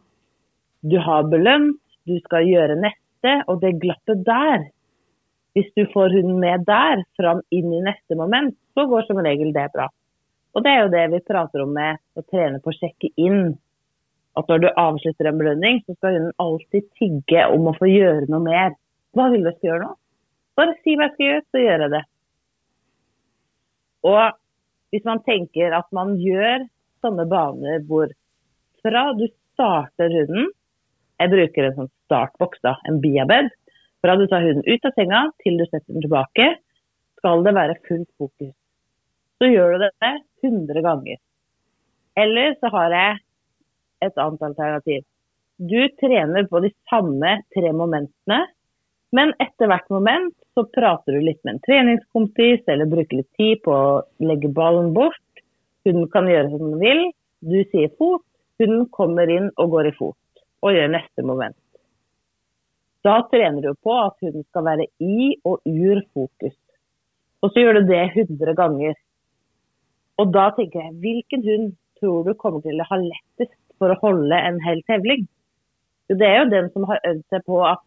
Du 0.84 0.98
har 1.00 1.24
belønt, 1.32 1.80
du 2.04 2.18
skal 2.26 2.48
gjøre 2.50 2.76
neste, 2.76 3.36
og 3.48 3.62
det 3.62 3.80
glappet 3.80 4.26
der 4.28 4.70
Hvis 5.54 5.70
du 5.78 5.86
får 5.94 6.10
hunden 6.10 6.40
med 6.42 6.66
der, 6.66 7.04
fram 7.14 7.44
inn 7.54 7.70
i 7.70 7.84
neste 7.86 8.16
moment, 8.18 8.56
så 8.74 8.88
går 8.90 9.06
som 9.06 9.20
regel 9.22 9.52
det 9.54 9.68
bra. 9.76 9.86
Og 10.58 10.64
det 10.66 10.72
er 10.72 10.80
jo 10.82 10.94
det 10.94 11.04
vi 11.12 11.20
prater 11.28 11.62
om 11.62 11.76
med 11.76 12.00
å 12.18 12.24
trene 12.26 12.58
på 12.58 12.72
å 12.72 12.78
sjekke 12.78 13.12
inn. 13.22 13.54
At 14.34 14.50
når 14.50 14.64
du 14.64 14.68
avslutter 14.82 15.30
en 15.30 15.38
belønning, 15.38 15.84
så 15.86 15.94
skal 15.94 16.18
hunden 16.18 16.34
alltid 16.42 16.90
tigge 16.98 17.46
om 17.54 17.70
å 17.70 17.76
få 17.78 17.86
gjøre 17.86 18.26
noe 18.34 18.42
mer. 18.42 18.74
Hva 19.14 19.30
vil 19.30 19.46
du 19.46 19.52
jeg 19.52 19.60
skal 19.60 19.70
gjøre 19.70 19.86
nå? 19.86 19.94
Bare 20.58 20.76
si 20.82 20.98
hva 20.98 21.06
jeg 21.06 21.14
skal 21.14 21.28
gjøre, 21.30 21.46
så 21.46 21.64
gjør 21.64 21.86
jeg 21.86 21.94
det. 21.94 22.04
Og 24.10 24.22
hvis 24.94 25.06
man 25.10 25.24
tenker 25.26 25.74
at 25.74 25.88
man 25.96 26.14
gjør 26.22 26.68
sånne 27.02 27.26
baner 27.30 27.82
hvor 27.90 28.12
fra 28.84 29.08
du 29.18 29.26
starter 29.56 30.12
hunden 30.14 30.52
Jeg 31.22 31.32
bruker 31.32 31.66
en 31.66 31.76
sånn 31.78 31.92
startboks, 32.10 32.60
da, 32.66 32.74
en 32.90 32.98
biabed. 33.00 33.52
Fra 34.04 34.16
du 34.20 34.26
tar 34.28 34.44
hunden 34.44 34.66
ut 34.66 34.88
av 34.88 34.96
senga 34.98 35.20
til 35.44 35.60
du 35.60 35.64
setter 35.68 35.94
den 35.94 36.04
tilbake, 36.04 36.48
skal 37.22 37.46
det 37.46 37.54
være 37.56 37.78
fullt 37.88 38.10
fokus. 38.20 38.52
Så 39.40 39.48
gjør 39.48 39.76
du 39.78 39.86
dette 39.86 40.10
100 40.44 40.84
ganger. 40.84 41.22
Eller 42.20 42.58
så 42.60 42.72
har 42.74 42.98
jeg 42.98 43.22
et 44.10 44.20
annet 44.26 44.44
alternativ. 44.50 45.06
Du 45.62 45.80
trener 46.02 46.50
på 46.50 46.60
de 46.66 46.74
samme 46.90 47.38
tre 47.56 47.72
momentene, 47.78 48.42
men 49.16 49.32
etter 49.40 49.70
hvert 49.70 49.88
moment 49.94 50.34
så 50.54 50.66
prater 50.76 51.16
du 51.16 51.26
litt 51.26 51.40
med 51.44 51.56
en 51.56 51.64
treningskompis, 51.66 52.62
eller 52.70 52.90
bruker 52.90 53.22
litt 53.22 53.40
tid 53.40 53.62
på 53.66 53.74
å 53.74 54.02
legge 54.24 54.52
ballen 54.54 54.92
bort. 54.96 55.22
Hunden 55.88 56.08
kan 56.14 56.30
gjøre 56.30 56.52
som 56.54 56.72
den 56.72 56.82
vil. 56.82 57.04
Du 57.44 57.60
sier 57.72 57.92
fot, 57.98 58.26
hunden 58.62 58.86
kommer 58.94 59.30
inn 59.30 59.50
og 59.58 59.74
går 59.74 59.90
i 59.90 59.96
fot, 59.98 60.44
og 60.64 60.76
gjør 60.76 60.94
neste 60.94 61.26
moment. 61.26 61.58
Da 63.04 63.18
trener 63.32 63.66
du 63.66 63.74
på 63.84 63.96
at 64.00 64.16
hunden 64.24 64.46
skal 64.48 64.68
være 64.70 64.88
i 65.04 65.34
og 65.44 65.60
ur 65.68 66.04
fokus. 66.14 66.56
Og 67.44 67.52
så 67.52 67.64
gjør 67.64 67.82
du 67.82 67.90
det 67.90 68.04
100 68.14 68.56
ganger. 68.56 68.94
Og 70.22 70.30
da 70.32 70.46
tenker 70.56 70.86
jeg, 70.86 71.00
hvilken 71.04 71.44
hund 71.50 71.74
tror 72.00 72.24
du 72.24 72.38
kommer 72.40 72.64
til 72.64 72.80
å 72.80 72.88
ha 72.88 73.00
lettest 73.02 73.58
for 73.82 73.92
å 73.92 74.00
holde 74.00 74.38
en 74.38 74.62
hel 74.64 74.80
tevling? 74.88 75.26
Det 76.14 76.28
er 76.28 76.44
jo 76.44 76.52
den 76.54 76.70
som 76.72 76.86
har 76.88 77.02
øvd 77.10 77.26
seg 77.34 77.44
på 77.50 77.60
at 77.68 77.84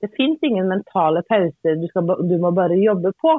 det 0.00 0.12
fins 0.16 0.42
ingen 0.44 0.68
mentale 0.68 1.22
pauser, 1.28 1.78
du, 1.80 1.86
skal, 1.88 2.10
du, 2.28 2.36
må 2.40 2.52
bare 2.56 2.76
jobbe 2.78 3.12
på. 3.20 3.34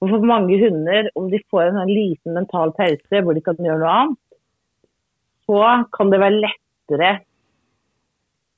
Og 0.00 0.10
for 0.12 0.26
mange 0.28 0.58
hunder, 0.60 1.08
om 1.16 1.30
de 1.32 1.40
får 1.50 1.70
en 1.70 1.88
liten 1.88 2.36
mental 2.36 2.74
pause 2.76 3.22
hvor 3.24 3.36
de 3.36 3.44
kan 3.44 3.60
gjøre 3.60 3.80
noe 3.80 3.94
annet, 4.00 4.20
så 5.46 5.60
kan 5.94 6.10
det 6.12 6.20
være 6.20 6.42
lettere 6.42 7.12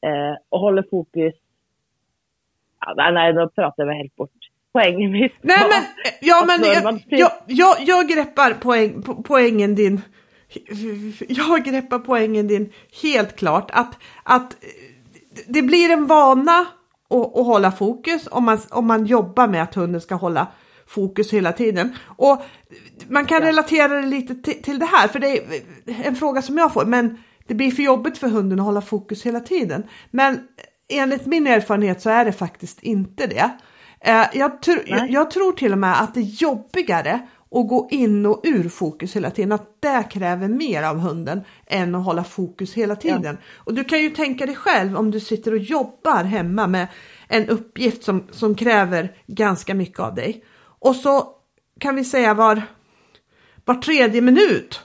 eh, 0.03 0.35
å 0.35 0.63
holde 0.63 0.87
fokus 0.89 1.37
ja, 2.79 3.11
nei, 3.11 3.27
nå 3.37 3.49
prater 3.53 3.83
jeg 3.83 3.89
meg 3.89 4.01
helt 4.05 4.15
bort. 4.17 4.51
Poenget 4.77 5.11
mitt 5.11 5.35
Nej, 5.49 5.65
men, 5.73 5.87
ja, 6.21 6.39
men 6.47 6.65
jag, 6.65 7.01
jag, 7.07 7.33
jag, 7.47 7.77
jag 7.87 8.09
greppar 8.09 8.55
poäng, 8.63 9.03
po 9.03 9.23
poängen 9.23 9.75
din. 9.75 10.01
Jag 11.29 11.65
greppar 11.65 11.99
poängen 11.99 12.49
din 12.49 12.73
helt 13.03 13.37
klart. 13.37 13.71
Att, 13.73 13.99
att 14.23 14.57
det 15.47 15.63
blir 15.63 15.91
en 15.91 16.07
vana 16.07 16.67
att, 17.11 17.37
att 17.37 17.47
hålla 17.47 17.73
fokus 17.73 18.29
om 18.31 18.45
man, 18.45 18.59
om 18.71 18.87
man 18.87 19.07
jobbar 19.07 19.49
med 19.49 19.63
att 19.63 19.75
hunden 19.75 20.01
ska 20.01 20.15
hålla 20.15 20.47
fokus 20.87 21.33
hela 21.33 21.53
tiden. 21.53 21.97
Och 22.07 22.43
man 23.09 23.27
kan 23.27 23.43
ja. 23.43 23.49
relatera 23.49 24.01
det 24.01 24.07
lite 24.07 24.35
till, 24.35 24.63
till 24.63 24.79
det 24.79 24.87
här, 24.87 25.09
för 25.09 25.19
det 25.19 25.39
är 25.39 25.63
en 25.87 26.17
fråga 26.17 26.43
som 26.43 26.59
jag 26.59 26.73
får, 26.73 26.85
men 26.85 27.19
det 27.47 27.55
blir 27.55 27.71
för 27.71 27.83
jobbigt 27.83 28.19
för 28.19 28.29
hunden 28.29 28.61
att 28.61 28.67
hålla 28.67 28.81
fokus 28.81 29.27
hela 29.27 29.41
tiden. 29.41 29.83
Men 30.11 30.41
enligt 30.89 31.27
min 31.27 31.47
erfarenhet 31.47 32.03
så 32.03 32.11
är 32.11 32.25
det 32.25 32.33
faktiskt 32.33 32.83
inte 32.83 33.27
det. 33.27 33.51
Eh, 34.01 34.25
jag, 34.33 34.63
tr 34.63 34.71
jag, 34.87 35.11
jag, 35.11 35.31
tror 35.31 35.53
till 35.53 35.73
och 35.73 35.79
med 35.79 36.01
att 36.01 36.15
det 36.15 36.21
är 36.21 36.43
jobbigare 36.43 37.21
att 37.51 37.69
gå 37.69 37.89
in 37.91 38.27
och 38.27 38.41
ur 38.45 38.69
fokus 38.69 39.17
hela 39.17 39.31
tiden, 39.31 39.53
att 39.53 39.81
det 39.81 40.05
kräver 40.11 40.49
mer 40.49 40.83
av 40.83 40.99
hunden 40.99 41.41
än 41.67 41.95
att 41.95 42.05
hålla 42.05 42.25
fokus 42.25 42.75
hela 42.75 42.97
tiden. 42.97 43.39
Ja. 43.41 43.47
Och 43.57 43.75
du 43.75 43.85
kan 43.85 44.03
ju 44.03 44.11
tänka 44.11 44.47
dig 44.47 44.55
själv 44.55 44.97
om 44.97 45.11
du 45.11 45.21
sitter 45.21 45.53
och 45.53 45.59
jobbar 45.59 46.25
hemma 46.25 46.67
med 46.67 46.87
en 47.29 47.49
uppgift 47.49 48.05
som, 48.05 48.27
som 48.31 48.55
kräver 48.55 49.17
ganska 49.27 49.75
mycket 49.75 50.01
av 50.01 50.15
dig. 50.15 50.45
Och 50.81 50.97
så 50.97 51.29
kan 51.81 51.97
vi 51.97 52.05
säga 52.05 52.35
var, 52.35 52.63
var 53.65 53.75
tredje 53.75 54.21
minut 54.21 54.81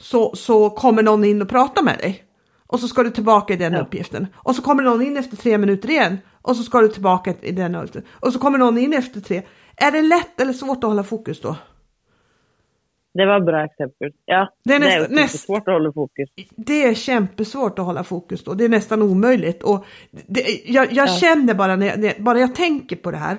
så, 0.00 0.34
så 0.36 0.70
kommer 0.70 1.02
någon 1.02 1.24
in 1.24 1.42
och 1.42 1.48
pratar 1.48 1.82
med 1.82 1.98
dig. 1.98 2.22
Och 2.66 2.80
så 2.80 2.88
ska 2.88 3.02
du 3.02 3.10
tillbaka 3.10 3.54
i 3.54 3.56
den 3.56 3.72
ja. 3.72 3.80
uppgiften. 3.80 4.26
Och 4.34 4.56
så 4.56 4.62
kommer 4.62 4.82
någon 4.82 5.02
in 5.02 5.16
efter 5.16 5.36
tre 5.36 5.58
minuter 5.58 5.90
igen. 5.90 6.18
Och 6.42 6.56
så 6.56 6.62
ska 6.62 6.80
du 6.80 6.88
tillbaka 6.88 7.34
i 7.40 7.52
den 7.52 7.74
uppgiften. 7.74 8.02
Och 8.10 8.32
så 8.32 8.38
kommer 8.38 8.58
någon 8.58 8.78
in 8.78 8.92
efter 8.92 9.20
tre. 9.20 9.42
Är 9.76 9.90
det 9.90 10.02
lätt 10.02 10.40
eller 10.40 10.52
svårt 10.52 10.84
att 10.84 10.90
hålla 10.90 11.04
fokus 11.04 11.40
då? 11.40 11.56
Det 13.16 13.26
var 13.26 13.40
bra 13.40 13.64
exempel. 13.64 14.12
Ja, 14.24 14.52
det 14.64 14.74
är, 14.74 14.80
det 14.80 14.92
är 14.92 15.08
näst, 15.08 15.40
svårt 15.40 15.68
att 15.68 15.74
hålla 15.74 15.92
fokus. 15.92 16.28
Det 16.50 16.84
är 16.84 16.94
kämpesvårt 16.94 17.78
att 17.78 17.84
hålla 17.84 18.04
fokus 18.04 18.44
då. 18.44 18.54
Det 18.54 18.64
är 18.64 18.68
nästan 18.68 19.02
omöjligt. 19.02 19.62
Och 19.62 19.86
det, 20.10 20.60
jag 20.64 20.92
jag 20.92 21.08
ja. 21.08 21.12
känner 21.12 21.54
bara 21.54 21.76
när 21.76 22.04
jag, 22.04 22.22
bara 22.22 22.38
jag 22.40 22.54
tänker 22.54 22.96
på 22.96 23.10
det 23.10 23.16
här 23.16 23.38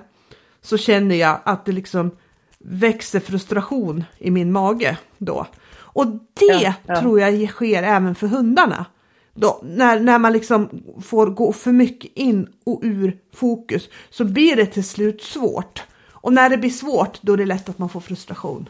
så 0.61 0.77
känner 0.77 1.15
jag 1.15 1.39
att 1.43 1.65
det 1.65 1.71
liksom 1.71 2.11
växer 2.59 3.19
frustration 3.19 4.03
i 4.17 4.31
min 4.31 4.51
mage 4.51 4.97
då. 5.17 5.45
Och 5.75 6.07
det 6.07 6.61
ja, 6.61 6.73
ja. 6.85 6.99
tror 6.99 7.19
jag 7.19 7.49
sker 7.49 7.83
även 7.83 8.15
för 8.15 8.27
hundarna. 8.27 8.85
Då, 9.33 9.61
när, 9.63 9.99
när 9.99 10.19
man 10.19 10.33
liksom 10.33 10.69
får 11.03 11.27
gå 11.27 11.53
för 11.53 11.71
mycket 11.71 12.11
in 12.15 12.47
och 12.65 12.79
ur 12.83 13.17
fokus 13.33 13.89
så 14.09 14.25
blir 14.25 14.55
det 14.55 14.65
till 14.65 14.83
slut 14.83 15.21
svårt. 15.21 15.83
Och 16.11 16.33
när 16.33 16.49
det 16.49 16.57
blir 16.57 16.69
svårt 16.69 17.21
då 17.21 17.33
är 17.33 17.37
det 17.37 17.45
lätt 17.45 17.69
att 17.69 17.77
man 17.77 17.89
får 17.89 17.99
frustration. 17.99 18.69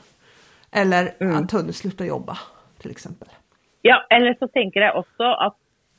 Eller 0.72 1.14
mm. 1.20 1.36
att 1.36 1.52
hunden 1.52 1.74
slutar 1.74 2.06
jobba 2.06 2.38
till 2.80 2.92
exempel. 2.92 3.28
Ja, 3.82 4.06
eller 4.10 4.34
så 4.40 4.48
tänker 4.48 4.80
jag 4.80 4.98
också 4.98 5.24
att 5.24 5.56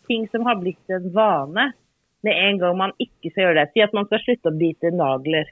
ting 0.06 0.28
som 0.28 0.46
har 0.46 0.56
blivit 0.56 0.90
en 0.90 1.12
vana, 1.12 1.72
med 2.20 2.48
en 2.48 2.58
gång 2.58 2.76
man 2.78 2.92
inte 2.98 3.30
ska 3.30 3.40
göra 3.40 3.54
det, 3.54 3.70
säg 3.72 3.82
att 3.82 3.92
man 3.92 4.06
ska 4.06 4.18
sluta 4.18 4.50
bita 4.50 4.86
naglar. 4.86 5.44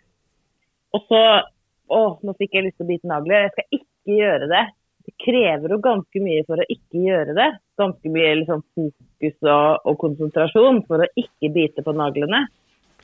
Och 0.91 1.03
så, 1.09 1.43
åh, 1.87 2.19
nu 2.23 2.35
fick 2.39 2.55
jag 2.55 2.65
lust 2.65 2.81
att 2.81 2.87
bita 2.87 3.09
naglar, 3.09 3.37
jag 3.37 3.53
ska 3.53 3.63
inte 3.71 4.11
göra 4.11 4.47
det 4.47 4.73
det 5.07 5.15
krever 5.25 5.71
jo 5.71 5.79
ganske 5.79 6.21
mye 6.23 6.43
for 6.49 6.59
å 6.59 6.67
ikke 6.73 6.99
gjøre 7.05 7.35
det. 7.39 7.51
Ganske 7.79 8.11
mye 8.11 8.33
liksom, 8.41 8.63
fokus 8.75 9.37
og, 9.47 9.87
og, 9.87 9.99
konsentrasjon 10.03 10.81
for 10.89 11.05
å 11.05 11.11
ikke 11.23 11.53
bite 11.55 11.85
på 11.87 11.95
naglene. 11.95 12.47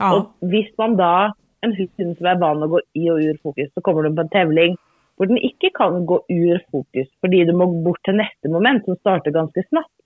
Ja. 0.01 0.09
Og 0.17 0.51
hvis 0.51 0.73
man 0.81 0.97
da, 0.99 1.31
en 1.63 1.77
hund 1.79 2.17
som 2.19 2.27
er 2.27 2.41
vant 2.43 2.67
å 2.67 2.71
gå 2.73 2.81
i 2.99 3.07
og 3.13 3.23
ur 3.23 3.39
fokus, 3.45 3.71
så 3.71 3.85
kommer 3.87 4.03
du 4.09 4.17
på 4.17 4.25
en 4.25 4.33
tevling 4.35 4.75
hvor 5.17 5.29
den 5.31 5.39
ikke 5.39 5.71
kan 5.77 6.05
gå 6.09 6.19
ur 6.29 6.63
fokus 6.73 7.09
fordi 7.21 7.45
du 7.49 7.53
må 7.57 7.69
bort 7.85 8.03
til 8.07 8.19
neste 8.19 8.51
moment, 8.53 8.85
som 8.87 8.99
starter 9.01 9.35
ganske 9.35 9.65
snabbt. 9.69 9.99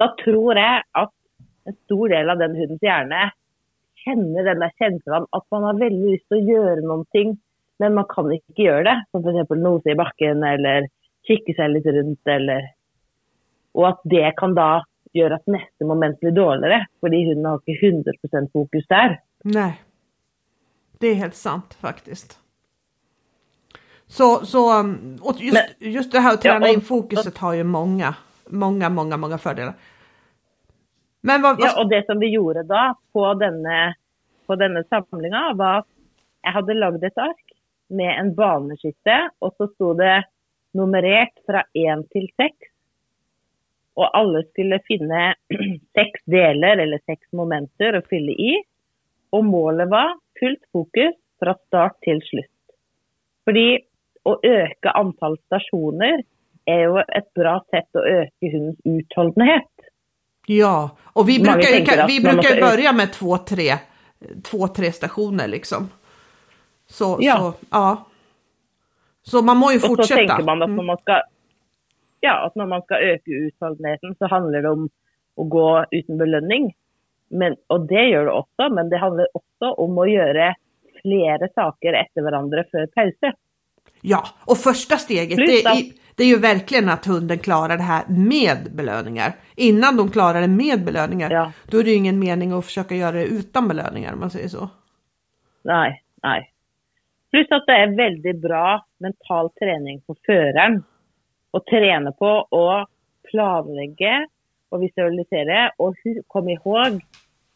Da 0.00 0.10
tror 0.20 0.58
jeg 0.58 0.84
at 1.02 1.12
en 1.66 1.76
stor 1.84 2.12
del 2.12 2.30
av 2.30 2.40
den 2.40 2.56
hundens 2.58 2.84
hjerne 2.84 3.28
kjenner 4.04 4.46
den 4.46 4.62
der 4.62 4.74
kjenselen 4.80 5.28
at 5.36 5.46
man 5.52 5.66
har 5.66 5.80
veldig 5.80 6.14
lyst 6.14 6.26
til 6.30 6.38
å 6.38 6.54
gjøre 6.54 6.84
noen 6.84 7.06
ting, 7.16 7.36
men 7.82 7.96
man 7.98 8.08
kan 8.10 8.30
ikke 8.32 8.68
gjøre 8.68 8.84
det. 8.88 8.96
Som 9.10 9.24
f.eks. 9.24 9.54
nose 9.60 9.92
i 9.92 9.98
bakken 9.98 10.44
eller 10.46 10.88
kikke 11.26 11.56
seg 11.56 11.72
litt 11.74 11.88
rundt, 11.90 12.22
eller 12.30 12.72
Og 13.76 13.84
at 13.90 13.98
det 14.08 14.28
kan 14.38 14.54
da 14.56 14.86
gjøre 15.16 15.36
at 15.36 15.50
neste 15.52 15.84
moment 15.84 16.16
blir 16.20 16.32
dårligere, 16.32 16.86
fordi 17.04 17.24
hunden 17.26 17.48
har 17.50 17.60
ikke 17.60 17.90
100 17.90 18.48
fokus 18.52 18.86
der. 18.88 19.18
Nej, 19.44 19.80
det 21.00 21.06
är 21.06 21.14
helt 21.14 21.34
sant 21.34 21.74
faktiskt. 21.74 22.45
Så, 24.08 24.46
så 24.46 24.80
um, 24.80 25.18
och 25.22 25.40
just, 25.40 25.54
Men, 25.80 25.92
just 25.92 26.12
det 26.12 26.20
här 26.20 26.34
att 26.34 26.42
träna 26.42 26.66
ja, 26.66 26.70
och, 26.70 26.74
in 26.74 26.80
fokuset 26.80 27.38
har 27.38 27.54
ju 27.54 27.64
många, 27.64 28.14
många, 28.46 28.88
många, 28.88 29.16
många 29.16 29.38
fördelar. 29.38 29.74
Men 31.20 31.42
vad, 31.42 31.58
vad... 31.58 31.68
Ja, 31.68 31.82
och 31.82 31.88
det 31.88 32.06
som 32.06 32.18
vi 32.18 32.28
gjorde 32.30 32.62
då 32.62 32.94
på 33.12 33.34
denna, 33.34 33.94
på 34.46 34.56
denna 34.56 34.84
samlingen 34.84 35.56
var 35.56 35.78
att 35.78 35.86
jag 36.42 36.52
hade 36.52 36.74
lagt 36.74 37.02
ett 37.02 37.18
ark 37.18 37.52
med 37.88 38.20
en 38.20 38.34
baneskytte 38.34 39.30
och 39.38 39.54
så 39.56 39.66
stod 39.68 39.98
det 39.98 40.24
nummerert 40.76 41.34
fra 41.46 41.64
én 41.74 42.04
til 42.12 42.28
seks. 42.36 42.70
Og 43.96 44.10
alle 44.12 44.42
skulle 44.50 44.78
finne 44.86 45.34
seks 45.96 46.24
deler 46.30 46.82
eller 46.84 47.00
seks 47.06 47.32
momenter 47.32 47.96
å 47.96 48.04
fylle 48.10 48.32
i. 48.32 48.52
Og 49.32 49.44
målet 49.44 49.88
var 49.90 50.14
fullt 50.40 50.62
fokus 50.72 51.16
fra 51.40 51.56
start 51.66 51.96
til 52.04 52.20
slutt. 52.24 52.52
Fordi 53.48 53.66
å 54.26 54.38
øke 54.42 54.90
antall 54.90 55.38
stasjoner 55.46 56.22
är 56.64 56.80
ju 56.80 56.98
ett 56.98 57.34
bra 57.34 57.64
sätt 57.70 57.96
att 57.96 58.04
öka 58.04 58.46
hundens 58.52 58.80
uthållighet. 58.84 59.72
Ja, 60.46 60.90
och 61.12 61.28
vi 61.28 61.38
brukar, 61.38 62.06
vi 62.06 62.20
brukar 62.20 62.60
börja 62.60 62.92
med 62.92 63.12
två 63.12 63.36
tre, 63.38 63.70
två, 64.50 64.68
tre 64.68 64.92
stationer 64.92 65.48
liksom. 65.48 65.88
Så, 66.86 67.18
ja. 67.20 67.36
Så, 67.36 67.66
ja. 67.70 68.06
Så 69.22 69.42
man 69.42 69.56
må 69.56 69.72
ju 69.72 69.78
fortsätta. 69.78 70.02
Och 70.02 70.06
så 70.06 70.14
tänker 70.14 70.44
man 70.44 70.62
att 70.62 70.70
när 70.70 70.82
man 70.82 70.96
ska, 70.96 71.22
ja, 72.20 72.46
att 72.46 72.54
när 72.54 72.66
man 72.66 72.82
ska 72.82 72.94
öka 72.94 73.30
uthålligheten 73.30 74.14
så 74.18 74.26
handlar 74.26 74.62
det 74.62 74.70
om 74.70 74.88
att 75.36 75.48
gå 75.48 75.84
utan 75.90 76.18
belöning. 76.18 76.74
Men, 77.28 77.56
och 77.66 77.80
det 77.80 78.08
gör 78.08 78.24
det 78.24 78.32
också, 78.32 78.68
men 78.70 78.88
det 78.88 78.98
handlar 78.98 79.26
också 79.32 79.70
om 79.82 79.98
att 79.98 80.10
göra 80.10 80.54
flera 81.02 81.48
saker 81.54 81.92
efter 81.92 82.22
varandra 82.22 82.64
för 82.70 82.86
pauser. 82.86 83.34
Ja, 84.08 84.24
och 84.44 84.56
första 84.56 84.96
steget 84.96 85.36
det 85.36 85.62
är, 85.62 85.92
det 86.16 86.22
är 86.22 86.26
ju 86.26 86.38
verkligen 86.38 86.88
att 86.88 87.06
hunden 87.06 87.38
klarar 87.38 87.76
det 87.76 87.82
här 87.82 88.04
med 88.08 88.58
belöningar. 88.76 89.32
Innan 89.56 89.96
de 89.96 90.10
klarar 90.10 90.40
det 90.40 90.48
med 90.48 90.84
belöningar, 90.84 91.30
ja. 91.30 91.52
då 91.70 91.78
är 91.78 91.84
det 91.84 91.90
ju 91.90 91.96
ingen 91.96 92.18
mening 92.18 92.52
att 92.52 92.64
försöka 92.64 92.94
göra 92.94 93.12
det 93.12 93.24
utan 93.24 93.68
belöningar 93.68 94.12
om 94.12 94.20
man 94.20 94.30
säger 94.30 94.48
så. 94.48 94.68
Nej, 95.62 96.02
nej. 96.22 96.50
Plus 97.30 97.46
att 97.50 97.66
det 97.66 97.72
är 97.72 97.96
väldigt 97.96 98.42
bra 98.42 98.86
mental 98.98 99.50
träning 99.50 100.02
för 100.06 100.16
föraren. 100.26 100.82
Att 101.50 101.66
träna 101.66 102.12
på 102.12 102.38
att 102.40 102.88
planlägga 103.30 104.26
och 104.68 104.82
visualisera 104.82 105.72
och 105.76 105.94
komma 106.26 106.50
ihåg 106.50 107.00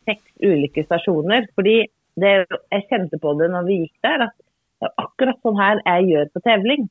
sex 0.04 0.22
olika 0.40 0.84
stationer. 0.84 1.48
För 1.54 1.62
det, 1.62 1.86
jag 2.68 2.82
kände 2.88 3.18
på 3.18 3.32
det 3.32 3.48
när 3.48 3.62
vi 3.62 3.74
gick 3.74 3.96
där, 4.00 4.18
att 4.18 4.34
akkurat 4.96 5.40
så 5.42 5.58
här 5.58 5.82
jag 5.84 6.02
gör 6.02 6.26
på 6.26 6.40
tävling. 6.40 6.88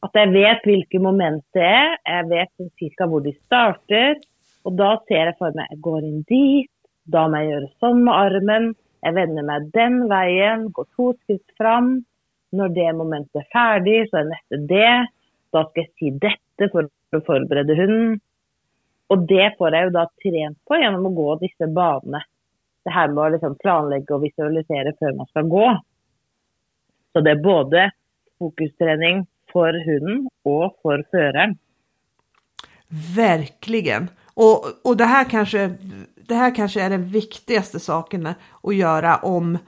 At 0.00 0.10
jag 0.12 0.32
vet 0.32 0.60
vilka 0.64 1.00
moment 1.00 1.44
det 1.52 1.60
är, 1.60 1.98
jag 2.04 2.28
vet 2.28 2.48
cirka 2.78 3.06
var 3.06 3.20
de 3.20 3.32
starter. 3.32 4.16
och 4.62 4.72
då 4.72 5.02
ser 5.08 5.26
jag 5.26 5.38
for 5.38 5.52
mig, 5.52 5.66
jag 5.70 5.80
går 5.80 6.04
in 6.04 6.22
dit, 6.22 6.70
då 7.04 7.28
må 7.28 7.36
jag 7.36 7.50
gjøre 7.50 7.68
sånn 7.80 8.04
med 8.04 8.14
armen, 8.14 8.74
jag 9.00 9.12
vänder 9.12 9.42
mig 9.42 9.70
den 9.72 10.08
vägen, 10.08 10.72
går 10.72 10.86
två 10.96 11.14
skritt 11.22 11.50
fram. 11.56 12.04
När 12.52 12.68
det 12.68 12.92
momentet 12.92 13.34
är 13.34 13.48
färdigt 13.52 14.10
så 14.10 14.16
är 14.16 14.24
neste 14.24 14.56
det. 14.56 15.06
Då 15.52 15.64
ska 15.64 15.80
jag 15.80 15.90
säga 15.98 16.18
detta 16.20 16.72
för 16.72 16.88
att 17.16 17.26
förbereda 17.26 17.74
hunden. 17.74 18.20
Och 19.06 19.18
det 19.18 19.54
får 19.58 19.74
jag 19.74 19.84
ju 19.84 19.90
då 19.90 20.08
trent 20.22 20.64
på 20.64 20.76
genom 20.76 21.06
att 21.06 21.14
gå 21.14 21.36
disse 21.36 21.66
banene. 21.66 22.24
Det 22.84 22.90
här 22.90 23.08
med 23.08 23.24
att 23.24 23.32
liksom 23.32 23.54
planlegge 23.54 24.14
och 24.14 24.24
visualisera 24.24 24.92
før 24.98 25.12
man 25.16 25.26
ska 25.26 25.42
gå. 25.42 25.80
Så 27.16 27.20
det 27.20 27.30
är 27.30 27.42
både 27.42 27.90
fokusträning 28.38 29.26
för 29.52 29.84
hunden 29.84 30.28
och 30.44 30.78
för 30.82 31.04
föraren. 31.10 31.58
Verkligen. 33.16 34.08
Och, 34.34 34.64
och 34.84 34.96
det, 34.96 35.04
här 35.04 35.24
kanske, 35.24 35.74
det 36.28 36.34
här 36.34 36.54
kanske 36.54 36.82
är 36.82 36.90
den 36.90 37.04
viktigaste 37.04 37.80
saken 37.80 38.26
att 38.62 38.76
göra 38.76 39.16
om, 39.16 39.58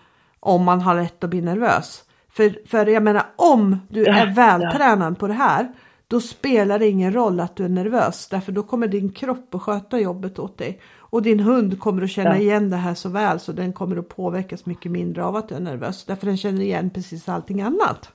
om 0.40 0.64
man 0.64 0.80
har 0.80 0.94
lätt 0.94 1.24
att 1.24 1.30
bli 1.30 1.40
nervös. 1.40 2.04
För, 2.28 2.68
för 2.68 2.86
jag 2.86 3.02
menar 3.02 3.22
om 3.36 3.76
du 3.88 4.04
är 4.04 4.34
vältränad 4.34 5.12
ja. 5.12 5.16
på 5.18 5.26
det 5.26 5.34
här 5.34 5.68
då 6.08 6.20
spelar 6.20 6.78
det 6.78 6.88
ingen 6.88 7.12
roll 7.12 7.40
att 7.40 7.56
du 7.56 7.64
är 7.64 7.68
nervös 7.68 8.28
därför 8.28 8.52
då 8.52 8.62
kommer 8.62 8.88
din 8.88 9.12
kropp 9.12 9.54
att 9.54 9.62
sköta 9.62 9.98
jobbet 9.98 10.38
åt 10.38 10.58
dig. 10.58 10.80
Och 11.10 11.22
din 11.22 11.40
hund 11.40 11.80
kommer 11.80 12.02
att 12.02 12.10
känna 12.10 12.36
ja. 12.36 12.42
igen 12.42 12.70
det 12.70 12.76
här 12.76 12.94
så 12.94 13.08
väl 13.08 13.40
så 13.40 13.52
den 13.52 13.72
kommer 13.72 13.96
att 13.96 14.08
påverkas 14.08 14.66
mycket 14.66 14.92
mindre 14.92 15.24
av 15.24 15.36
att 15.36 15.48
du 15.48 15.54
är 15.54 15.60
nervös. 15.60 16.04
Därför 16.04 16.26
den 16.26 16.36
känner 16.36 16.60
igen 16.60 16.90
precis 16.90 17.28
allting 17.28 17.60
annat. 17.62 18.12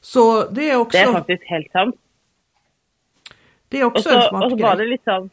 Så 0.00 0.44
det 0.50 0.70
är 0.70 0.76
också... 0.76 0.98
Det 0.98 1.04
är 1.04 1.12
faktiskt 1.12 1.44
helt 1.44 1.70
sant. 1.70 1.96
Det 3.68 3.80
är 3.80 3.84
också 3.84 4.02
så, 4.02 4.16
en 4.16 4.28
smart 4.28 4.44
Och 4.44 4.50
så 4.50 4.56
var 4.56 4.76
det 4.76 4.86
liksom... 4.86 5.30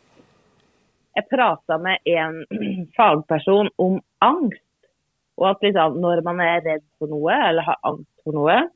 Jag 1.13 1.29
pratade 1.29 1.83
med 1.83 1.97
en 2.03 2.45
fagperson 2.97 3.69
om 3.75 4.01
angst. 4.19 4.61
Och 5.35 5.49
att 5.49 5.61
liksom, 5.61 6.01
när 6.01 6.21
man 6.21 6.39
är 6.39 6.61
rädd 6.61 6.81
för 6.99 7.07
något 7.07 7.33
eller 7.49 7.61
har 7.61 7.77
angst 7.81 8.23
för 8.23 8.31
något. 8.31 8.71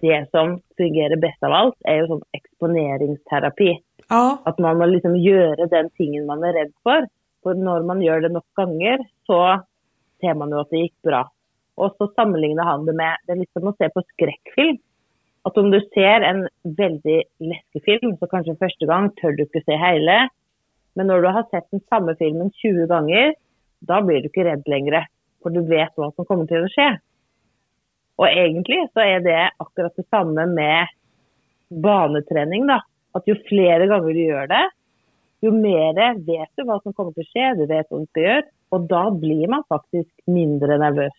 Det 0.00 0.30
som 0.30 0.60
fungerar 0.76 1.16
bäst 1.16 1.42
av 1.42 1.52
allt 1.52 1.76
är 1.84 1.94
ju 1.94 2.06
som 2.06 2.22
exponeringsterapi. 2.32 3.82
Ja. 4.10 4.42
Att 4.44 4.58
man 4.58 4.78
måste 4.78 4.90
liksom 4.90 5.16
göra 5.16 5.66
den 5.66 5.90
tingen 5.90 6.26
man 6.26 6.44
är 6.44 6.52
rädd 6.52 6.72
för. 6.82 7.06
För 7.42 7.54
när 7.54 7.82
man 7.82 8.02
gör 8.02 8.20
det 8.20 8.28
nog 8.28 8.42
gånger 8.54 8.98
så 9.26 9.62
ser 10.20 10.34
man 10.34 10.48
ju 10.48 10.60
att 10.60 10.70
det 10.70 10.76
gick 10.76 11.02
bra. 11.02 11.32
Och 11.74 11.94
så 11.98 12.12
sammanlignar 12.16 12.64
han 12.64 12.86
det 12.86 12.92
med 12.92 13.16
det 13.26 13.32
är 13.32 13.36
liksom 13.36 13.68
att 13.68 13.76
se 13.76 13.88
på 13.88 14.02
skräckfilm. 14.12 14.78
Att 15.42 15.56
om 15.56 15.70
du 15.70 15.80
ser 15.94 16.20
en 16.20 16.48
väldigt 16.62 17.22
läskig 17.38 17.84
film 17.84 18.16
så 18.16 18.26
kanske 18.26 18.56
första 18.56 18.86
gången 18.86 19.10
tör 19.14 19.32
du 19.32 19.42
inte 19.42 19.60
se 19.64 19.76
hela. 19.76 20.28
Men 20.94 21.06
när 21.06 21.22
du 21.22 21.28
har 21.28 21.42
sett 21.50 21.70
den 21.70 21.80
samma 21.88 22.14
filmen 22.14 22.50
20 22.52 22.86
gånger, 22.86 23.34
då 23.78 24.02
blir 24.02 24.16
du 24.16 24.24
inte 24.24 24.44
rädd 24.44 24.62
längre. 24.66 25.06
För 25.42 25.50
du 25.50 25.66
vet 25.66 25.92
vad 25.96 26.14
som 26.14 26.24
kommer 26.24 26.46
till 26.46 26.64
att 26.64 26.72
ske. 26.72 26.98
Och 28.16 28.28
egentligen 28.28 28.88
så 28.92 29.00
är 29.00 29.20
det 29.20 29.50
akkurat 29.56 29.96
detsamma 29.96 30.46
med 30.46 30.86
baneträning 31.68 32.66
då. 32.66 32.80
Att 33.12 33.28
ju 33.28 33.34
fler 33.48 33.86
gånger 33.86 34.14
du 34.14 34.24
gör 34.24 34.46
det, 34.46 34.70
ju 35.40 35.50
mer 35.50 36.14
vet 36.14 36.48
du 36.54 36.64
vad 36.64 36.82
som 36.82 36.92
kommer 36.92 37.10
att 37.10 37.26
ske, 37.32 37.54
du 37.54 37.66
vet 37.66 37.86
vad 37.90 38.00
du 38.00 38.06
ska 38.06 38.20
göra. 38.20 38.42
Och 38.68 38.80
då 38.80 39.10
blir 39.10 39.48
man 39.48 39.64
faktiskt 39.68 40.20
mindre 40.26 40.78
nervös. 40.78 41.12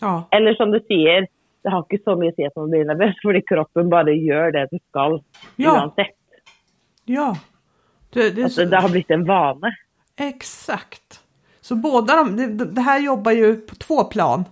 Ja. 0.00 0.28
Eller 0.30 0.54
som 0.54 0.70
du 0.70 0.80
säger, 0.80 1.26
det 1.62 1.70
har 1.70 1.86
inte 1.90 2.04
så 2.04 2.16
mycket 2.16 2.32
att 2.32 2.36
säga 2.36 2.48
att 2.48 2.56
man 2.56 2.70
blir 2.70 2.84
nervös, 2.84 3.14
för 3.22 3.46
kroppen 3.46 3.88
bara 3.88 4.10
gör 4.10 4.52
det 4.52 4.68
den 4.70 4.80
ska, 4.88 5.20
ja. 5.56 5.82
oavsett. 5.82 6.16
Ja. 7.04 7.36
Det, 8.12 8.30
det, 8.30 8.42
alltså, 8.42 8.64
det 8.64 8.76
har 8.76 8.88
blivit 8.88 9.10
en 9.10 9.24
vana. 9.24 9.72
Exakt. 10.16 11.20
Så 11.60 11.74
båda 11.74 12.16
de, 12.16 12.36
det, 12.36 12.64
det 12.64 12.80
här 12.80 13.00
jobbar 13.00 13.32
ju 13.32 13.56
på 13.56 13.74
två 13.74 14.04
plan 14.04 14.44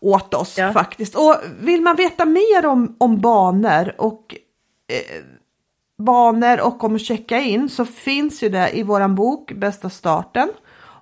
åt 0.00 0.34
oss 0.34 0.58
ja. 0.58 0.72
faktiskt. 0.72 1.16
Och 1.16 1.34
vill 1.60 1.82
man 1.82 1.96
veta 1.96 2.24
mer 2.24 2.66
om, 2.66 2.96
om 3.00 3.20
banor 3.20 3.92
och 3.98 4.34
eh, 4.88 5.24
banor 5.98 6.66
och 6.66 6.84
om 6.84 6.94
att 6.94 7.00
checka 7.00 7.40
in 7.40 7.68
så 7.68 7.84
finns 7.84 8.42
ju 8.42 8.48
det 8.48 8.76
i 8.76 8.82
våran 8.82 9.14
bok 9.14 9.52
Bästa 9.52 9.90
starten. 9.90 10.48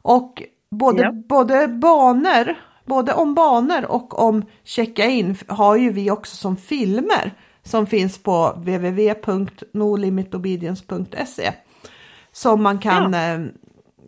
Och 0.03 0.43
både, 0.71 1.03
ja. 1.03 1.13
både 1.13 1.69
banor, 1.69 2.55
både 2.85 3.13
om 3.13 3.35
banor 3.35 3.85
och 3.85 4.19
om 4.19 4.45
checka 4.65 5.05
in 5.05 5.37
har 5.49 5.77
ju 5.77 5.91
vi 5.91 6.11
också 6.11 6.37
som 6.37 6.57
filmer 6.57 7.31
som 7.63 7.87
finns 7.87 8.23
på 8.23 8.53
www.nolimitobedience.se. 8.57 11.53
Som 12.33 12.63
man 12.63 12.79
kan 12.79 13.13
ja. 13.13 13.35
eh, 13.35 13.41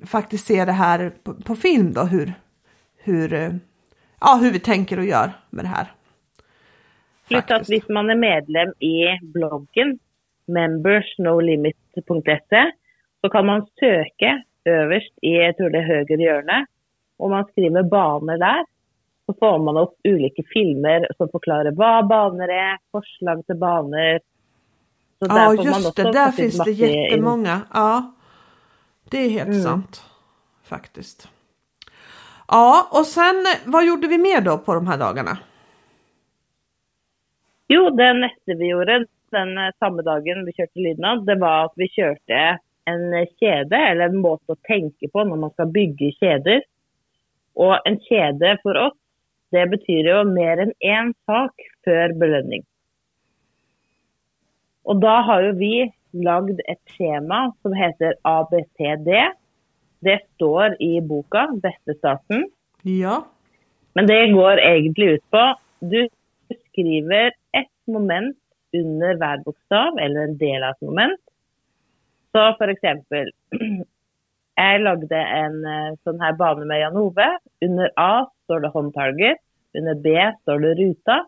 faktiskt 0.05 0.47
se 0.47 0.65
det 0.65 0.73
här 0.73 1.13
på, 1.23 1.35
på, 1.35 1.57
film 1.57 1.93
då 1.93 2.03
hur, 2.03 2.33
hur, 2.97 3.33
eh, 3.33 3.53
ja, 4.21 4.39
hur 4.43 4.53
vi 4.53 4.61
tänker 4.61 4.99
och 4.99 5.05
gör 5.05 5.33
med 5.51 5.65
det 5.65 5.69
här. 5.69 5.93
Plus 7.29 7.45
att 7.49 7.69
om 7.69 7.95
man 7.95 8.11
är 8.11 8.17
medlem 8.17 8.69
i 8.69 9.19
bloggen 9.23 9.99
membersnolimit.se 10.47 12.73
så 13.21 13.29
kan 13.29 13.47
man 13.47 13.67
söka 13.81 14.43
överst 14.65 15.13
i, 15.23 15.31
jag 15.31 15.57
tror 15.57 15.71
det 15.71 15.79
är 15.79 15.83
höger 15.83 16.33
hörne, 16.33 16.67
och 17.17 17.31
man 17.31 17.45
skriver 17.45 17.83
banor 17.83 18.39
där 18.39 18.65
så 19.27 19.35
får 19.41 19.59
man 19.59 19.77
upp 19.77 19.95
olika 20.05 20.43
filmer 20.53 21.09
som 21.17 21.29
förklarar 21.29 21.73
vad 21.73 22.07
banor 22.07 22.51
är, 22.51 22.79
förslag 22.93 23.47
till 23.47 23.57
banor. 23.57 24.21
Så 25.19 25.27
ja, 25.29 25.55
just 25.55 25.97
det, 25.97 26.13
där 26.13 26.31
finns 26.31 26.65
det 26.65 26.71
jättemånga. 26.71 27.55
In. 27.55 27.61
Ja, 27.73 28.15
det 29.11 29.19
är 29.19 29.31
helt 29.31 29.49
mm. 29.49 29.61
sant 29.61 30.05
faktiskt. 30.65 31.29
Ja, 32.49 32.89
och 32.93 33.07
sen 33.07 33.45
vad 33.65 33.87
gjorde 33.87 34.07
vi 34.07 34.19
mer 34.19 34.41
då 34.41 34.59
på 34.59 34.75
de 34.75 34.87
här 34.87 34.99
dagarna? 34.99 35.39
Jo, 37.69 37.91
det 37.91 38.13
nästa 38.13 38.55
vi 38.59 38.69
gjorde 38.69 39.07
den 39.39 39.59
eh, 39.59 39.71
samma 39.79 40.03
dagen 40.03 40.45
vi 40.47 40.53
körde 40.53 40.71
Lydnad, 40.75 41.27
det 41.27 41.35
var 41.35 41.65
att 41.65 41.73
vi 41.77 41.89
körde 41.89 42.59
en 42.85 43.27
kedja, 43.41 43.89
eller 43.89 44.05
en 44.05 44.17
måte 44.17 44.53
att 44.53 44.63
tänka 44.63 45.07
på 45.13 45.25
när 45.25 45.37
man 45.37 45.51
ska 45.51 45.67
bygga 45.67 46.11
kedjor. 46.21 46.63
Och 47.55 47.87
en 47.87 48.01
kedja 48.01 48.59
för 48.63 48.75
oss, 48.87 48.99
det 49.51 49.67
betyder 49.67 50.19
ju 50.19 50.25
mer 50.25 50.57
än 50.59 50.73
en 50.79 51.15
sak 51.27 51.55
för 51.85 52.13
belöning. 52.13 52.63
Och 54.83 54.97
då 54.97 55.09
har 55.09 55.43
ju 55.43 55.53
vi 55.53 55.93
lagt 56.11 56.61
ett 56.69 56.91
schema 56.99 57.53
som 57.63 57.73
heter 57.73 58.15
ABCD. 58.23 59.09
Det 60.01 60.21
står 60.35 60.83
i 60.83 61.01
boken, 61.01 61.61
Bästa 61.61 61.95
starten. 61.99 62.51
Ja. 62.83 63.27
Men 63.93 64.07
det 64.07 64.27
går 64.29 64.59
egentligen 64.61 65.15
ut 65.15 65.31
på, 65.31 65.55
du 65.81 66.09
skriver 66.69 67.27
ett 67.53 67.87
moment 67.87 68.37
under 68.81 69.15
hver 69.17 69.39
bokstav 69.45 69.99
eller 69.99 70.21
en 70.21 70.39
del 70.39 70.63
av 70.63 70.71
ett 70.71 70.81
moment. 70.81 71.21
Så 72.33 72.55
för 72.59 72.69
exempel, 72.69 73.31
jag 74.55 74.81
lagde 74.81 75.17
en 75.17 75.65
eh, 75.65 75.95
sån 76.05 76.21
här 76.21 76.33
bana 76.33 76.65
med 76.65 76.81
Jan 76.81 76.97
Ove. 76.97 77.39
Under 77.61 77.91
A 77.97 78.31
står 78.45 78.61
det 78.61 78.69
håndtaget, 78.69 79.39
under 79.79 79.95
B 79.95 80.33
står 80.43 80.59
det 80.59 80.75
ruta, 80.75 81.27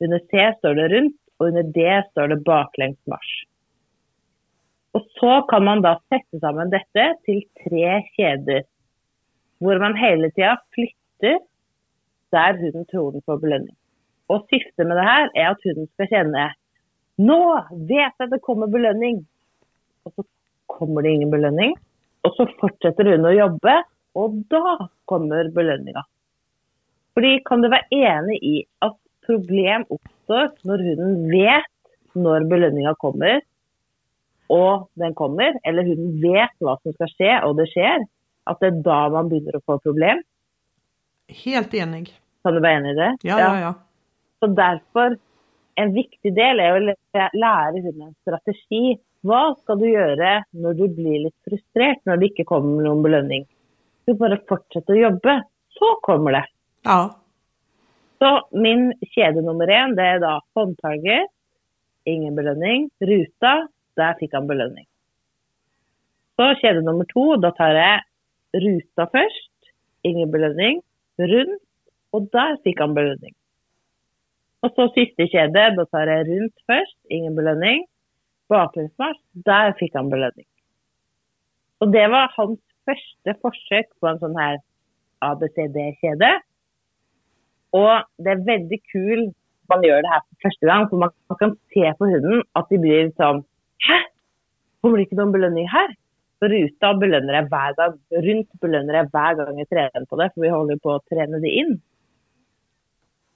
under 0.00 0.20
C 0.30 0.54
står 0.58 0.74
det 0.74 0.88
runt 0.88 1.16
och 1.36 1.46
under 1.46 1.62
D 1.62 2.02
står 2.10 2.28
det 2.28 2.36
baklänges 2.36 3.06
marsch. 3.06 3.44
Och 4.92 5.06
så 5.10 5.42
kan 5.42 5.64
man 5.64 5.82
då 5.82 6.00
sätta 6.08 6.40
samman 6.40 6.70
detta 6.70 7.14
till 7.24 7.42
tre 7.64 8.02
kedjor, 8.16 8.62
där 9.58 9.78
man 9.78 9.96
hela 9.96 10.30
tiden 10.30 10.56
flyttar 10.74 11.38
där 12.30 12.54
hunden 12.54 12.86
tror 12.86 13.12
den 13.12 13.22
får 13.26 13.38
belöning. 13.38 13.76
Och 14.26 14.46
syftet 14.50 14.86
med 14.86 14.96
det 14.96 15.02
här 15.02 15.30
är 15.34 15.50
att 15.50 15.64
hunden 15.64 15.86
ska 15.86 16.06
känna 16.06 16.54
nu 17.16 17.62
vet 17.70 18.12
jag 18.18 18.24
att 18.24 18.30
det 18.30 18.38
kommer 18.38 18.66
belöning. 18.66 19.26
Och 20.02 20.12
så 20.16 20.24
kommer 20.66 21.02
det 21.02 21.08
ingen 21.08 21.30
belöning. 21.30 21.76
Och 22.20 22.34
så 22.34 22.46
fortsätter 22.60 23.04
hon 23.04 23.24
att 23.24 23.36
jobba 23.36 23.84
och 24.12 24.30
då 24.30 24.88
kommer 25.04 25.48
belöningen. 25.48 26.02
För 27.14 27.44
kan 27.44 27.62
du 27.62 27.68
vara 27.68 27.86
enig 27.90 28.42
i 28.42 28.64
att 28.78 28.96
problem 29.26 29.84
uppstår 29.88 30.50
när 30.62 30.78
hunden 30.78 31.30
vet 31.30 31.64
när 32.12 32.44
belöningen 32.44 32.94
kommer 32.94 33.40
och 34.46 34.90
den 34.94 35.14
kommer, 35.14 35.60
eller 35.62 35.82
hunden 35.82 36.32
vet 36.32 36.50
vad 36.58 36.82
som 36.82 36.92
ska 36.92 37.06
ske 37.06 37.40
och 37.40 37.56
det 37.56 37.66
sker, 37.66 38.06
att 38.44 38.60
det 38.60 38.66
är 38.66 38.70
då 38.70 39.08
man 39.08 39.28
börjar 39.28 39.60
få 39.66 39.78
problem? 39.78 40.22
Helt 41.44 41.74
enig. 41.74 42.20
Kan 42.42 42.54
du 42.54 42.60
vara 42.60 42.72
enig 42.72 42.90
i 42.90 42.94
det? 42.94 43.16
Ja, 43.22 43.40
ja, 43.40 43.60
ja. 43.60 43.74
Så 44.40 44.46
därför 44.46 45.18
en 45.76 45.92
viktig 45.92 46.34
del 46.34 46.60
är 46.60 46.90
att 46.90 47.34
lära 47.34 47.72
hunden 47.72 48.08
en 48.08 48.14
strategi. 48.14 48.98
Vad 49.20 49.58
ska 49.58 49.74
du 49.74 49.90
göra 49.90 50.44
när 50.50 50.74
du 50.74 50.88
blir 50.88 51.18
lite 51.18 51.36
frustrerad 51.44 51.96
när 52.02 52.16
det 52.16 52.26
inte 52.26 52.44
kommer 52.44 52.82
någon 52.82 53.02
belöning? 53.02 53.46
Du 54.04 54.14
bara 54.14 54.38
fortsätter 54.48 54.92
att 54.92 55.00
jobba, 55.00 55.44
så 55.68 55.98
kommer 56.02 56.32
det. 56.32 56.46
Ja. 56.82 57.16
Så 58.18 58.48
min 58.50 58.94
kedja 59.10 59.42
nummer 59.42 59.68
en, 59.68 59.96
det 59.96 60.02
är 60.02 60.20
då 60.20 60.40
håndtaget, 60.54 61.30
ingen 62.04 62.34
belöning. 62.34 62.90
Ruta, 62.98 63.68
där 63.94 64.14
fick 64.14 64.34
han 64.34 64.46
belöning. 64.46 64.86
Så 66.36 66.54
kedja 66.60 66.80
nummer 66.80 67.04
två, 67.12 67.36
då 67.36 67.50
tar 67.50 67.68
jag 67.68 68.00
ruta 68.52 69.08
först, 69.12 69.52
ingen 70.02 70.30
belöning. 70.30 70.82
Runt, 71.18 71.62
och 72.10 72.22
där 72.22 72.56
fick 72.64 72.80
han 72.80 72.94
belöning. 72.94 73.34
Och 74.66 74.72
så 74.72 74.88
sista 74.88 75.26
kjede. 75.26 75.74
då 75.76 75.86
tar 75.86 76.06
jag 76.06 76.28
runt 76.28 76.54
först, 76.66 76.98
ingen 77.08 77.34
belöning. 77.34 77.86
Baklängsmarssch, 78.48 79.22
där 79.32 79.72
fick 79.72 79.94
han 79.94 80.10
belöning. 80.10 80.46
Og 81.78 81.92
det 81.92 82.08
var 82.08 82.32
hans 82.36 82.60
första 82.84 83.34
försök 83.42 83.86
på 84.00 84.06
en 84.06 84.18
sån 84.18 84.36
här 84.36 84.58
ABCD-kedja. 85.18 86.40
Og 87.70 87.92
det 88.18 88.30
er 88.30 88.44
veldig 88.52 88.80
kul 88.92 89.22
man 89.70 89.82
gjør 89.84 90.02
det 90.02 90.12
her 90.14 90.22
for 90.24 90.36
første 90.46 90.66
gang, 90.66 90.90
for 90.90 90.96
man 90.98 91.38
kan 91.40 91.56
se 91.74 91.92
på 91.98 92.10
hunden 92.10 92.42
at 92.58 92.66
de 92.70 92.78
blir 92.78 93.10
sånn 93.20 93.42
Hæ? 93.86 93.98
Kommer 94.82 94.98
det 94.98 95.06
ikke 95.06 95.20
noen 95.20 95.34
belønning 95.34 95.66
her? 95.70 95.90
Så 96.38 96.50
ruta 96.50 96.94
belønner 97.02 97.38
jeg 97.38 97.50
hver 97.52 97.74
gang. 97.78 97.98
Rundt 98.26 98.50
belønner 98.62 98.98
jeg 98.98 99.10
hver 99.14 99.38
gang 99.38 99.58
jeg 99.58 99.68
trener 99.70 100.10
på 100.10 100.18
det, 100.20 100.32
for 100.34 100.46
vi 100.46 100.56
holder 100.58 100.82
på 100.82 100.96
å 100.96 101.02
trene 101.12 101.42
det 101.44 101.52
inn. 101.62 101.76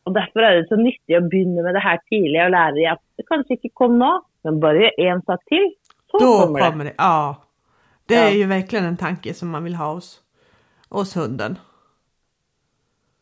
Og 0.04 0.14
Derfor 0.14 0.40
er 0.40 0.54
det 0.60 0.68
så 0.68 0.76
nyttig 0.80 1.16
å 1.18 1.28
begynne 1.28 1.62
med 1.62 1.74
det 1.76 1.82
her 1.84 1.98
tidlig 2.08 2.40
og 2.44 2.50
lære 2.54 2.74
dem 2.78 2.92
at 2.92 3.02
det 3.18 3.26
kanskje 3.28 3.56
ikke 3.58 3.70
kom 3.82 3.98
nå, 4.00 4.10
men 4.44 4.60
bare 4.60 4.90
én 4.98 5.20
sak 5.26 5.40
til, 5.48 5.66
så 6.10 6.18
Då 6.18 6.30
kommer 6.40 6.58
det. 6.60 6.66
kommer 6.70 6.84
det. 6.84 6.94
Ja. 6.98 7.34
Det 8.08 8.14
Ja. 8.14 8.28
är 8.28 8.30
ju 8.34 8.46
verkligen 8.46 8.84
en 8.84 8.96
tanke 8.96 9.34
som 9.34 9.48
man 9.48 9.64
vill 9.64 9.74
ha 9.74 9.92
hos, 9.94 10.20
hos 10.90 11.14
hunden. 11.14 11.58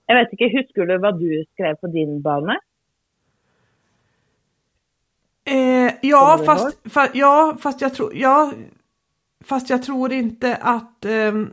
Jeg 0.09 0.17
vet 0.17 0.29
ikke, 0.33 0.49
Husker 0.59 0.87
du 0.87 0.99
hva 0.99 1.11
du 1.13 1.45
skrev 1.53 1.75
på 1.81 1.87
din 1.93 2.23
bane? 2.23 2.57
Eh, 5.45 5.93
ja, 6.03 6.37
Kommer 6.39 6.45
fast, 6.45 6.79
fa, 6.93 7.09
ja, 7.15 7.57
fast 7.61 7.81
jag 7.81 7.95
tror, 7.95 8.15
ja, 8.15 8.53
fast 9.45 9.71
jag 9.71 9.83
tror 9.83 10.13
inte 10.13 10.57
att, 10.57 11.05
ehm, 11.05 11.51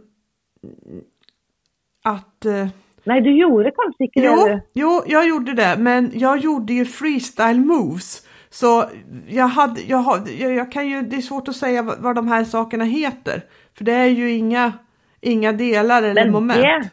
att 2.03 2.45
eh, 2.45 2.67
Nei, 3.05 3.19
du 3.21 3.29
gjorde 3.37 3.71
kanskje 3.71 4.05
ikke 4.07 4.21
det. 4.21 4.29
Jo, 4.31 4.59
jo, 4.73 5.03
jag 5.07 5.27
gjorde 5.27 5.53
det, 5.53 5.75
men 5.79 6.11
jag 6.13 6.37
gjorde 6.37 6.73
ju 6.73 6.85
freestyle 6.85 7.59
moves. 7.59 8.27
Så 8.49 8.83
jag 9.27 9.47
hade, 9.47 9.81
jag, 9.81 9.97
har- 9.97 10.29
jag, 10.41 10.53
jag 10.53 10.71
kan 10.71 10.87
ju, 10.87 11.01
det 11.01 11.15
är 11.15 11.21
svårt 11.21 11.47
att 11.47 11.55
säga 11.55 11.81
vad, 11.83 11.99
vad 11.99 12.15
de 12.15 12.27
här 12.27 12.43
sakerna 12.43 12.83
heter. 12.83 13.41
För 13.77 13.83
det 13.85 13.91
är 13.93 14.05
ju 14.09 14.31
inga, 14.31 14.73
inga 15.21 15.51
delar 15.51 16.03
eller 16.03 16.23
Men 16.23 16.31
moment. 16.31 16.61
det 16.61 16.89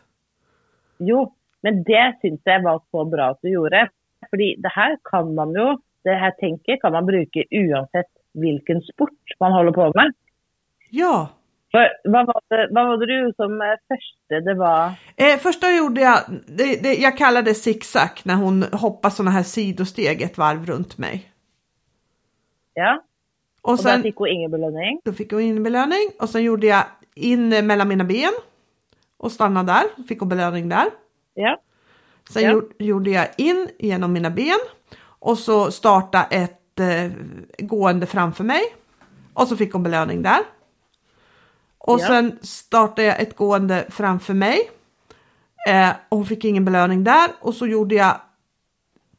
Jo, 0.98 1.32
men 1.62 1.82
det 1.82 2.18
syns 2.22 2.40
jeg 2.44 2.62
var 2.62 2.80
så 2.90 3.04
bra 3.04 3.30
at 3.30 3.38
du 3.42 3.48
gjorde. 3.52 3.88
Fordi 4.30 4.56
det 4.58 4.70
her 4.74 4.96
kan 5.10 5.34
man 5.34 5.52
jo, 5.52 5.78
det 6.04 6.14
her 6.14 6.30
tenket 6.40 6.80
kan 6.82 6.92
man 6.92 7.06
bruke 7.06 7.44
uansett 7.50 8.10
hvilken 8.34 8.80
sport 8.82 9.10
man 9.40 9.52
holder 9.52 9.72
på 9.72 9.92
med. 9.94 10.12
Ja, 10.90 11.28
For 11.72 11.88
hva 12.12 12.20
var 12.28 12.40
det, 12.52 12.64
hva 12.76 12.82
var 12.84 12.98
det 13.00 13.06
du 13.08 13.32
som 13.36 13.54
eh, 13.64 13.78
første? 13.88 14.40
Det 14.44 14.54
var 14.58 14.92
eh, 15.16 15.38
första 15.40 15.70
gjorde 15.72 16.00
jag, 16.00 16.18
det, 16.46 16.82
det, 16.82 16.94
jag 16.94 17.16
kallade 17.16 17.54
zigzag 17.54 18.20
när 18.24 18.34
hon 18.34 18.62
hoppade 18.72 19.14
sådana 19.14 19.30
här 19.30 19.42
sidosteg 19.42 20.22
ett 20.22 20.38
varv 20.38 20.66
runt 20.66 20.98
mig. 20.98 21.32
Ja. 22.74 23.02
Och 23.62 23.76
da 23.76 23.82
sen, 23.82 24.02
fikk 24.02 24.18
hun 24.18 24.28
ingen 24.28 24.50
belønning. 24.50 25.00
då 25.04 25.12
fick 25.12 25.32
hon 25.32 25.40
in 25.40 25.62
belöning 25.62 26.10
och 26.20 26.28
sen 26.28 26.42
gjorde 26.42 26.66
jag 26.66 26.84
in 27.14 27.52
eh, 27.52 27.62
mellan 27.62 27.88
mina 27.88 28.04
ben 28.04 28.32
och 29.16 29.32
stannade 29.32 29.72
där, 29.72 30.04
fick 30.08 30.20
hon 30.20 30.28
belöning 30.28 30.68
där. 30.68 30.86
Ja. 31.34 31.60
Sen 32.30 32.42
Ja. 32.42 32.50
gjorde, 32.50 32.84
gjorde 32.84 33.10
jag 33.10 33.28
in 33.36 33.68
genom 33.78 34.12
mina 34.12 34.30
ben 34.30 34.58
och 35.20 35.38
så 35.38 35.70
starta 35.70 36.24
ett 36.30 36.80
eh, 36.80 37.12
gående 37.58 38.06
framför 38.06 38.44
mig. 38.44 38.60
Och 39.34 39.48
så 39.48 39.56
fick 39.56 39.72
hon 39.72 39.82
belöning 39.82 40.22
där. 40.22 40.40
Och 41.84 42.00
Ja. 42.00 42.06
sen 42.06 42.38
startade 42.42 43.02
jag 43.08 43.20
ett 43.20 43.36
gående 43.36 43.86
framför 43.90 44.34
mig. 44.34 44.70
Eh, 45.68 45.90
och 46.08 46.16
hon 46.16 46.26
fick 46.26 46.44
ingen 46.44 46.64
belöning 46.64 47.04
där. 47.04 47.30
Och 47.40 47.54
så 47.54 47.66
gjorde 47.66 47.94
jag 47.94 48.20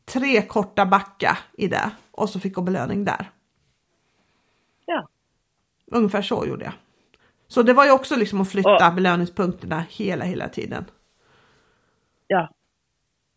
tre 0.06 0.42
korta 0.42 0.86
backa 0.86 1.38
i 1.58 1.68
det. 1.68 1.92
Och 2.12 2.30
så 2.30 2.40
fick 2.40 2.56
hon 2.56 2.66
belöning 2.66 3.06
där. 3.06 3.30
ja. 4.86 5.08
Ungefär 5.92 6.22
så 6.22 6.46
gjorde 6.46 6.66
jag. 6.66 6.74
Så 7.48 7.64
det 7.64 7.74
var 7.74 7.86
ju 7.86 7.92
också 7.92 8.16
liksom 8.16 8.42
att 8.42 8.52
flytta 8.52 8.88
Och- 8.90 8.96
belöningspunkterna 8.96 9.84
hela, 9.90 10.26
hela 10.26 10.50
tiden. 10.50 10.86
Ja. 12.28 12.48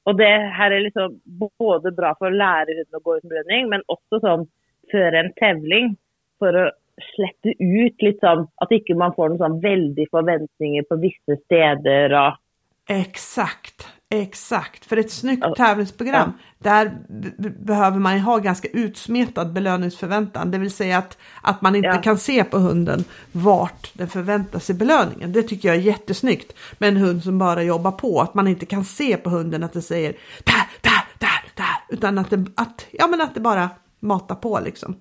Og 0.05 0.17
det 0.17 0.53
her 0.59 0.71
er 0.71 0.81
liksom 0.81 1.21
både 1.25 1.91
bra 1.93 2.15
for 2.19 2.27
å 2.31 2.37
lære 2.39 2.77
hunden 2.79 2.95
å 2.95 3.03
gå 3.03 3.17
uten 3.17 3.29
belønning, 3.29 3.69
men 3.69 3.83
også 3.91 4.21
sånn 4.23 4.45
før 4.93 5.17
en 5.19 5.33
tevling 5.41 5.97
for 6.39 6.55
å 6.55 6.71
slippe 7.15 7.53
ut 7.63 8.03
litt 8.03 8.21
sånn 8.21 8.47
at 8.63 8.73
ikke 8.73 8.95
man 8.97 9.13
får 9.17 9.29
noen 9.29 9.39
sånn 9.45 9.61
veldig 9.63 10.07
forventninger 10.11 10.83
på 10.89 10.97
visse 11.03 11.37
steder 11.45 12.15
og 12.23 12.43
Exakt, 12.89 13.89
exakt. 14.15 14.85
För 14.85 14.97
ett 14.97 15.11
snyggt 15.11 15.45
Ja. 15.45 15.55
tävlingsprogram, 15.55 16.33
där 16.59 16.91
b- 17.09 17.29
b- 17.39 17.49
behöver 17.59 17.99
man 17.99 18.15
ju 18.15 18.21
ha 18.21 18.39
ganska 18.39 18.69
utsmetad 18.69 19.53
belöningsförväntan. 19.53 20.51
Det 20.51 20.59
vill 20.59 20.71
säga 20.71 20.99
att, 20.99 21.19
att 21.43 21.63
man 21.63 21.77
inte 21.77 21.89
Ja. 21.89 22.03
kan 22.03 22.19
se 22.19 22.45
på 22.45 22.59
hunden 22.59 23.05
vart 23.33 23.91
den 23.95 24.09
förväntar 24.09 24.59
sig 24.59 24.75
belöningen. 24.75 25.33
Det 25.33 25.43
tycker 25.43 25.69
jag 25.69 25.77
är 25.77 25.81
jättesnyggt 25.81 26.55
med 26.79 26.89
en 26.89 26.97
hund 26.97 27.23
som 27.23 27.39
bara 27.39 27.63
jobbar 27.63 27.93
på. 27.93 28.21
Att 28.21 28.35
man 28.35 28.49
inte 28.49 28.67
kan 28.67 28.85
se 28.85 29.17
på 29.17 29.31
hunden 29.31 29.65
att 29.65 29.73
det 29.73 29.83
säger 29.83 30.13
där, 30.45 30.67
där, 30.83 31.05
där, 31.19 31.43
där. 31.55 31.97
Utan 31.97 32.19
att 32.19 32.31
det, 32.31 32.45
att, 32.57 32.87
ja, 32.93 33.07
men 33.07 33.21
att 33.21 33.35
det 33.35 33.41
bara 33.41 33.71
matar 34.01 34.35
på 34.35 34.61
liksom. 34.65 34.97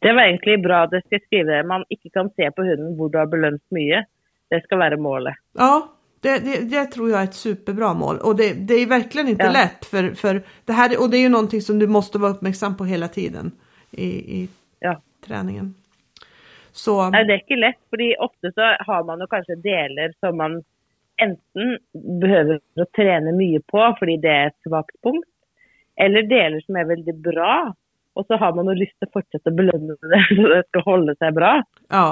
Det 0.00 0.12
var 0.14 0.22
egentlig 0.22 0.62
bra 0.62 0.86
det 0.86 1.00
skal 1.04 1.16
jeg 1.18 1.24
skrive. 1.26 1.62
Man 1.66 1.84
ikke 1.90 2.10
kan 2.14 2.28
se 2.36 2.50
på 2.54 2.62
hunden 2.66 2.96
hvor 2.98 3.08
du 3.10 3.18
har 3.18 3.26
belønt 3.26 3.62
mye. 3.74 4.04
Det 4.50 4.62
skal 4.64 4.78
være 4.78 4.96
målet. 4.96 5.34
Ja, 5.58 5.88
det, 6.22 6.38
det, 6.44 6.70
det 6.70 6.84
tror 6.94 7.10
jag 7.10 7.20
är 7.20 7.24
ett 7.24 7.34
superbra 7.34 7.94
mål 7.94 8.18
och 8.18 8.36
det, 8.36 8.52
det 8.68 8.74
är 8.74 8.86
verkligen 8.86 9.28
inte 9.28 9.44
Ja. 9.44 9.52
lätt 9.52 9.84
för, 9.84 10.10
för 10.14 10.42
det 10.64 10.72
här 10.72 11.02
och 11.02 11.10
det 11.10 11.16
är 11.16 11.22
ju 11.22 11.28
någonting 11.28 11.60
som 11.60 11.78
du 11.78 11.86
måste 11.86 12.18
vara 12.18 12.30
uppmärksam 12.32 12.76
på 12.76 12.84
hela 12.84 13.08
tiden 13.08 13.50
i, 13.90 14.06
i 14.42 14.48
Ja. 14.80 15.00
träningen. 15.26 15.74
Så 16.72 17.10
Nei, 17.10 17.24
det 17.26 17.32
er 17.34 17.40
ikke 17.42 17.56
lett, 17.58 17.78
fordi 17.90 18.12
ofte 18.22 18.52
så 18.54 18.66
har 18.86 19.04
man 19.04 19.20
jo 19.20 19.26
kanskje 19.26 19.56
deler 19.62 20.12
som 20.20 20.36
man 20.38 20.60
enten 21.18 21.72
behøver 22.22 22.60
å 22.78 22.86
trene 22.94 23.32
mye 23.34 23.58
på 23.66 23.80
fordi 23.98 24.14
det 24.22 24.30
er 24.30 24.50
et 24.52 24.58
svakt 24.68 24.94
punkt, 25.02 25.26
eller 25.98 26.22
deler 26.30 26.60
som 26.62 26.76
er 26.78 26.86
veldig 26.92 27.14
bra, 27.24 27.72
og 28.18 28.26
så 28.26 28.38
har 28.40 28.56
man 28.56 28.66
jo 28.70 28.76
lyst 28.80 29.06
fortsette 29.14 29.52
å 29.52 29.56
belønne 29.56 29.94
det 30.02 30.22
så 30.26 30.48
det 30.50 30.62
skal 30.68 30.86
holde 30.86 31.14
seg 31.20 31.36
bra. 31.38 31.52
ja, 31.94 32.08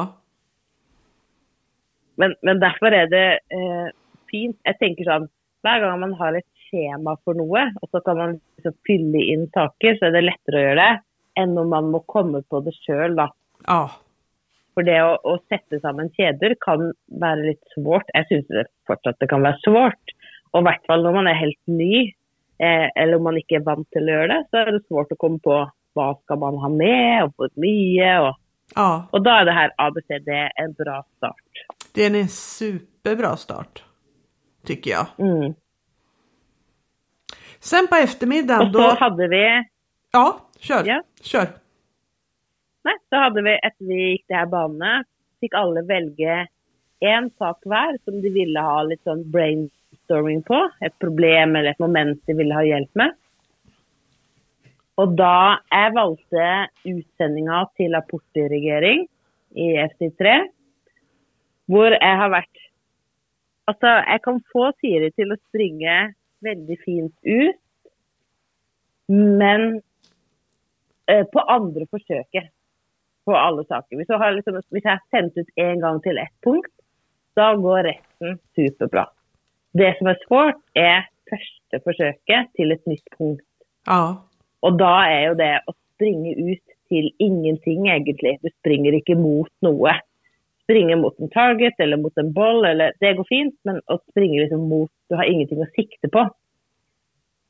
Men, 2.16 2.36
men 2.46 2.60
derfor 2.62 2.94
er 2.96 3.10
det 3.12 3.26
eh, 3.52 3.88
fint. 4.30 4.56
Jeg 4.64 4.78
tenker 4.80 5.08
sånn, 5.08 5.26
hver 5.66 5.82
gang 5.82 5.98
man 6.00 6.14
har 6.16 6.38
et 6.38 6.46
skjema 6.66 7.16
for 7.26 7.36
noe, 7.38 7.66
og 7.82 7.90
så 7.92 8.00
kan 8.06 8.18
man 8.20 8.38
liksom 8.56 8.76
fylle 8.88 9.20
inn 9.34 9.46
saker, 9.54 9.98
så 9.98 10.08
er 10.08 10.16
det 10.16 10.24
lettere 10.24 10.58
å 10.58 10.64
gjøre 10.64 10.80
det, 10.80 11.04
enn 11.42 11.54
når 11.58 11.70
man 11.74 11.92
må 11.92 12.00
komme 12.08 12.40
på 12.48 12.62
det 12.64 12.74
sjøl, 12.80 13.18
da. 13.18 13.28
ja, 13.68 13.82
For 14.76 14.86
det 14.88 14.96
å, 15.04 15.16
å 15.28 15.36
sette 15.52 15.80
sammen 15.82 16.08
kjeder 16.16 16.56
kan 16.64 16.90
være 17.20 17.50
litt 17.50 17.74
svårt. 17.74 18.08
Jeg 18.16 18.30
syns 18.30 18.48
det 18.52 18.66
fortsatt 18.88 19.20
det 19.20 19.28
kan 19.30 19.44
være 19.44 19.60
svårt. 19.64 20.14
Og 20.54 20.62
i 20.62 20.66
hvert 20.70 20.88
fall 20.88 21.04
når 21.04 21.18
man 21.18 21.28
er 21.30 21.38
helt 21.38 21.60
ny, 21.68 22.06
eh, 22.62 22.88
eller 22.96 23.18
om 23.18 23.28
man 23.28 23.40
ikke 23.40 23.60
er 23.60 23.66
vant 23.68 23.88
til 23.92 24.08
å 24.08 24.16
gjøre 24.16 24.32
det, 24.32 24.42
så 24.50 24.62
er 24.62 24.72
det 24.72 24.84
svårt 24.86 25.12
å 25.12 25.20
komme 25.20 25.40
på 25.44 25.60
hva 25.96 26.12
skal 26.22 26.38
man 26.38 26.58
ha 26.62 26.68
med, 26.72 27.24
og 27.26 27.32
hvor 27.36 27.50
mye. 27.62 28.10
Og, 28.28 28.34
ja, 28.76 28.88
og 29.12 29.24
da 29.24 29.38
er 29.40 29.48
det 29.48 29.54
her 29.56 29.74
ABCD 29.86 30.30
en 30.62 30.74
bra 30.78 31.02
start. 31.16 31.44
det 31.94 32.04
är 32.04 32.14
en 32.14 32.28
superbra 32.28 33.36
start. 33.36 33.84
Tycker 34.66 34.90
jag. 34.90 35.06
Mm. 35.18 35.54
Sen 37.60 37.86
på 37.88 37.96
eftermiddagen 37.96 38.66
Og 38.66 38.72
så 38.72 38.78
då, 38.78 38.96
hadde 39.00 39.28
vi 39.28 39.64
ja, 40.12 40.40
kör, 40.60 40.84
Ja. 40.86 41.02
kör. 41.22 41.46
Nei, 42.84 42.94
så 43.10 43.16
hadde 43.16 43.42
vi, 43.42 43.54
etter 43.62 43.84
vi 43.88 43.96
gikk 44.10 44.24
de 44.28 44.34
her 44.34 44.46
banene, 44.46 45.04
fikk 45.42 45.54
alle 45.58 45.82
velge 45.88 46.46
én 47.02 47.30
sak 47.38 47.64
hver 47.66 47.96
som 48.04 48.20
de 48.22 48.30
ville 48.30 48.60
ha 48.62 48.82
litt 48.86 49.02
sånn 49.04 49.24
brainstorming 49.32 50.42
på. 50.46 50.60
Et 50.80 50.94
problem 51.02 51.56
eller 51.56 51.70
et 51.74 51.82
moment 51.82 52.20
de 52.26 52.36
ville 52.38 52.54
ha 52.54 52.62
hjelp 52.62 52.94
med. 52.94 53.16
Og 54.96 55.16
da 55.18 55.58
jeg 55.72 55.94
valgte 55.96 56.44
utsendinga 56.88 57.64
til 57.76 57.96
apportdirigering 57.98 59.04
i 59.56 59.66
FC3, 59.82 60.38
hvor 61.70 61.96
jeg 61.96 62.22
har 62.22 62.32
vært 62.32 62.62
Altså, 63.66 63.88
jeg 64.06 64.20
kan 64.22 64.36
få 64.52 64.68
Siri 64.78 65.08
til 65.18 65.32
å 65.34 65.36
springe 65.48 65.94
veldig 66.46 66.76
fint 66.84 67.14
ut, 67.26 67.56
men 69.10 69.64
eh, 71.10 71.24
på 71.32 71.42
andre 71.50 71.88
forsøket 71.90 72.46
på 73.26 73.34
alle 73.34 73.64
saker. 73.66 73.98
Hvis 73.98 74.12
jeg 74.12 74.22
har, 74.22 74.36
liksom, 74.36 74.60
hvis 74.70 74.86
jeg 74.86 74.92
har 74.92 75.02
sendt 75.10 75.40
ut 75.40 75.50
én 75.58 75.82
gang 75.82 75.98
til 76.04 76.22
ett 76.22 76.34
punkt, 76.46 76.70
da 77.34 77.48
går 77.58 77.88
resten 77.88 78.38
superbra. 78.54 79.08
Det 79.74 79.90
som 79.98 80.12
er 80.12 80.22
svårt, 80.22 80.62
er 80.78 81.08
første 81.26 81.82
forsøket 81.84 82.54
til 82.54 82.70
et 82.72 82.86
nytt 82.86 83.16
punkt. 83.18 83.44
Ja, 83.90 84.14
och 84.60 84.76
då 84.76 84.84
är 84.84 85.28
ju 85.28 85.34
det 85.34 85.62
att 85.66 85.76
springa 85.94 86.34
ut 86.34 86.62
till 86.88 87.10
ingenting, 87.18 87.88
egentligen. 87.88 88.38
Du 88.42 88.48
springer 88.58 88.92
inte 88.92 89.14
mot 89.14 89.52
något. 89.60 89.90
Springa 90.62 90.96
mot 90.96 91.18
en 91.18 91.28
target 91.28 91.74
eller 91.78 91.96
mot 91.96 92.18
en 92.18 92.32
boll, 92.32 92.64
eller 92.64 92.92
Det 93.00 93.14
går 93.14 93.24
fint, 93.24 93.54
men 93.62 93.80
att 93.84 94.04
springa 94.10 94.40
liksom 94.40 94.68
mot 94.68 94.90
Du 95.08 95.14
har 95.14 95.24
ingenting 95.24 95.62
att 95.62 95.72
sikta 95.72 96.08
på. 96.08 96.30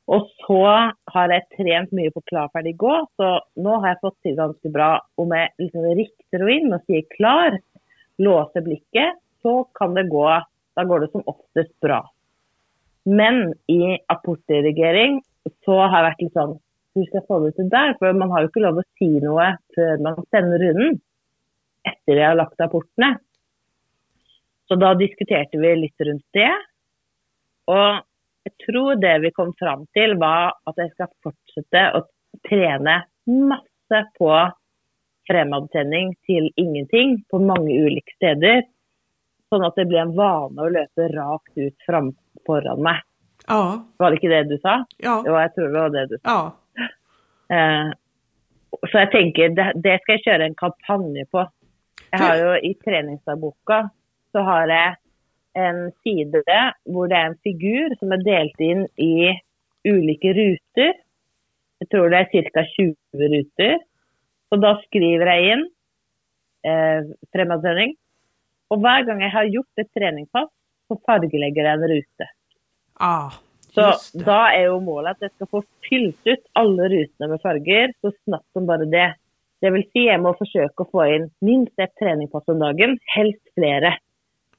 Och 0.05 0.29
så 0.47 0.65
har 1.05 1.29
jag 1.29 1.49
tränat 1.57 1.91
mycket 1.91 2.13
på 2.13 2.21
klar, 2.21 2.49
färdig, 2.53 2.77
gå, 2.77 3.07
så 3.15 3.41
nu 3.55 3.69
har 3.69 3.87
jag 3.87 3.99
fått 4.01 4.21
till 4.21 4.35
ganska 4.35 4.69
bra 4.69 5.07
om 5.15 5.31
jag 5.31 5.49
liksom 5.57 5.83
riktar 5.83 6.39
henne 6.39 6.75
och 6.75 6.81
säger 6.85 7.03
klar, 7.09 7.59
låser 8.17 8.61
blicken, 8.61 9.15
så 9.41 9.63
kan 9.63 9.93
det 9.93 10.03
gå 10.03 10.43
då 10.75 10.83
går 10.83 10.99
det 10.99 11.11
som 11.11 11.23
oftast 11.25 11.79
bra. 11.79 12.11
Men 13.03 13.53
i 13.67 13.99
apportdirigering 14.07 15.21
så 15.65 15.71
har 15.71 15.97
jag 15.97 16.03
varit 16.03 16.21
liksom 16.21 16.59
skal 17.05 17.19
jeg 17.21 17.27
få 17.27 17.39
det 17.45 17.67
der? 17.71 17.93
For 17.99 18.13
man 18.17 18.31
har 18.33 18.43
jo 18.43 18.49
ikke 18.51 18.63
lov 18.65 18.79
å 18.81 18.85
si 18.97 19.09
noe 19.23 19.51
før 19.75 20.01
man 20.03 20.19
sender 20.33 20.63
runden. 20.63 20.99
Etter 21.87 22.19
jeg 22.19 22.27
har 22.27 22.35
lagt 22.39 22.59
apportene. 22.63 23.13
Så 24.67 24.75
da 24.75 24.93
diskuterte 24.99 25.59
vi 25.61 25.75
litt 25.79 26.03
rundt 26.03 26.25
det. 26.35 26.51
Og 27.71 27.99
jeg 28.47 28.53
tror 28.65 28.99
det 28.99 29.15
vi 29.23 29.31
kom 29.35 29.53
fram 29.59 29.85
til, 29.95 30.15
var 30.19 30.55
at 30.67 30.79
jeg 30.79 30.91
skal 30.95 31.11
fortsette 31.23 31.83
å 31.95 32.03
trene 32.47 33.01
masse 33.27 34.01
på 34.19 34.31
fremadsending 35.27 36.13
til 36.27 36.49
ingenting 36.59 37.17
på 37.31 37.39
mange 37.43 37.75
ulike 37.83 38.15
steder. 38.15 38.63
Sånn 39.51 39.63
at 39.67 39.75
det 39.79 39.87
blir 39.87 40.03
en 40.03 40.15
vane 40.15 40.63
å 40.63 40.71
løpe 40.71 41.07
rakt 41.13 41.55
ut 41.59 41.75
fram 41.87 42.11
foran 42.47 42.81
meg. 42.83 43.03
Ja, 43.47 43.79
Var 43.99 44.11
det 44.11 44.19
ikke 44.19 44.31
det 44.33 44.43
du 44.49 44.57
sa? 44.59 44.81
ja, 44.99 45.21
Jo, 45.23 45.35
jeg 45.39 45.51
tror 45.55 45.67
det 45.71 45.79
var 45.79 45.89
det 45.93 46.05
du 46.11 46.17
sa. 46.17 46.31
ja. 46.31 46.39
Eh, 47.53 47.89
så 48.77 49.03
jeg 49.03 49.11
tenker, 49.13 49.53
det, 49.57 49.67
det 49.83 49.99
skal 50.01 50.17
jeg 50.17 50.25
kjøre 50.25 50.49
en 50.49 50.57
kampanje 50.59 51.27
på. 51.31 51.45
Jeg 52.07 52.19
har 52.21 52.39
jo 52.39 52.51
i 52.63 52.73
treningsdagboka 52.83 53.85
så 54.31 54.43
har 54.45 54.71
jeg 54.71 54.95
en 55.57 55.79
side 56.05 56.43
hvor 56.85 57.09
det 57.09 57.17
er 57.17 57.31
en 57.31 57.39
figur 57.45 57.95
som 57.99 58.13
er 58.13 58.25
delt 58.25 58.61
inn 58.61 58.85
i 59.01 59.33
ulike 59.87 60.33
ruter. 60.37 60.93
Jeg 61.81 61.89
tror 61.93 62.11
det 62.11 62.19
er 62.19 62.51
ca. 62.53 62.63
20 62.75 63.31
ruter. 63.33 63.79
Så 64.47 64.59
da 64.61 64.75
skriver 64.85 65.31
jeg 65.33 65.55
inn 65.55 65.65
eh, 66.67 67.09
fremadsending. 67.33 67.95
Og 68.71 68.83
hver 68.83 69.07
gang 69.07 69.23
jeg 69.23 69.33
har 69.33 69.49
gjort 69.51 69.81
et 69.81 69.89
treningspass, 69.95 70.51
så 70.87 70.97
fargelegger 71.07 71.67
jeg 71.67 71.79
en 71.79 71.91
rute. 71.91 72.29
Ah, 73.03 73.35
Så 73.77 74.23
da 74.25 74.39
er 74.55 74.71
jo 74.71 74.79
målet 74.81 75.15
at 75.15 75.27
jeg 75.27 75.33
skal 75.35 75.49
få 75.53 75.61
fylt 75.85 76.29
ut 76.29 76.43
alle 76.57 76.89
rutene 76.93 77.29
med 77.29 77.41
farger 77.43 77.93
så 78.01 78.11
snabbt 78.25 78.47
som 78.57 78.65
bare 78.69 78.87
det. 78.89 79.11
Det 79.61 79.71
vil 79.73 79.85
si 79.93 80.05
jeg 80.05 80.21
må 80.21 80.33
forsøke 80.37 80.85
å 80.85 80.89
få 80.89 81.05
inn 81.15 81.27
minst 81.45 81.77
ett 81.81 81.93
treningspass 82.01 82.49
om 82.53 82.61
dagen, 82.61 82.97
helst 83.15 83.43
flere. 83.57 83.95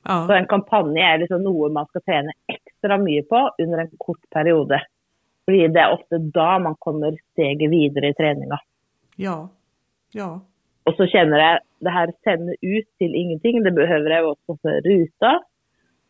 Så 0.06 0.30
Ja, 0.30 0.36
en 0.38 0.46
kampanje 0.48 1.02
er 1.04 1.18
liksom 1.20 1.42
noe 1.44 1.68
man 1.74 1.88
skal 1.90 2.04
trene 2.06 2.34
ekstra 2.48 2.96
mye 3.02 3.24
på 3.28 3.40
under 3.58 3.82
en 3.82 3.90
kort 3.98 4.22
periode. 4.32 4.78
Fordi 5.48 5.66
det 5.74 5.82
er 5.82 5.94
ofte 5.96 6.20
da 6.34 6.58
man 6.62 6.76
kommer 6.80 7.16
steget 7.32 7.70
videre 7.72 8.12
i 8.12 8.16
treninga. 8.16 8.58
ja, 9.16 9.48
ja. 10.14 10.30
Og 10.88 10.94
så 10.96 11.04
kjenner 11.10 11.42
jeg 11.42 11.60
det 11.84 11.92
her 11.92 12.12
sende 12.24 12.54
ut 12.62 12.86
til 12.96 13.14
ingenting. 13.14 13.60
Det 13.64 13.74
behøver 13.76 14.14
jeg 14.14 14.24
også 14.24 14.54
for 14.62 14.86
ruta. 14.86 15.32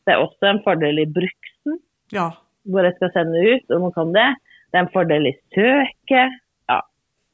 Det 0.06 0.14
er 0.14 0.22
også 0.22 0.52
en 0.52 0.61
fordel 0.62 1.00
i 1.02 1.09
bruksen. 1.16 1.80
Ja, 2.14 2.30
hvor 2.68 2.86
jeg 2.86 2.96
skal 2.98 3.12
sende 3.14 3.42
ut, 3.54 3.66
og 3.74 3.86
man 3.86 3.96
kan 3.96 4.14
det. 4.16 4.28
Det 4.68 4.78
er 4.78 4.84
en 4.84 4.92
fordel 4.92 5.30
i 5.30 5.34
søket. 5.56 6.36
Ja. 6.68 6.78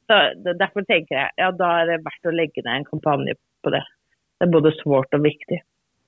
Så 0.07 0.18
derfor 0.61 0.87
tenker 0.87 1.18
jeg 1.18 1.28
ja, 1.41 1.51
da 1.59 1.70
er 1.80 1.91
det 1.91 2.03
verdt 2.07 2.30
å 2.30 2.35
legge 2.35 2.62
ned 2.64 2.80
en 2.80 2.89
kampanje 2.89 3.35
på 3.64 3.72
det. 3.74 3.82
Det 4.39 4.47
er 4.47 4.55
både 4.55 4.74
svårt 4.82 5.16
og 5.16 5.24
viktig. 5.26 5.59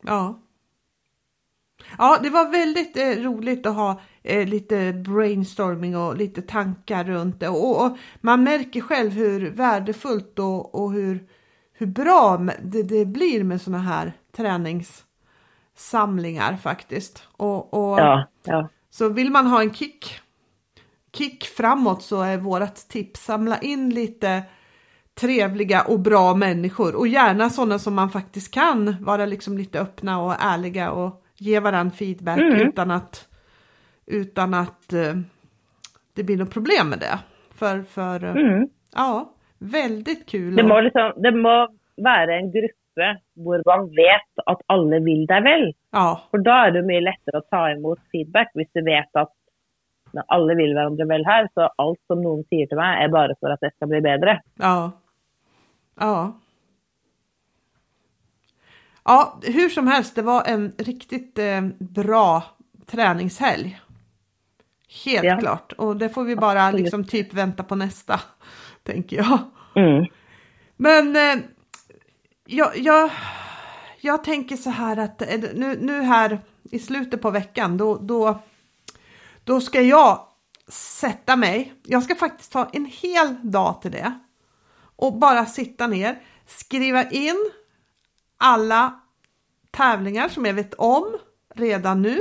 ja. 0.08 0.24
Ja, 1.98 2.18
det 2.22 2.30
var 2.30 2.52
väldigt 2.52 2.96
eh, 2.96 3.22
roligt 3.24 3.66
att 3.66 3.76
ha 3.76 4.00
eh, 4.22 4.48
lite 4.48 4.92
brainstorming 4.92 5.96
och 5.96 6.16
lite 6.16 6.42
tankar 6.42 7.04
runt 7.04 7.40
det. 7.40 7.48
Och, 7.48 7.86
och 7.86 7.98
man 8.20 8.44
märker 8.44 8.80
själv 8.80 9.12
hur 9.12 9.50
värdefullt 9.50 10.38
och, 10.38 10.74
och 10.74 10.92
hur, 10.92 11.26
hur 11.72 11.86
bra 11.86 12.36
det, 12.62 12.82
det 12.82 13.06
blir 13.06 13.44
med 13.44 13.60
såna 13.60 13.78
här 13.78 14.12
träningssamlingar 14.36 16.56
faktiskt. 16.56 17.28
Och, 17.36 17.74
och 17.74 17.98
Ja, 17.98 18.24
ja. 18.44 18.68
Så 18.98 19.08
vill 19.08 19.30
man 19.30 19.46
ha 19.46 19.62
en 19.62 19.72
kick, 19.74 20.20
kick 21.16 21.44
framåt 21.44 22.02
så 22.02 22.22
är 22.22 22.36
vårt 22.38 22.74
tips 22.88 23.20
samla 23.24 23.58
in 23.58 23.90
lite 23.90 24.42
trevliga 25.20 25.82
och 25.82 26.00
bra 26.00 26.34
människor 26.34 26.96
och 26.96 27.08
gärna 27.08 27.50
sådana 27.50 27.78
som 27.78 27.94
man 27.94 28.10
faktiskt 28.10 28.54
kan 28.54 28.96
vara 29.00 29.26
liksom 29.26 29.58
lite 29.58 29.80
öppna 29.80 30.22
och 30.22 30.34
ärliga 30.40 30.90
och 30.90 31.22
ge 31.38 31.60
varandra 31.60 31.96
feedback 31.96 32.38
Mm. 32.40 32.68
utan 32.68 32.90
att 32.90 33.28
utan 34.06 34.54
att 34.54 34.92
eh, 34.92 35.14
det 36.14 36.22
blir 36.24 36.36
något 36.36 36.50
problem 36.54 36.88
med 36.88 36.98
det. 36.98 37.18
För, 37.58 37.82
för 37.82 38.24
eh, 38.24 38.30
Mm. 38.30 38.68
ja, 38.94 39.32
väldigt 39.58 40.26
kul. 40.30 40.56
Det, 40.56 40.62
och- 40.62 40.68
må 40.68 40.80
liksom, 40.80 41.12
det 41.22 41.32
må 41.32 41.68
være 41.96 42.36
en 42.38 42.52
gruppe 42.52 43.06
hvor 43.36 43.62
man 43.66 43.88
vet 43.96 44.32
at 44.46 44.60
alle 44.68 45.00
vil 45.04 45.26
deg 45.26 45.42
vel. 45.44 45.66
Ja, 45.96 46.06
For 46.30 46.44
da 46.44 46.56
er 46.66 46.76
det 46.76 46.84
mye 46.88 47.02
lettere 47.06 47.40
å 47.40 47.46
ta 47.50 47.64
imot 47.72 47.98
feedback 48.12 48.52
hvis 48.58 48.68
du 48.76 48.82
vet 48.86 49.20
at 49.22 49.32
når 50.16 50.24
alle 50.32 50.54
vil 50.56 50.72
hverandre 50.76 51.06
vel 51.10 51.24
her, 51.26 51.48
så 51.56 51.66
alt 51.82 51.98
som 52.08 52.20
noen 52.22 52.44
sier 52.52 52.68
til 52.70 52.78
meg, 52.78 53.02
er 53.04 53.10
bare 53.12 53.34
for 53.40 53.52
at 53.52 53.64
jeg 53.64 53.72
skal 53.74 53.88
bli 53.90 54.00
bedre. 54.04 54.36
Ja. 54.62 54.76
Ja. 56.00 56.14
Ja, 59.04 59.38
hur 59.42 59.68
som 59.68 59.86
helst, 59.86 60.14
det 60.14 60.22
var 60.22 60.44
en 60.46 60.72
riktigt 60.78 61.38
eh, 61.38 61.60
bra 61.78 62.42
träningshelg. 62.86 63.80
Helt 65.04 65.24
Ja. 65.24 65.36
klart. 65.38 65.72
Och 65.72 65.96
det 65.96 66.08
får 66.08 66.24
vi 66.24 66.36
bara 66.36 66.70
liksom 66.70 67.04
typ 67.04 67.34
vänta 67.34 67.62
på 67.62 67.74
nästa, 67.74 68.20
tänker 68.82 69.16
jag. 69.16 69.38
Mm. 69.76 70.06
Men 70.76 71.16
eh, 71.16 71.44
jag, 72.46 72.70
jag, 72.76 73.10
jag 74.06 74.24
tänker 74.24 74.56
så 74.56 74.70
här 74.70 74.96
att 74.96 75.22
eh, 75.22 75.28
nu, 75.54 75.78
nu 75.80 76.02
här 76.02 76.40
i 76.64 76.78
slutet 76.78 77.22
på 77.22 77.30
veckan 77.30 77.76
då, 77.76 77.98
då, 77.98 78.42
då 79.44 79.60
ska 79.60 79.80
jag 79.80 80.26
sätta 80.68 81.36
mig. 81.36 81.74
Jag 81.82 82.02
ska 82.02 82.14
faktiskt 82.14 82.52
ta 82.52 82.70
en 82.72 82.84
hel 82.84 83.36
dag 83.42 83.82
till 83.82 83.90
det 83.90 84.18
och 84.96 85.18
bara 85.18 85.46
sitta 85.46 85.86
ner, 85.86 86.22
skriva 86.46 87.10
in 87.10 87.50
alla 88.36 89.00
tävlingar 89.70 90.28
som 90.28 90.44
jag 90.44 90.54
vet 90.54 90.74
om 90.74 91.18
redan 91.54 92.02
nu 92.02 92.20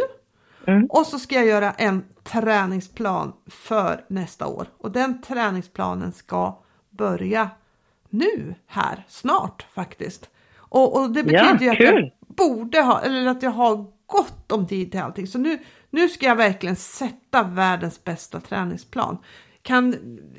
Mm. 0.68 0.86
och 0.90 1.08
så 1.08 1.20
ska 1.20 1.36
jag 1.36 1.46
göra 1.46 1.72
en 1.72 2.04
träningsplan 2.24 3.34
för 3.48 4.06
nästa 4.08 4.48
år 4.48 4.68
och 4.78 4.92
den 4.92 5.22
träningsplanen 5.22 6.12
ska 6.12 6.64
börja 6.90 7.50
nu 8.10 8.56
här 8.68 9.06
snart 9.08 9.66
faktiskt. 9.74 10.30
Och, 10.76 11.02
och 11.02 11.10
det 11.10 11.24
betyder 11.24 11.60
ju 11.60 11.70
att 11.70 11.80
jag 11.80 11.96
kul. 11.96 12.12
borde 12.28 12.82
ha, 12.82 13.02
eller 13.02 13.28
att 13.28 13.44
jag 13.44 13.52
har 13.52 13.86
gott 14.06 14.52
om 14.52 14.68
tid 14.68 14.92
till 14.92 15.00
allting. 15.00 15.28
Så 15.28 15.40
nu, 15.40 15.60
nu 15.90 16.10
ska 16.10 16.26
jag 16.26 16.36
verkligen 16.36 16.76
sätta 16.76 17.44
världens 17.44 18.04
bästa 18.04 18.40
träningsplan. 18.40 19.18
Kan, 19.62 19.92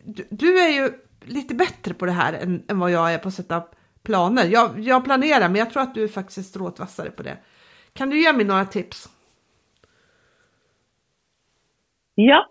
du, 0.05 0.27
du 0.31 0.61
är 0.61 0.69
ju 0.69 0.91
lite 1.25 1.55
bättre 1.55 1.95
på 1.95 2.07
det 2.07 2.13
här 2.13 2.33
än, 2.33 2.65
än 2.69 2.79
vad 2.79 2.91
jag 2.91 3.15
är 3.15 3.19
på 3.19 3.29
att 3.29 3.35
sätta 3.35 3.63
planer. 4.03 4.45
Jag, 4.45 4.81
jag 4.81 5.05
planerar 5.05 5.49
men 5.49 5.57
jag 5.57 5.71
tror 5.71 5.83
att 5.83 5.95
du 5.95 6.05
är 6.05 6.09
faktiskt 6.09 6.51
stråtvassare 6.51 7.11
på 7.11 7.23
det. 7.23 7.37
Kan 7.93 8.11
du 8.11 8.23
ge 8.23 8.33
mig 8.33 8.47
några 8.47 8.65
tips? 8.65 9.09
Ja. 12.15 12.47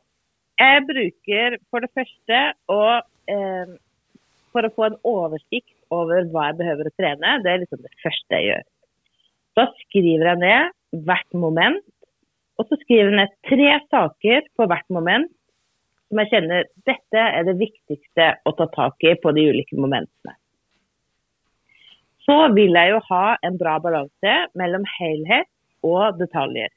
Jeg 0.57 0.85
bruker 0.87 1.57
for 1.69 1.83
det 1.83 1.91
første 1.91 2.37
å 2.71 2.81
eh, 3.27 3.73
For 4.55 4.63
å 4.63 4.71
få 4.71 4.85
en 4.87 4.95
oversikt 5.03 5.74
over 5.93 6.27
hva 6.31 6.49
jeg 6.49 6.59
behøver 6.61 6.89
å 6.89 6.95
trene, 6.97 7.33
det 7.43 7.51
er 7.51 7.61
liksom 7.63 7.83
det 7.83 7.93
første 8.03 8.39
jeg 8.39 8.49
gjør. 8.49 8.63
Da 9.55 9.65
skriver 9.83 10.31
jeg 10.31 10.41
ned 10.41 11.03
hvert 11.07 11.37
moment, 11.37 11.83
og 12.59 12.69
så 12.69 12.77
skriver 12.81 13.11
jeg 13.11 13.19
ned 13.19 13.35
tre 13.49 13.71
saker 13.91 14.47
på 14.55 14.67
hvert 14.71 14.87
moment 14.93 15.31
som 16.09 16.21
jeg 16.21 16.31
kjenner 16.31 16.67
dette 16.87 17.21
er 17.21 17.45
det 17.47 17.57
viktigste 17.59 18.27
å 18.45 18.53
ta 18.57 18.67
tak 18.73 19.03
i 19.03 19.15
på 19.19 19.33
de 19.35 19.47
ulike 19.49 19.77
momentene. 19.77 20.35
Så 22.25 22.37
vil 22.55 22.73
jeg 22.73 22.93
jo 22.93 23.01
ha 23.09 23.25
en 23.45 23.57
bra 23.59 23.75
balanse 23.81 24.35
mellom 24.57 24.85
helhet 24.95 25.49
og 25.85 26.17
detaljer. 26.21 26.71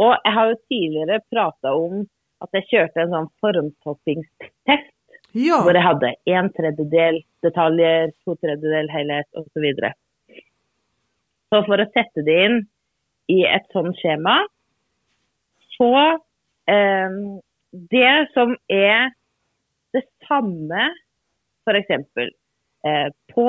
Og 0.00 0.14
jeg 0.14 0.34
har 0.36 0.48
jo 0.48 0.60
tidligere 0.72 1.24
prata 1.32 1.74
om 1.76 2.04
at 2.42 2.56
jeg 2.56 2.68
kjørte 2.70 3.02
en 3.02 3.12
sånn 3.12 3.28
formtoppingstest 3.42 4.92
Ja, 5.32 5.62
hvor 5.64 5.72
jeg 5.72 5.84
hadde 5.86 6.10
en 6.28 6.50
tredjedel 6.52 7.22
detaljer, 7.44 8.10
to 8.24 8.34
tredjedel 8.42 8.90
helhet 8.92 9.28
osv. 9.38 9.64
Så, 9.78 9.92
så 11.52 11.62
for 11.68 11.80
å 11.80 11.86
sette 11.94 12.24
det 12.26 12.36
inn 12.46 12.58
i 13.32 13.40
et 13.48 13.64
sånt 13.72 13.96
skjema, 14.02 14.42
så 15.78 15.92
eh, 16.68 17.16
Det 17.72 18.12
som 18.34 18.52
er 18.68 19.14
det 19.96 20.02
samme, 20.28 20.90
f.eks. 21.64 21.90
Eh, 22.84 23.08
på 23.32 23.46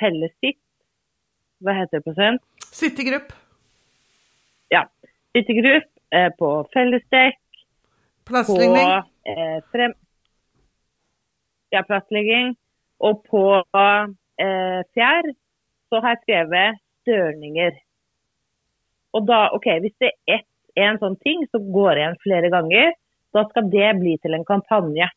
fellessitt 0.00 0.60
Hva 1.60 1.74
heter 1.76 1.98
det 1.98 2.04
på 2.06 2.14
svensk? 2.16 2.46
citygrupp, 2.72 3.32
Ja. 4.72 4.84
Sittegrupp, 5.34 5.88
eh, 6.14 6.30
på 6.38 6.48
fellesdekk, 6.72 7.40
på 8.24 8.32
plastläggning. 8.32 8.92
eh, 9.26 9.58
frem... 9.72 9.92
Ja, 11.70 11.84
plastlegging. 11.86 12.54
Og 13.00 13.22
på 13.30 13.44
eh, 13.56 14.80
fjær 14.94 15.30
så 15.90 16.00
har 16.02 16.16
jeg 16.16 16.22
skrevet 16.24 16.80
størninger. 17.02 17.78
Og 19.16 19.26
da, 19.26 19.48
OK, 19.56 19.66
hvis 19.82 19.96
det 20.02 20.12
er 20.12 20.40
ett 20.40 20.46
en 20.78 20.98
sånn 21.02 21.16
ting 21.24 21.42
som 21.50 21.64
går 21.74 21.98
igjen 21.98 22.18
flere 22.22 22.50
ganger, 22.52 22.92
da 23.34 23.42
skal 23.48 23.70
det 23.72 23.88
bli 23.98 24.16
til 24.22 24.36
en 24.36 24.46
kampanje. 24.46 25.08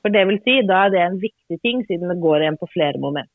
For 0.00 0.12
det 0.14 0.22
vil 0.28 0.38
si, 0.44 0.60
da 0.66 0.86
er 0.86 0.94
det 0.94 1.02
en 1.02 1.18
viktig 1.20 1.58
ting, 1.62 1.82
siden 1.88 2.12
det 2.12 2.20
går 2.22 2.44
igjen 2.44 2.58
på 2.60 2.68
flere 2.72 3.00
moment. 3.02 3.30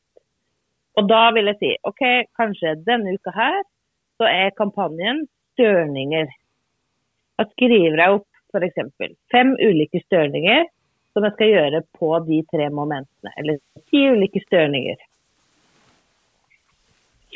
Og 0.98 1.08
da 1.08 1.22
vil 1.36 1.48
jeg 1.50 1.58
si 1.60 1.70
OK, 1.88 2.02
kanskje 2.36 2.76
denne 2.86 3.14
uka 3.16 3.32
her 3.36 3.62
så 4.20 4.28
er 4.28 4.56
kampanjen 4.58 5.24
størninger. 5.54 6.28
Da 7.38 7.46
skriver 7.54 7.98
jeg 8.02 8.18
opp 8.18 8.28
f.eks. 8.52 9.14
fem 9.32 9.54
ulike 9.56 10.02
størninger 10.04 10.66
som 11.12 11.24
jag 11.24 11.32
ska 11.32 11.44
göra 11.44 11.82
på 11.98 12.18
de 12.18 12.42
tre 12.42 12.70
momenten, 12.70 13.30
Eller 13.36 13.58
tio 13.90 14.12
olika 14.12 14.40
störningar. 14.40 14.96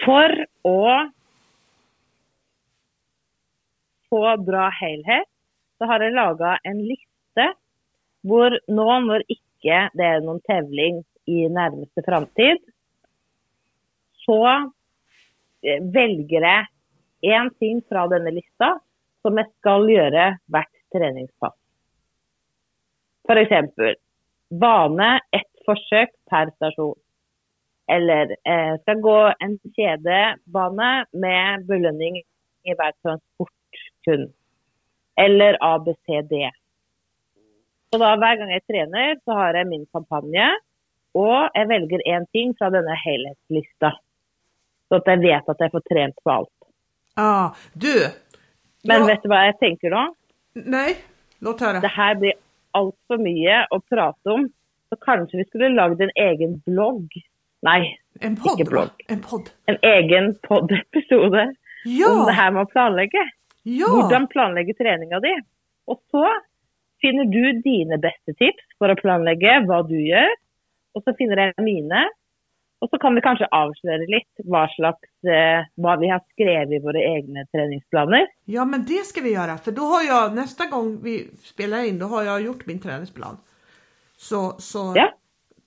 För 0.04 0.46
att 0.62 1.12
få 4.08 4.36
bra 4.36 4.68
helhet, 4.68 5.28
så 5.78 5.84
har 5.84 6.00
jag 6.00 6.12
lagat 6.14 6.60
en 6.62 6.78
lista. 6.78 7.54
hvor 8.26 8.58
nå 8.66 8.86
når 9.06 9.22
ikke 9.30 9.76
det 9.94 10.04
är 10.04 10.20
någon 10.20 10.40
tävling 10.40 11.04
i 11.30 11.48
närmaste 11.48 12.02
framtid, 12.02 12.58
så 14.26 14.46
eh, 15.62 15.82
väljer 15.92 16.40
jag 16.40 16.66
en 17.20 17.50
ting 17.54 17.82
från 17.88 18.10
denne 18.10 18.30
lista 18.30 18.80
som 19.22 19.38
jag 19.38 19.46
ska 19.58 19.90
göra 19.90 20.38
hvert 20.46 20.74
treningspass. 20.92 21.54
F.eks. 23.26 23.98
bane 24.50 25.08
ett 25.34 25.50
forsøk 25.66 26.12
per 26.30 26.50
stasjon. 26.56 26.94
Eller 27.90 28.32
eh, 28.46 28.74
skal 28.82 29.00
gå 29.02 29.16
en 29.42 29.58
kjedebane 29.76 30.90
med 31.14 31.66
belønning 31.68 32.18
i 32.66 32.74
hver 32.74 32.94
transport 33.02 33.80
kun. 34.06 34.28
Eller 35.18 35.56
ABCD. 35.62 36.34
Så 37.92 38.00
da 38.02 38.14
hver 38.18 38.40
gang 38.40 38.50
jeg 38.52 38.64
trener, 38.66 39.14
så 39.24 39.36
har 39.38 39.54
jeg 39.60 39.68
min 39.70 39.86
kampanje. 39.94 40.48
Og 41.16 41.46
jeg 41.54 41.68
velger 41.70 42.02
én 42.10 42.26
ting 42.34 42.52
fra 42.58 42.68
denne 42.74 42.96
helhetslista. 43.04 43.92
Så 44.90 44.98
at 45.00 45.06
jeg 45.14 45.22
vet 45.22 45.48
at 45.54 45.62
jeg 45.64 45.72
får 45.72 45.84
trent 45.90 46.18
på 46.24 46.30
alt. 46.34 46.52
Ja, 47.16 47.54
du. 47.74 47.94
Men 48.84 49.00
Ja. 49.00 49.06
vet 49.06 49.22
du 49.22 49.28
hva 49.30 49.44
jeg 49.46 49.56
tenker 49.62 49.90
nå? 49.94 50.02
Nej, 50.54 50.96
låt 51.40 51.60
höra. 51.60 51.80
Det 51.80 51.88
her 51.94 52.14
blir 52.14 52.34
altfor 52.78 53.20
mye 53.22 53.62
å 53.72 53.80
prate 53.90 54.32
om. 54.34 54.46
Så 54.92 54.98
kanskje 55.02 55.40
vi 55.40 55.46
skulle 55.48 55.72
lagd 55.74 56.00
en 56.04 56.12
egen 56.16 56.58
blogg. 56.66 57.08
Nei, 57.66 57.96
En 58.22 58.36
podd, 58.38 58.58
Ikke 58.60 58.70
blogg. 58.70 58.90
En 59.12 59.20
podd. 59.20 59.48
en 59.68 59.76
egen 59.82 60.34
pod-episode 60.46 61.42
om 61.48 61.50
det 61.82 61.98
Ja, 61.98 62.12
her 62.38 62.50
med 62.54 62.62
å 62.66 62.70
planlegge. 62.70 63.24
ja. 63.64 63.86
Hvordan 63.90 64.28
planlegge 64.32 64.76
treninga 64.78 65.20
di. 65.20 65.32
Og 65.88 65.98
så 66.12 66.22
finner 67.02 67.26
du 67.28 67.60
dine 67.62 67.98
beste 68.00 68.32
tips 68.38 68.64
for 68.78 68.88
å 68.88 68.96
planlegge 69.00 69.58
hva 69.66 69.82
du 69.88 69.94
gjør. 69.98 70.32
Og 70.96 71.04
så 71.04 71.12
finner 71.18 71.36
jeg 71.44 71.64
mine. 71.66 72.06
Og 72.80 72.90
så 72.90 72.98
kan 72.98 73.14
vi 73.16 73.20
kanskje 73.24 73.46
avsløre 73.56 74.04
litt 74.12 74.42
hva 74.44 74.66
slags 74.76 75.08
eh, 75.24 75.62
hva 75.80 75.94
vi 76.00 76.10
har 76.12 76.20
skrevet 76.32 76.74
i 76.76 76.82
våre 76.84 77.00
egne 77.16 77.46
treningsplaner. 77.52 78.26
Ja, 78.44 78.64
men 78.64 78.84
det 78.84 79.06
ska 79.06 79.20
vi 79.20 79.32
göra, 79.32 79.58
för 79.58 79.72
då 79.72 79.82
har 79.82 80.02
jag 80.02 80.34
nästa 80.34 80.66
gång 80.66 80.98
vi 81.02 81.30
spelar 81.44 81.84
in, 81.84 81.98
då 81.98 82.06
har 82.06 82.22
jag 82.22 82.42
gjort 82.42 82.66
min 82.66 82.78
träningsplan. 82.80 83.36
Så, 84.16 84.54
så 84.58 84.92
Ja. 84.96 85.12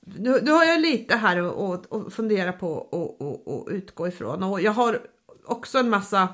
nu, 0.01 0.39
nu 0.43 0.51
har 0.51 0.65
jag 0.65 0.81
lite 0.81 1.15
här 1.15 1.37
att 1.37 1.57
att- 1.59 1.93
att 1.93 2.13
fundera 2.13 2.51
på 2.51 2.67
och, 2.67 3.21
och, 3.21 3.47
och 3.47 3.67
utgå 3.71 4.07
ifrån. 4.07 4.43
Och 4.43 4.61
jag 4.61 4.71
har 4.71 4.97
också 5.45 5.77
en 5.77 5.89
massa 5.89 6.27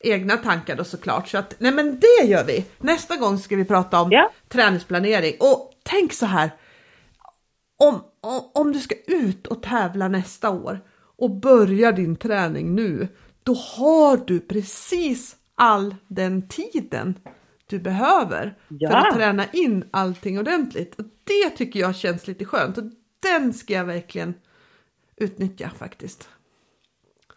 egna 0.00 0.36
tankar 0.36 0.76
då 0.76 0.84
såklart. 0.84 1.28
Så 1.28 1.38
att, 1.38 1.54
nej 1.60 1.72
men 1.72 2.00
det 2.00 2.26
gör 2.26 2.44
vi! 2.44 2.64
Nästa 2.78 3.16
gång 3.16 3.38
ska 3.38 3.56
vi 3.56 3.64
prata 3.64 4.00
om 4.02 4.08
Ja. 4.12 4.30
träningsplanering. 4.48 5.34
Och 5.40 5.72
tänk 5.82 6.12
så 6.12 6.26
här, 6.26 6.50
om, 7.78 7.94
om, 8.20 8.50
om 8.54 8.72
du 8.72 8.78
ska 8.78 8.94
ut 9.06 9.46
och 9.46 9.62
tävla 9.62 10.08
nästa 10.08 10.50
år 10.50 10.80
och 11.16 11.30
börja 11.30 11.92
din 11.92 12.16
träning 12.16 12.74
nu, 12.74 13.08
då 13.42 13.52
har 13.52 14.16
du 14.26 14.40
precis 14.40 15.36
all 15.54 15.94
den 16.08 16.48
tiden 16.48 17.14
du 17.70 17.78
behöver 17.78 18.54
för 18.68 18.76
Ja. 18.80 18.96
att 19.08 19.16
träna 19.16 19.44
in 19.52 19.84
allting 19.90 20.38
ordentligt. 20.38 20.94
Och 20.98 21.04
det 21.04 21.50
tycker 21.56 21.80
jag 21.80 21.96
känns 21.96 22.26
lite 22.26 22.44
skönt 22.44 22.78
och 22.78 22.84
den 23.22 23.52
ska 23.52 23.74
jag 23.74 23.84
verkligen 23.84 24.34
utnyttja 25.16 25.68
faktiskt. 25.78 26.28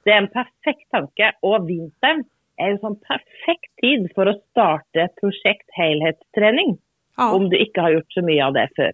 Det 0.04 0.10
er 0.10 0.18
en 0.18 0.28
perfekt 0.34 0.88
tanke. 0.92 1.28
Og 1.46 1.68
vinteren 1.68 2.24
er 2.58 2.72
en 2.74 2.80
sånn 2.82 2.96
perfekt 3.06 3.70
tid 3.82 4.08
for 4.16 4.26
å 4.32 4.34
starte 4.50 5.08
prosjekt 5.20 5.68
helhetstrening. 5.78 6.78
Ja, 7.18 7.28
Om 7.36 7.50
du 7.50 7.58
ikke 7.60 7.82
har 7.86 7.94
gjort 7.94 8.14
så 8.14 8.24
mye 8.26 8.46
av 8.48 8.54
det 8.58 8.68
før. 8.76 8.92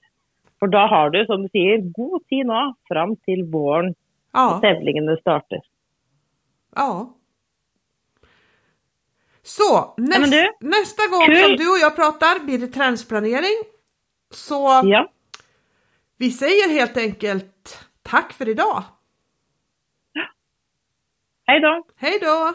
For 0.59 0.67
da 0.67 0.87
har 0.87 1.09
du, 1.13 1.25
som 1.25 1.43
du 1.43 1.49
sier, 1.53 1.83
god 1.93 2.23
tid 2.29 2.45
nå 2.49 2.61
fram 2.89 3.15
til 3.27 3.43
våren 3.53 3.91
ja, 4.33 4.59
tevlingene 4.63 5.17
starter. 5.21 5.61
ja. 6.75 7.13
Så 9.43 9.93
näst, 9.97 10.31
du, 10.31 10.51
nästa 10.61 11.07
gång 11.07 11.25
kul. 11.25 11.41
som 11.43 11.55
du 11.55 11.71
och 11.71 11.77
jag 11.79 11.95
pratar 11.95 12.45
blir 12.45 12.57
det 12.59 12.67
träningsplanering. 12.67 13.57
Så 14.31 14.81
Ja. 14.83 15.11
vi 16.17 16.31
säger 16.31 16.69
helt 16.69 16.97
enkelt 16.97 17.87
tack 18.01 18.33
för 18.33 18.49
idag. 18.49 18.83
Hei 21.47 21.59
da. 21.59 21.83
Hej 21.95 22.19
då! 22.21 22.53